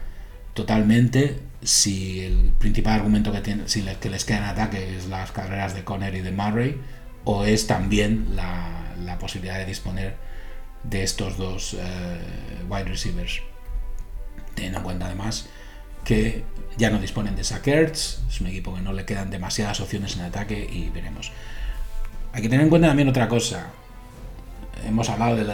totalmente 0.52 1.38
si 1.62 2.24
el 2.24 2.52
principal 2.58 2.94
argumento 2.94 3.30
que, 3.30 3.40
tiene, 3.40 3.68
si 3.68 3.82
que 3.82 4.10
les 4.10 4.24
queda 4.24 4.38
en 4.38 4.44
ataque 4.46 4.96
es 4.96 5.06
las 5.06 5.30
carreras 5.30 5.76
de 5.76 5.84
Conner 5.84 6.12
y 6.16 6.22
de 6.22 6.32
Murray, 6.32 6.80
o 7.22 7.44
es 7.44 7.68
también 7.68 8.34
la, 8.34 9.16
posibilidad 9.20 9.58
de 9.58 9.66
disponer 9.66 10.16
de 10.82 11.04
estos 11.04 11.36
dos 11.36 11.74
eh, 11.74 12.18
wide 12.68 12.86
receivers. 12.86 13.42
Teniendo 14.56 14.78
en 14.78 14.84
cuenta 14.84 15.06
además 15.06 15.48
que 16.04 16.42
ya 16.78 16.90
no 16.90 16.98
disponen 16.98 17.36
de 17.36 17.44
Sackerts, 17.44 18.24
es 18.28 18.40
un 18.40 18.48
equipo 18.48 18.74
que 18.74 18.80
no 18.80 18.92
le 18.92 19.04
quedan 19.04 19.30
demasiadas 19.30 19.78
opciones 19.78 20.16
en 20.16 20.22
ataque 20.22 20.68
y 20.68 20.90
veremos. 20.90 21.30
Hay 22.36 22.42
que 22.42 22.50
tener 22.50 22.64
en 22.64 22.68
cuenta 22.68 22.88
también 22.88 23.08
otra 23.08 23.28
cosa. 23.28 23.68
Hemos 24.86 25.08
hablado 25.08 25.36
del, 25.36 25.48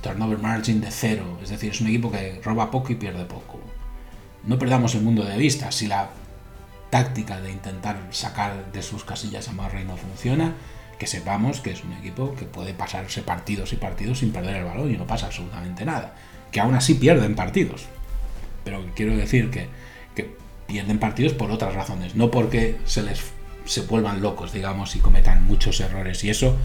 turnover 0.00 0.38
margin 0.38 0.80
de 0.80 0.88
cero, 0.88 1.40
es 1.42 1.50
decir, 1.50 1.72
es 1.72 1.80
un 1.80 1.88
equipo 1.88 2.12
que 2.12 2.40
roba 2.44 2.70
poco 2.70 2.92
y 2.92 2.94
pierde 2.94 3.24
poco. 3.24 3.58
No 4.44 4.56
perdamos 4.56 4.94
el 4.94 5.02
mundo 5.02 5.24
de 5.24 5.36
vista. 5.36 5.72
Si 5.72 5.88
la 5.88 6.10
táctica 6.90 7.40
de 7.40 7.50
intentar 7.50 7.98
sacar 8.10 8.70
de 8.70 8.82
sus 8.82 9.02
casillas 9.02 9.48
a 9.48 9.52
Murray 9.52 9.84
no 9.84 9.96
funciona, 9.96 10.54
que 10.96 11.08
sepamos 11.08 11.60
que 11.60 11.72
es 11.72 11.82
un 11.82 11.92
equipo 11.94 12.36
que 12.36 12.44
puede 12.44 12.72
pasarse 12.72 13.22
partidos 13.22 13.72
y 13.72 13.76
partidos 13.76 14.20
sin 14.20 14.30
perder 14.30 14.58
el 14.58 14.64
balón 14.64 14.94
y 14.94 14.96
no 14.96 15.08
pasa 15.08 15.26
absolutamente 15.26 15.84
nada. 15.84 16.14
Que 16.52 16.60
aún 16.60 16.76
así 16.76 16.94
pierden 16.94 17.34
partidos. 17.34 17.86
Pero 18.62 18.86
quiero 18.94 19.16
decir 19.16 19.50
que, 19.50 19.66
que 20.14 20.36
pierden 20.68 21.00
partidos 21.00 21.32
por 21.32 21.50
otras 21.50 21.74
razones, 21.74 22.14
no 22.14 22.30
porque 22.30 22.78
se 22.84 23.02
les 23.02 23.20
se 23.64 23.82
vuelvan 23.82 24.20
locos, 24.20 24.52
digamos, 24.52 24.96
y 24.96 25.00
cometan 25.00 25.46
muchos 25.46 25.80
errores. 25.80 26.22
Y 26.24 26.30
eso, 26.30 26.56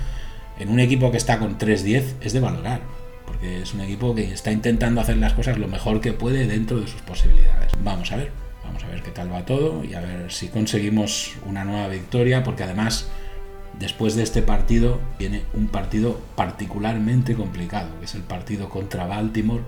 en 0.60 0.70
un 0.70 0.80
equipo 0.80 1.12
que 1.12 1.18
está 1.18 1.40
con 1.40 1.58
3-10, 1.58 2.16
es 2.22 2.34
de 2.34 2.40
valorar. 2.40 2.82
Porque 3.26 3.62
es 3.62 3.74
un 3.74 3.82
equipo 3.82 4.16
que 4.16 4.32
está 4.32 4.52
intentando 4.52 5.02
hacer 5.02 5.18
las 5.18 5.34
cosas 5.34 5.58
lo 5.58 5.68
mejor 5.68 6.00
que 6.00 6.14
puede 6.14 6.48
dentro 6.48 6.80
de 6.80 6.88
sus 6.88 7.02
posibilidades. 7.02 7.72
Vamos 7.84 8.12
a 8.12 8.16
ver, 8.16 8.32
vamos 8.64 8.84
a 8.84 8.88
ver 8.88 9.04
qué 9.04 9.12
tal 9.12 9.32
va 9.32 9.46
todo 9.46 9.84
y 9.84 9.94
a 9.96 10.00
ver 10.00 10.32
si 10.32 10.48
conseguimos 10.48 11.34
una 11.46 11.66
nueva 11.66 11.90
victoria, 11.90 12.44
porque 12.44 12.64
además, 12.64 13.10
después 13.80 14.16
de 14.16 14.24
este 14.24 14.42
partido, 14.42 15.02
viene 15.20 15.44
un 15.54 15.68
partido 15.68 16.22
particularmente 16.36 17.36
complicado, 17.36 17.90
que 18.00 18.06
es 18.06 18.16
el 18.16 18.22
partido 18.22 18.70
contra 18.70 19.06
Baltimore, 19.06 19.64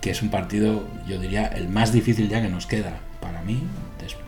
que 0.00 0.10
es 0.10 0.22
un 0.22 0.30
partido, 0.30 0.86
yo 1.08 1.18
diría, 1.18 1.46
el 1.46 1.68
más 1.68 1.92
difícil 1.92 2.28
ya 2.28 2.40
que 2.40 2.48
nos 2.48 2.66
queda. 2.66 3.00
Para 3.20 3.42
mí, 3.42 3.60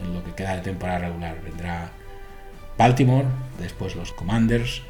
en 0.02 0.14
lo 0.14 0.24
que 0.24 0.32
queda 0.32 0.56
de 0.56 0.62
temporada 0.62 0.98
regular, 0.98 1.40
vendrá 1.44 1.92
Baltimore, 2.78 3.26
después 3.58 3.96
los 3.96 4.12
Commanders 4.12 4.82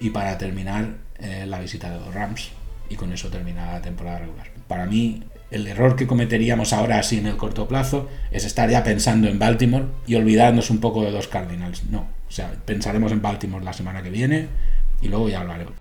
y 0.00 0.10
para 0.10 0.38
terminar 0.38 0.94
eh, 1.18 1.44
la 1.46 1.60
visita 1.60 1.90
de 1.90 1.98
los 1.98 2.14
Rams 2.14 2.50
y 2.88 2.96
con 2.96 3.12
eso 3.12 3.28
termina 3.28 3.72
la 3.72 3.82
temporada 3.82 4.20
regular. 4.20 4.48
Para 4.68 4.86
mí 4.86 5.22
el 5.50 5.66
error 5.66 5.94
que 5.94 6.06
cometeríamos 6.06 6.72
ahora 6.72 6.98
así 6.98 7.18
en 7.18 7.26
el 7.26 7.36
corto 7.36 7.68
plazo 7.68 8.08
es 8.30 8.44
estar 8.44 8.68
ya 8.68 8.82
pensando 8.82 9.28
en 9.28 9.38
Baltimore 9.38 9.86
y 10.06 10.16
olvidarnos 10.16 10.70
un 10.70 10.80
poco 10.80 11.04
de 11.04 11.10
los 11.10 11.28
Cardinals. 11.28 11.84
No, 11.84 12.08
o 12.28 12.32
sea, 12.32 12.52
pensaremos 12.64 13.12
en 13.12 13.22
Baltimore 13.22 13.64
la 13.64 13.72
semana 13.72 14.02
que 14.02 14.10
viene 14.10 14.48
y 15.00 15.08
luego 15.08 15.28
ya 15.28 15.40
hablaremos. 15.40 15.74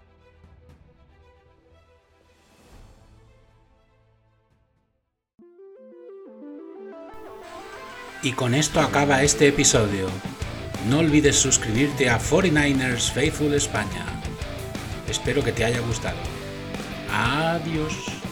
Y 8.21 8.31
con 8.31 8.53
esto 8.55 8.79
acaba 8.79 9.21
este 9.21 9.49
episodio. 9.49 10.07
No 10.89 10.99
olvides 10.99 11.37
suscribirte 11.37 12.09
a 12.09 12.19
49ers 12.19 13.09
Faithful 13.11 13.53
España. 13.53 14.05
Espero 15.09 15.41
que 15.43 15.53
te 15.53 15.63
haya 15.63 15.79
gustado. 15.79 16.17
Adiós. 17.09 18.22